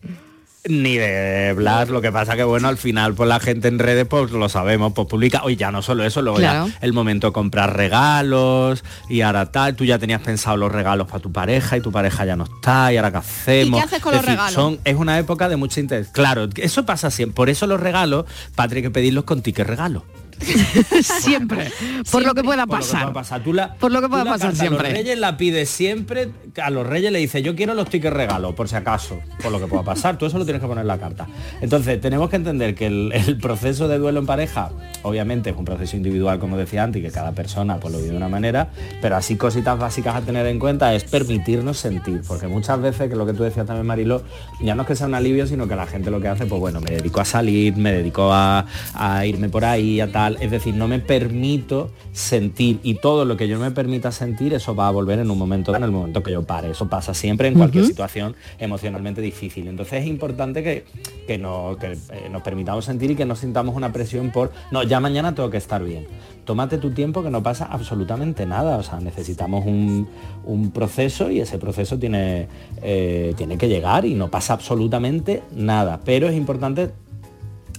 Ni 0.68 0.96
de 0.96 1.54
Blas, 1.58 1.90
lo 1.90 2.02
que 2.02 2.12
pasa 2.12 2.36
que 2.36 2.44
bueno, 2.44 2.68
al 2.68 2.78
final 2.78 3.16
pues 3.16 3.28
la 3.28 3.40
gente 3.40 3.68
en 3.68 3.80
redes 3.80 4.06
pues 4.08 4.30
lo 4.30 4.48
sabemos, 4.48 4.94
pues 4.94 5.08
publica, 5.08 5.42
oye 5.44 5.56
ya 5.56 5.72
no 5.72 5.82
solo 5.82 6.04
eso, 6.04 6.22
luego 6.22 6.38
Claro. 6.38 6.68
ya 6.68 6.78
el 6.82 6.94
momento 6.94 7.28
de 7.28 7.34
comprar 7.34 7.76
regalos 7.76 8.84
y 9.10 9.22
ahora 9.22 9.52
tal, 9.52 9.76
tú 9.76 9.86
ya 9.86 9.98
tenías 9.98 10.22
pensado 10.22 10.58
los 10.58 10.72
regalos 10.72 11.08
para 11.08 11.20
tu 11.20 11.32
pareja 11.32 11.78
y 11.78 11.82
tu 11.82 11.92
pareja 11.92 12.26
ya 12.26 12.36
no 12.36 12.44
está 12.44 12.94
y 12.94 12.98
ahora 12.98 13.10
qué 13.12 13.18
hacemos. 13.18 13.80
¿Y 13.80 13.82
qué 13.82 13.88
haces 13.88 14.02
con 14.04 14.14
Es 14.14 14.18
los 14.18 14.26
decir, 14.28 14.38
regalos? 14.40 14.54
son- 14.54 14.80
es 14.86 14.96
una 14.96 15.18
época 15.18 15.50
de 15.50 15.56
mucho 15.56 15.80
interés. 15.80 16.10
Claro, 16.10 16.48
eso 16.56 16.86
pasa 16.86 17.10
siempre. 17.10 17.34
Por 17.36 17.50
eso 17.50 17.66
los 17.66 17.80
regalos, 17.80 18.26
Patri, 18.54 18.78
hay 18.78 18.84
que 18.84 18.92
pedirlos 18.92 19.24
con 19.24 19.42
ticket 19.42 19.66
regalo. 19.66 20.06
siempre. 21.02 21.72
Por 22.12 22.26
lo 22.26 22.34
que 22.34 22.44
pueda 22.44 22.66
Por 22.66 22.80
lo 22.80 22.82
que 22.82 22.86
pasar. 22.92 23.02
pueda 23.02 23.14
pasar. 23.14 23.44
Tú 23.44 23.54
la- 23.54 23.74
Por 23.76 23.92
lo 23.92 24.02
que 24.02 24.10
pueda 24.10 24.26
pasar 24.26 24.52
A 24.52 24.56
siempre. 24.56 24.90
los 24.90 24.98
reyes 24.98 25.20
la 25.20 25.38
pides 25.38 25.70
siempre, 25.70 26.30
a 26.62 26.70
los 26.70 26.86
reyes 26.86 27.12
le 27.12 27.20
dice 27.20 27.42
yo 27.42 27.56
quiero 27.56 27.74
los 27.74 27.90
tickets 27.90 28.14
regalo, 28.14 28.56
por 28.56 28.68
si 28.68 28.76
acaso, 28.76 29.20
por 29.42 29.52
lo 29.52 29.60
que 29.60 29.68
pueda 29.68 29.84
pasar. 29.84 30.18
Tú 30.18 30.26
eso 30.26 30.38
lo 30.38 30.46
tienes 30.46 30.62
que 30.62 30.68
poner 30.68 30.82
en 30.82 30.88
la 30.88 30.98
carta. 30.98 31.28
Entonces, 31.62 32.00
tenemos 32.02 32.30
que 32.30 32.36
entender 32.36 32.76
que 32.76 32.88
el, 32.88 33.12
el 33.14 33.38
proceso 33.38 33.88
de 33.88 33.98
duelo 33.98 34.20
en 34.20 34.26
pareja, 34.26 34.70
obviamente 35.04 35.50
es 35.52 35.56
un 35.56 35.66
proceso 35.66 35.96
individual, 35.96 36.40
como 36.40 36.58
decía 36.58 36.84
antes, 36.84 37.02
y 37.02 37.06
que 37.06 37.12
cada 37.12 37.32
persona 37.32 37.78
pues, 37.80 37.92
lo 37.94 38.00
vive 38.00 38.12
de 38.12 38.18
una 38.18 38.30
manera, 38.30 38.70
pero 39.02 39.16
así 39.16 39.36
cositas 39.36 39.78
básicas 39.80 40.16
a 40.16 40.22
tener 40.22 40.46
en 40.48 40.60
cuenta 40.60 40.94
es 40.94 41.04
permitirnos 41.04 41.78
sentir, 41.78 42.22
porque 42.28 42.48
muchas 42.48 42.82
veces, 42.82 43.10
que 43.10 43.16
lo 43.16 43.26
que 43.26 43.34
tú 43.34 43.44
decías 43.44 43.66
también, 43.66 43.86
Marilo, 43.86 44.24
ya 44.62 44.76
no 44.76 44.84
es 44.84 44.88
que 44.88 44.96
sea 44.96 45.08
un 45.08 45.16
alivio, 45.16 45.48
sino 45.48 45.68
que 45.68 45.76
la 45.76 45.88
gente 45.88 46.12
lo 46.12 46.20
que 46.22 46.28
hace, 46.28 46.46
pues 46.46 46.60
bueno, 46.60 46.82
me 46.82 46.92
dedico 46.92 47.22
a 47.22 47.26
salir, 47.26 47.76
me 47.78 47.92
dedico 47.94 48.32
a, 48.34 48.66
a 48.94 49.26
irme 49.26 49.50
por 49.50 49.66
ahí, 49.66 50.00
a 50.02 50.12
tal, 50.12 50.31
es 50.40 50.52
decir, 50.52 50.76
no 50.76 50.88
me 50.88 51.00
permito 51.00 51.90
sentir 52.12 52.80
y 52.84 52.96
todo 52.96 53.26
lo 53.26 53.38
que 53.38 53.48
yo 53.48 53.60
me 53.60 53.72
permita 53.72 54.12
sentir, 54.12 54.54
eso 54.54 54.76
va 54.76 54.88
a 54.88 54.92
volver 54.92 55.20
en 55.20 55.30
un 55.32 55.38
momento, 55.38 55.76
en 55.76 55.84
el 55.84 55.92
momento 55.92 56.22
que 56.24 56.32
yo 56.32 56.44
pare, 56.44 56.72
eso 56.72 56.88
pasa 56.88 57.14
siempre 57.14 57.48
en 57.48 57.56
cualquier 57.56 57.84
situación 57.86 58.36
emocionalmente 58.60 59.22
difícil. 59.22 59.68
Entonces 59.68 60.02
es 60.02 60.08
importante 60.08 60.64
que, 60.64 60.86
que, 61.28 61.38
no- 61.38 61.78
que, 61.80 61.94
eh, 61.94 62.30
nos 62.32 62.42
permitamos 62.42 62.86
sentir 62.86 63.12
y 63.12 63.16
que 63.16 63.26
no 63.26 63.36
sintamos 63.36 63.76
una 63.76 63.92
presión 63.92 64.32
por, 64.32 64.52
no, 64.72 64.84
ya 64.84 65.00
mañana 65.00 65.34
tengo 65.36 65.50
que 65.50 65.58
estar 65.58 65.84
bien. 65.84 66.06
Tómate 66.46 66.78
tu 66.80 66.92
tiempo 66.92 67.22
que 67.24 67.30
no 67.30 67.44
pasa 67.44 67.66
absolutamente 67.66 68.46
nada, 68.46 68.78
o 68.78 68.84
sea, 68.84 69.00
necesitamos 69.00 69.66
un, 69.66 70.08
un 70.44 70.72
proceso 70.72 71.30
y 71.32 71.40
ese 71.40 71.58
proceso 71.58 71.98
tiene, 72.00 72.48
eh, 72.82 73.34
tiene 73.38 73.58
que 73.58 73.68
llegar 73.68 74.06
y 74.06 74.16
no 74.16 74.30
pasa 74.30 74.54
absolutamente 74.54 75.44
nada, 75.56 76.00
pero 76.04 76.28
es 76.28 76.36
importante 76.36 76.92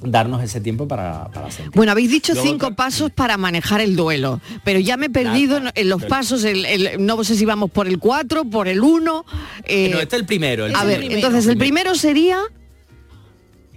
darnos 0.05 0.42
ese 0.42 0.61
tiempo 0.61 0.86
para, 0.88 1.28
para 1.30 1.50
sentir. 1.50 1.72
Bueno, 1.74 1.92
habéis 1.92 2.11
dicho 2.11 2.32
Luego 2.34 2.48
cinco 2.48 2.74
pasos 2.74 3.11
para 3.14 3.36
manejar 3.36 3.80
el 3.80 3.96
duelo, 3.96 4.40
pero 4.64 4.78
ya 4.80 4.96
me 4.96 5.07
he 5.07 5.11
perdido 5.11 5.57
en- 5.59 5.70
en 5.74 5.88
los 5.88 6.00
pero- 6.03 6.09
pasos, 6.11 6.44
el- 6.44 6.64
el- 6.66 7.05
no 7.05 7.22
sé 7.24 7.36
si 7.36 7.44
vamos 7.44 7.70
por 7.70 7.86
el 7.88 7.98
4, 7.98 8.44
por 8.44 8.68
el 8.68 8.80
1. 8.80 9.24
eh, 9.64 9.90
no, 9.92 10.00
este 10.00 10.16
es 10.16 10.20
el 10.20 10.26
primero. 10.26 10.66
el 10.66 10.74
a 10.76 10.84
ver, 10.84 11.03
entonces 11.05 11.46
el 11.46 11.57
primero 11.59 11.94
sería 11.94 12.38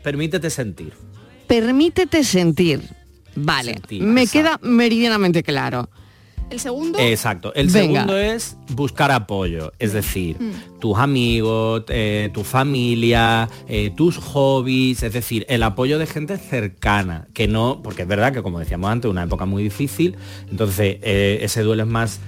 Permítete 0.04 0.50
sentir. 0.50 0.94
permítete 1.48 2.24
sentir. 2.24 2.82
Vale, 3.38 3.74
Sentir, 3.74 4.02
me 4.02 4.22
exacto. 4.24 4.60
queda 4.62 4.70
meridianamente 4.72 5.44
claro. 5.44 5.90
El 6.50 6.60
segundo. 6.60 7.00
Exacto. 7.00 7.54
El 7.56 7.68
Venga. 7.68 8.02
segundo 8.02 8.18
es 8.18 8.56
buscar 8.70 9.12
apoyo, 9.12 9.74
es 9.80 9.94
decir, 9.94 10.38
Mm. 10.40 10.80
tus 10.80 10.98
amigos, 10.98 11.84
eh, 11.90 12.30
tu 12.34 12.44
familia, 12.44 13.50
eh, 13.68 13.92
tus 13.96 14.18
hobbies, 14.18 15.02
es 15.04 15.14
decir, 15.14 15.46
el 15.50 15.64
apoyo 15.64 15.98
de 16.00 16.06
gente 16.06 16.38
cercana, 16.38 17.28
que 17.34 17.48
no, 17.48 17.82
porque 17.84 18.04
es 18.04 18.08
verdad 18.08 18.32
que 18.32 18.42
como 18.44 18.60
decíamos 18.60 18.90
antes, 18.92 19.10
una 19.10 19.24
época 19.24 19.46
muy 19.46 19.64
difícil, 19.64 20.16
entonces 20.50 20.98
eh, 21.02 21.40
ese 21.42 21.64
duelo 21.64 21.84
es 21.84 21.90
más 21.90 22.20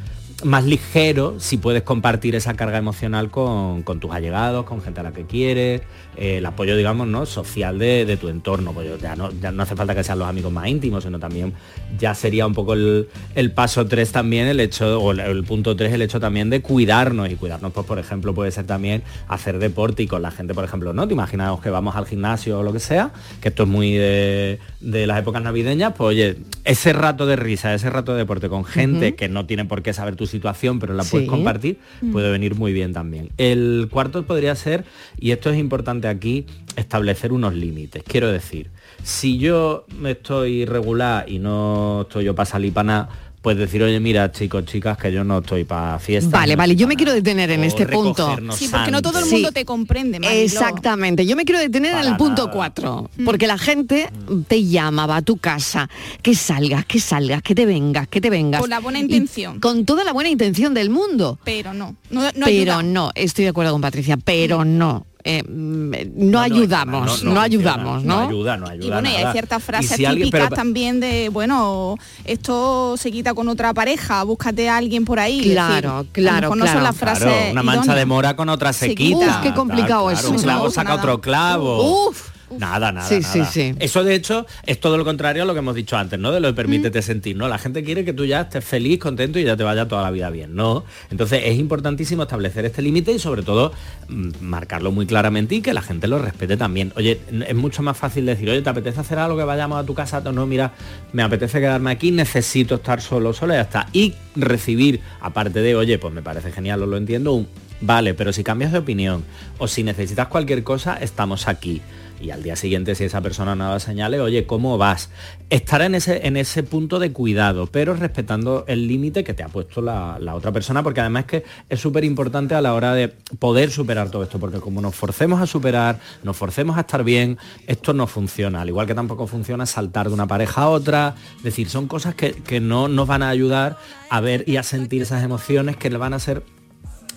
más 0.44 0.66
ligero 0.66 1.40
si 1.40 1.58
puedes 1.58 1.82
compartir 1.82 2.36
esa 2.36 2.54
carga 2.54 2.78
emocional 2.78 3.32
con, 3.32 3.82
con 3.82 4.00
tus 4.00 4.12
allegados, 4.12 4.66
con 4.66 4.84
gente 4.84 5.00
a 5.00 5.04
la 5.04 5.12
que 5.12 5.26
quieres, 5.26 5.82
el 6.18 6.46
apoyo, 6.46 6.76
digamos, 6.76 7.08
¿no? 7.08 7.26
social 7.26 7.78
de, 7.80 8.06
de 8.06 8.18
tu 8.18 8.28
entorno. 8.30 8.74
Pues 8.74 9.00
ya 9.02 9.16
no, 9.16 9.30
ya 9.42 9.52
no 9.52 9.64
hace 9.64 9.76
falta 9.76 9.94
que 9.96 10.04
sean 10.04 10.20
los 10.20 10.28
amigos 10.28 10.52
más 10.52 10.68
íntimos, 10.68 11.04
sino 11.04 11.20
también 11.20 11.54
ya 12.00 12.14
sería 12.16 12.46
un 12.48 12.54
poco 12.54 12.74
el, 12.74 13.08
el 13.36 13.52
paso 13.52 13.86
3 13.86 14.12
también, 14.12 14.48
el 14.48 14.60
hecho, 14.60 15.00
o 15.00 15.12
el, 15.12 15.20
el 15.20 15.44
punto 15.44 15.76
3, 15.76 15.94
el 15.94 16.02
hecho 16.02 16.20
también 16.20 16.50
de 16.50 16.62
cuidarnos. 16.62 17.30
Y 17.30 17.36
cuidarnos, 17.36 17.72
pues, 17.72 17.86
por 17.86 18.00
ejemplo, 18.00 18.34
puede 18.34 18.52
ser 18.52 18.66
también 18.66 19.04
hacer 19.28 19.60
deporte 19.60 20.04
y 20.04 20.08
con 20.08 20.22
la 20.22 20.32
gente, 20.32 20.54
por 20.54 20.64
ejemplo, 20.64 20.94
¿no? 20.94 21.08
Te 21.08 21.14
imaginamos 21.14 21.62
que 21.62 21.70
vamos 21.70 21.96
al 21.96 22.06
gimnasio 22.06 22.60
o 22.60 22.64
lo 22.64 22.74
que 22.74 22.80
sea, 22.80 23.12
que 23.42 23.50
esto 23.50 23.64
es 23.64 23.70
muy 23.70 23.94
de, 23.94 24.60
de 24.82 25.08
las 25.08 25.20
épocas 25.20 25.42
navideñas, 25.42 25.94
pues 25.96 26.08
oye, 26.10 26.38
ese 26.64 26.94
rato 26.94 27.26
de 27.26 27.36
risa, 27.36 27.74
ese 27.74 27.90
rato 27.90 28.14
de 28.14 28.20
deporte 28.20 28.50
con 28.50 28.66
gente 28.66 29.16
que 29.16 29.30
no 29.30 29.46
tiene 29.46 29.66
por 29.66 29.82
qué 29.84 29.94
saber 29.94 30.16
tu 30.16 30.26
situación, 30.26 30.80
pero 30.80 30.94
la 30.94 31.04
Sí. 31.04 31.12
puedes 31.12 31.30
compartir, 31.30 31.78
Mm. 32.02 32.12
puede 32.12 32.32
venir 32.32 32.56
muy 32.56 32.74
bien 32.74 32.92
también. 32.94 33.30
El 33.38 33.88
cuarto 33.92 34.24
podría 34.26 34.56
ser, 34.56 34.84
y 35.20 35.32
esto 35.32 35.50
es 35.50 35.58
importante 35.58 36.07
aquí, 36.08 36.46
establecer 36.76 37.32
unos 37.32 37.54
límites. 37.54 38.04
Quiero 38.04 38.32
decir, 38.32 38.70
si 39.04 39.38
yo 39.38 39.86
me 40.00 40.12
estoy 40.12 40.66
regular 40.66 41.30
y 41.30 41.40
no 41.40 42.04
estoy 42.04 42.26
yo 42.26 42.36
para 42.36 42.46
salir 42.46 42.74
para 42.74 42.88
nada, 42.88 43.10
pues 43.42 43.56
decir, 43.58 43.82
oye, 43.82 44.00
mira, 44.02 44.30
chicos, 44.32 44.66
chicas, 44.66 44.98
que 44.98 45.10
yo 45.10 45.24
no 45.24 45.38
estoy 45.38 45.64
para 45.64 46.00
fiestas. 46.00 46.32
Vale, 46.32 46.56
no 46.56 46.58
vale, 46.58 46.76
yo 46.76 46.86
me 46.86 46.98
quiero 46.98 47.14
detener 47.14 47.50
en 47.52 47.64
este 47.64 47.88
punto. 47.88 48.36
Sí, 48.52 48.68
porque 48.70 48.92
no 48.92 49.02
todo 49.02 49.20
el 49.20 49.26
mundo 49.26 49.54
te 49.54 49.64
comprende, 49.64 50.20
Mariló. 50.20 50.42
Exactamente, 50.42 51.26
yo 51.26 51.38
me 51.38 51.46
quiero 51.46 51.62
detener 51.62 51.94
en 51.94 52.12
el 52.12 52.18
punto 52.18 52.48
nada. 52.48 52.52
4, 52.52 53.10
porque 53.24 53.48
la 53.48 53.58
gente 53.58 54.10
te 54.50 54.66
llama, 54.66 55.06
va 55.06 55.18
a 55.18 55.22
tu 55.22 55.38
casa, 55.38 55.90
que 56.22 56.36
salgas, 56.36 56.86
que 56.86 57.00
salgas, 57.00 57.42
que 57.42 57.56
te 57.56 57.66
vengas, 57.66 58.10
que 58.10 58.20
te 58.20 58.30
vengas. 58.30 58.60
Con 58.60 58.70
la 58.70 58.80
buena 58.80 59.00
Y 59.00 59.04
intención. 59.04 59.62
con 59.62 59.86
toda 59.86 60.04
la 60.04 60.12
buena 60.12 60.30
intención 60.30 60.74
del 60.74 60.90
mundo. 60.90 61.40
Pero 61.46 61.74
no, 61.74 61.96
no, 62.10 62.24
no 62.24 62.32
pero 62.34 62.48
ayuda. 62.74 62.84
no, 62.84 63.12
estoy 63.16 63.46
de 63.46 63.50
acuerdo 63.52 63.72
con 63.72 63.82
Patricia, 63.82 64.18
pero 64.18 64.66
no. 64.66 65.06
Eh, 65.30 65.44
no, 65.48 66.40
ayudamos, 66.40 67.24
no, 67.24 67.40
ayudamos, 67.42 68.04
¿no? 68.04 68.22
No 68.22 68.28
ayuda, 68.30 68.56
no 68.58 68.68
ayuda. 68.68 68.86
Y 68.86 68.90
bueno, 68.90 69.10
y 69.10 69.14
hay 69.16 69.32
ciertas 69.34 69.62
frases 69.62 69.98
si 69.98 70.06
alguien- 70.06 70.28
típicas 70.28 70.48
pero- 70.50 70.56
también 70.56 71.00
de, 71.00 71.30
bueno, 71.30 71.96
esto 72.24 72.96
se 72.98 73.12
quita 73.12 73.34
con 73.34 73.50
otra 73.50 73.74
pareja, 73.74 74.24
búscate 74.24 74.70
a 74.70 74.78
alguien 74.78 75.04
por 75.06 75.20
ahí. 75.20 75.52
Claro, 75.52 76.00
decir, 76.00 76.12
claro, 76.14 76.56
no 76.56 76.66
son 76.66 76.84
las 76.84 76.96
frases 76.96 77.24
Claro, 77.26 77.52
una 77.52 77.64
mancha 77.64 77.82
idóneas. 77.84 77.98
de 77.98 78.06
mora 78.06 78.36
con 78.36 78.50
otra 78.50 78.72
se, 78.74 78.88
Se 78.88 78.96
quita. 78.96 79.18
Uf, 79.18 79.36
qué 79.44 79.54
complicado 79.54 80.06
Claro, 80.08 80.20
eso, 80.20 80.30
Un 80.32 80.42
clavo 80.42 80.64
No, 80.66 80.72
saca 80.72 80.90
nada. 80.90 81.02
otro 81.02 81.22
clavo. 81.22 82.08
Uf. 82.08 82.30
Nada, 82.50 82.92
nada, 82.92 83.08
Sí, 83.08 83.20
nada. 83.20 83.34
sí, 83.34 83.42
sí. 83.52 83.76
Eso 83.80 84.04
de 84.04 84.16
hecho 84.16 84.46
es 84.66 84.80
todo 84.80 84.98
lo 84.98 85.04
contrario 85.04 85.44
a 85.44 85.46
lo 85.46 85.54
que 85.54 85.60
hemos 85.60 85.76
dicho 85.76 85.98
antes, 85.98 86.18
¿no? 86.18 86.32
De 86.32 86.40
lo 86.40 86.48
de 86.48 86.54
permítete 86.54 87.02
sentir, 87.02 87.36
¿no? 87.36 87.48
La 87.48 87.58
gente 87.58 87.84
quiere 87.84 88.06
que 88.06 88.14
tú 88.14 88.26
ya 88.26 88.42
estés 88.42 88.64
feliz, 88.64 89.00
contento 89.00 89.38
y 89.40 89.44
ya 89.44 89.58
te 89.58 89.64
vaya 89.64 89.88
toda 89.88 90.02
la 90.02 90.12
vida 90.12 90.30
bien, 90.30 90.56
¿no? 90.56 90.86
Entonces 91.12 91.42
es 91.46 91.58
importantísimo 91.58 92.24
establecer 92.24 92.64
este 92.66 92.82
límite 92.82 93.12
y 93.12 93.20
sobre 93.20 93.44
todo 93.44 93.74
mm, 94.08 94.30
marcarlo 94.42 94.92
muy 94.92 95.06
claramente 95.06 95.56
y 95.56 95.62
que 95.62 95.74
la 95.74 95.82
gente 95.82 96.08
lo 96.08 96.20
respete 96.20 96.56
también. 96.58 96.94
Oye, 96.96 97.20
es 97.48 97.56
mucho 97.56 97.84
más 97.84 97.98
fácil 97.98 98.26
decir, 98.26 98.50
oye, 98.50 98.62
¿te 98.62 98.70
apetece 98.70 99.00
hacer 99.02 99.20
algo 99.20 99.38
que 99.38 99.44
vayamos 99.44 99.78
a 99.82 99.86
tu 99.86 99.94
casa? 99.94 100.22
No, 100.22 100.46
mira, 100.46 100.72
me 101.14 101.24
apetece 101.24 101.60
quedarme 101.60 101.92
aquí, 101.92 102.12
necesito 102.12 102.76
estar 102.76 103.02
solo, 103.02 103.34
sola 103.34 103.56
y 103.56 103.58
ya 103.58 103.62
está. 103.64 103.88
Y 103.94 104.14
recibir, 104.36 105.02
aparte 105.22 105.60
de, 105.62 105.76
oye, 105.76 105.98
pues 106.00 106.14
me 106.14 106.22
parece 106.22 106.52
genial, 106.52 106.82
os 106.84 106.90
lo 106.90 106.98
entiendo, 106.98 107.34
un 107.34 107.48
vale, 107.80 108.14
pero 108.14 108.34
si 108.34 108.44
cambias 108.44 108.72
de 108.72 108.80
opinión 108.80 109.24
o 109.60 109.68
si 109.68 109.84
necesitas 109.84 110.28
cualquier 110.28 110.64
cosa, 110.64 110.98
estamos 110.98 111.48
aquí 111.48 111.82
y 112.22 112.32
al 112.32 112.44
día 112.44 112.56
siguiente 112.56 112.96
si 112.96 113.04
esa 113.04 113.22
persona 113.22 113.56
no 113.56 113.70
da 113.70 113.80
señales, 113.80 114.20
oye, 114.20 114.46
¿cómo 114.46 114.78
vas? 114.78 115.10
Estar 115.50 115.82
en 115.82 115.96
ese, 115.96 116.28
en 116.28 116.38
ese 116.38 116.64
punto 116.64 117.00
de 117.00 117.12
cuidado, 117.12 117.68
pero 117.68 117.94
respetando 117.94 118.66
el 118.68 118.88
límite 118.88 119.24
que 119.24 119.34
te 119.34 119.44
ha 119.44 119.48
puesto 119.48 119.82
la, 119.82 120.18
la 120.20 120.36
otra 120.36 120.52
persona, 120.52 120.84
porque 120.84 121.02
además 121.02 121.26
es 121.26 121.28
que 121.28 121.44
es 121.70 121.80
súper 121.80 122.04
importante 122.04 122.56
a 122.56 122.62
la 122.62 122.74
hora 122.74 122.94
de 122.94 123.10
poder 123.40 123.72
superar 123.72 124.10
todo 124.10 124.24
esto, 124.24 124.40
porque 124.40 124.60
como 124.60 124.82
nos 124.82 124.96
forcemos 124.96 125.42
a 125.42 125.48
superar, 125.48 126.00
nos 126.24 126.36
forcemos 126.36 126.78
a 126.78 126.82
estar 126.82 127.04
bien, 127.04 127.38
esto 127.68 127.94
no 127.94 128.08
funciona, 128.08 128.62
al 128.62 128.70
igual 128.70 128.88
que 128.88 128.96
tampoco 128.96 129.28
funciona 129.28 129.66
saltar 129.66 130.08
de 130.08 130.14
una 130.14 130.28
pareja 130.28 130.64
a 130.64 130.70
otra, 130.70 131.16
es 131.38 131.44
decir, 131.44 131.70
son 131.70 131.88
cosas 131.88 132.16
que, 132.16 132.32
que 132.34 132.60
no 132.60 132.88
nos 132.88 133.08
van 133.08 133.24
a 133.24 133.30
ayudar 133.30 133.78
a 134.10 134.22
ver 134.22 134.44
y 134.48 134.58
a 134.58 134.64
sentir 134.64 135.02
esas 135.02 135.24
emociones 135.24 135.78
que 135.78 135.90
le 135.90 135.98
van 135.98 136.14
a 136.14 136.20
ser 136.20 136.44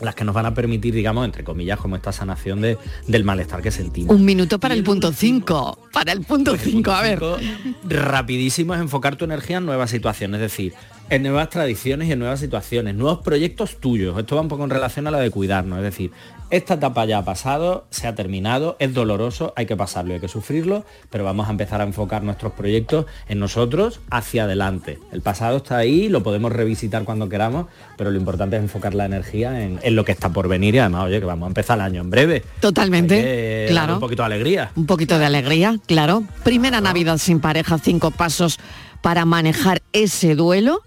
las 0.01 0.15
que 0.15 0.25
nos 0.25 0.35
van 0.35 0.47
a 0.47 0.55
permitir, 0.55 0.95
digamos, 0.95 1.25
entre 1.25 1.45
comillas, 1.45 1.79
como 1.79 1.97
esta 1.97 2.13
sanación 2.13 2.61
de, 2.61 2.79
del 3.07 3.25
malestar 3.25 3.63
que 3.63 3.71
sentimos. 3.71 4.15
Un 4.15 4.25
minuto 4.25 4.59
para 4.59 4.75
el 4.75 4.83
punto 4.83 5.13
5, 5.13 5.89
para 5.93 6.13
el 6.13 6.23
punto 6.23 6.57
5, 6.57 6.91
a 6.91 7.03
ver. 7.03 7.21
rapidísimo 7.85 8.75
es 8.75 8.81
enfocar 8.81 9.17
tu 9.17 9.25
energía 9.25 9.59
en 9.59 9.67
nuevas 9.67 9.91
situaciones, 9.91 10.41
es 10.41 10.51
decir, 10.51 10.75
en 11.11 11.25
nuevas 11.25 11.51
tradiciones 11.51 12.09
y 12.09 12.13
en 12.13 12.21
nuevas 12.21 12.41
situaciones, 12.41 12.95
nuevos 12.95 13.19
proyectos 13.19 13.79
tuyos. 13.81 14.17
Esto 14.19 14.37
va 14.37 14.43
un 14.43 14.49
poco 14.49 14.65
en 14.65 14.71
relación 14.71 15.07
a 15.09 15.11
lo 15.11 15.19
de 15.19 15.31
cuidarnos, 15.31 15.79
es 15.79 15.85
decir, 15.85 16.13
esta 16.51 16.75
etapa 16.75 17.05
ya 17.05 17.19
ha 17.19 17.25
pasado, 17.25 17.87
se 17.91 18.09
ha 18.09 18.15
terminado, 18.17 18.77
es 18.81 18.93
doloroso, 18.93 19.53
hay 19.55 19.67
que 19.67 19.77
pasarlo, 19.77 20.15
hay 20.15 20.21
que 20.21 20.27
sufrirlo, 20.27 20.85
pero 21.09 21.23
vamos 21.23 21.47
a 21.47 21.53
empezar 21.53 21.81
a 21.81 21.85
enfocar 21.85 22.25
nuestros 22.25 22.53
proyectos 22.53 23.07
en 23.29 23.39
nosotros 23.39 24.01
hacia 24.11 24.45
adelante. 24.45 24.99
El 25.13 25.21
pasado 25.21 25.59
está 25.59 25.77
ahí, 25.77 26.09
lo 26.09 26.25
podemos 26.25 26.51
revisitar 26.51 27.05
cuando 27.05 27.29
queramos, 27.29 27.67
pero 27.97 28.11
lo 28.11 28.19
importante 28.19 28.57
es 28.57 28.63
enfocar 28.63 28.95
la 28.95 29.05
energía 29.05 29.63
en, 29.63 29.79
en 29.83 29.95
lo 29.95 30.05
que 30.05 30.11
está 30.11 30.31
por 30.31 30.49
venir 30.49 30.75
y 30.75 30.79
además, 30.79 31.05
oye, 31.05 31.21
que 31.21 31.27
vamos 31.27 31.47
a 31.47 31.51
empezar 31.51 31.79
el 31.79 31.85
año 31.85 32.01
en 32.01 32.11
breve. 32.11 32.43
Totalmente, 32.59 33.23
que 33.23 33.67
claro. 33.69 33.95
Un 33.95 34.01
poquito 34.01 34.23
de 34.23 34.27
alegría. 34.27 34.73
Un 34.75 34.87
poquito 34.87 35.19
de 35.21 35.27
alegría, 35.27 35.79
claro. 35.87 36.25
Primera 36.43 36.81
Navidad 36.81 37.19
sin 37.19 37.39
pareja, 37.39 37.79
cinco 37.79 38.11
pasos 38.11 38.59
para 39.03 39.25
manejar 39.25 39.83
ese 39.93 40.35
duelo. 40.35 40.83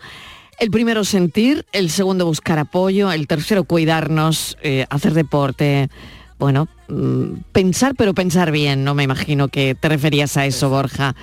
El 0.60 0.70
primero 0.72 1.04
sentir, 1.04 1.66
el 1.74 1.90
segundo 1.90 2.26
buscar 2.26 2.60
apoyo, 2.60 3.12
el 3.12 3.28
tercero 3.28 3.64
cuidarnos, 3.64 4.58
eh, 4.62 4.86
hacer 4.90 5.14
deporte, 5.14 5.90
bueno, 6.40 6.68
mm, 6.90 7.38
pensar 7.52 7.96
pero 7.96 8.14
pensar 8.14 8.52
bien, 8.52 8.84
no 8.84 8.94
me 8.94 9.04
imagino 9.04 9.48
que 9.48 9.76
te 9.76 9.90
referías 9.90 10.38
a 10.38 10.46
eso, 10.46 10.70
Borja. 10.70 11.16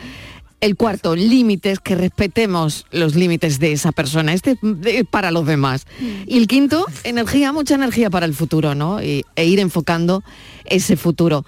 El 0.61 0.76
cuarto, 0.76 1.16
límites, 1.16 1.78
que 1.80 1.95
respetemos 1.95 2.84
los 2.91 3.14
límites 3.14 3.59
de 3.61 3.72
esa 3.72 3.93
persona. 3.93 4.34
Este 4.34 4.59
es 4.84 5.05
para 5.11 5.30
los 5.30 5.47
demás. 5.47 5.86
Y 6.26 6.36
el 6.36 6.47
quinto, 6.49 6.84
energía, 7.03 7.51
mucha 7.53 7.76
energía 7.76 8.11
para 8.11 8.26
el 8.26 8.34
futuro, 8.34 8.74
¿no? 8.74 9.03
Y- 9.03 9.24
e 9.36 9.47
ir 9.47 9.59
enfocando 9.59 10.22
ese 10.66 10.97
futuro. 10.97 11.47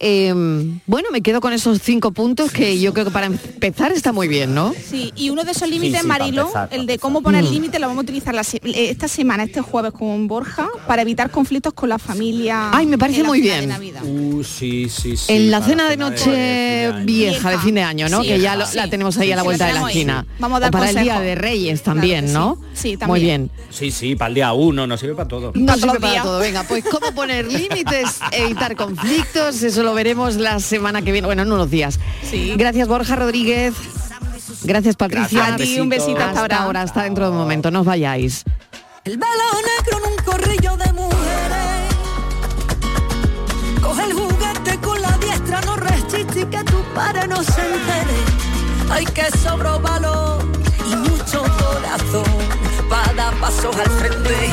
Eh, 0.00 0.32
bueno, 0.86 1.08
me 1.10 1.20
quedo 1.22 1.40
con 1.40 1.52
esos 1.52 1.80
cinco 1.82 2.12
puntos 2.12 2.52
que 2.52 2.78
yo 2.78 2.92
creo 2.92 3.04
que 3.06 3.10
para 3.10 3.26
empezar 3.26 3.92
está 3.92 4.12
muy 4.12 4.28
bien, 4.28 4.54
¿no? 4.54 4.72
Sí, 4.88 5.12
y 5.16 5.30
uno 5.30 5.42
de 5.44 5.50
esos 5.52 5.68
límites, 5.68 6.02
sí, 6.02 6.06
Marilo, 6.06 6.42
empezar, 6.42 6.68
el 6.72 6.86
de 6.86 6.98
cómo 6.98 7.20
poner 7.22 7.44
Mm. 7.44 7.50
límites, 7.50 7.80
lo 7.80 7.88
vamos 7.88 8.02
a 8.02 8.04
utilizar 8.04 8.34
la 8.34 8.44
se- 8.44 8.58
eh, 8.58 8.90
esta 8.90 9.08
semana, 9.08 9.42
este 9.44 9.60
jueves 9.60 9.92
con 9.92 10.28
Borja, 10.28 10.68
para 10.86 11.02
evitar 11.02 11.30
conflictos 11.30 11.72
con 11.72 11.88
la 11.88 11.98
familia. 11.98 12.70
Ay, 12.72 12.86
me 12.86 12.96
parece 12.98 13.18
en 13.20 13.22
la 13.24 13.28
muy 13.28 13.42
cena 13.42 13.56
bien. 13.58 13.68
Navidad. 13.68 14.02
Uh, 14.04 14.44
sí, 14.44 14.88
sí, 14.88 15.16
sí. 15.16 15.32
en 15.32 15.50
la 15.50 15.62
cena 15.62 15.88
de 15.88 15.96
noche 15.96 16.92
vieja, 17.04 17.50
de 17.50 17.58
fin 17.58 17.74
de 17.74 17.82
año, 17.82 18.08
¿no? 18.08 18.22
Sí, 18.22 18.28
que 18.28 18.40
ya 18.40 18.56
lo- 18.56 18.66
sí. 18.66 18.76
la 18.76 18.88
tenemos 18.88 19.16
ahí 19.18 19.32
a 19.32 19.36
la 19.36 19.42
Sí, 19.42 19.46
vuelta 19.46 19.66
de 19.66 19.72
la 19.74 19.80
esquina. 19.88 20.26
Vamos 20.38 20.56
a 20.58 20.60
dar 20.60 20.68
o 20.70 20.72
para 20.72 20.90
el. 20.90 20.98
Día 20.98 21.20
de 21.20 21.34
Reyes 21.34 21.82
también. 21.82 22.32
¿no? 22.32 22.58
Sí, 22.74 22.90
Muy 22.90 22.96
también. 22.98 23.24
bien. 23.24 23.66
Sí, 23.70 23.90
sí, 23.90 24.14
para 24.16 24.28
el 24.28 24.34
día 24.34 24.52
uno, 24.52 24.86
nos 24.86 25.00
sirve 25.00 25.14
para 25.14 25.28
todo. 25.28 25.52
No 25.54 25.74
sirve 25.76 25.98
para 26.00 26.22
todo. 26.22 26.38
Venga, 26.40 26.62
pues 26.64 26.84
cómo 26.84 27.12
poner 27.14 27.46
límites, 27.52 28.18
evitar 28.32 28.76
conflictos, 28.76 29.62
eso 29.62 29.82
lo 29.88 29.94
veremos 29.94 30.36
la 30.36 30.60
semana 30.60 31.00
que 31.00 31.12
viene, 31.12 31.24
bueno, 31.24 31.42
en 31.42 31.50
unos 31.50 31.70
días. 31.70 31.98
Sí. 32.22 32.52
Gracias 32.58 32.86
Borja 32.88 33.16
Rodríguez. 33.16 33.72
Gracias 34.64 34.96
Patricia. 34.96 35.46
Gracias, 35.46 35.54
a 35.54 35.56
ti 35.56 35.80
un 35.80 35.88
besito 35.88 36.20
hasta, 36.22 36.42
hasta 36.42 36.62
ahora. 36.62 36.82
Hasta 36.82 37.04
dentro 37.04 37.24
de 37.24 37.30
un 37.30 37.38
momento, 37.38 37.70
no 37.70 37.80
os 37.80 37.86
vayáis. 37.86 38.44
El 39.04 39.16
velo 39.16 39.48
negro 39.72 39.98
en 39.98 40.12
un 40.12 40.24
corrillo 40.24 40.76
de 40.76 40.92
mujeres. 40.92 41.88
Coge 43.80 44.04
el 44.04 44.12
juguete 44.12 44.78
con 44.82 45.00
la 45.00 45.16
diestra, 45.16 45.60
no 45.62 45.76
resiste 45.76 46.46
que 46.46 46.64
tu 46.64 46.82
padre 46.94 47.26
no 47.26 47.42
se 47.42 47.60
entere. 47.62 48.18
Hay 48.90 49.06
que 49.06 49.24
sobró 49.38 49.80
valor 49.80 50.44
y 50.86 50.96
mucho 50.96 51.42
corazón 51.42 52.24
para 52.90 53.12
dar 53.14 53.34
pasos 53.36 53.74
al 53.74 53.90
frente 53.92 54.47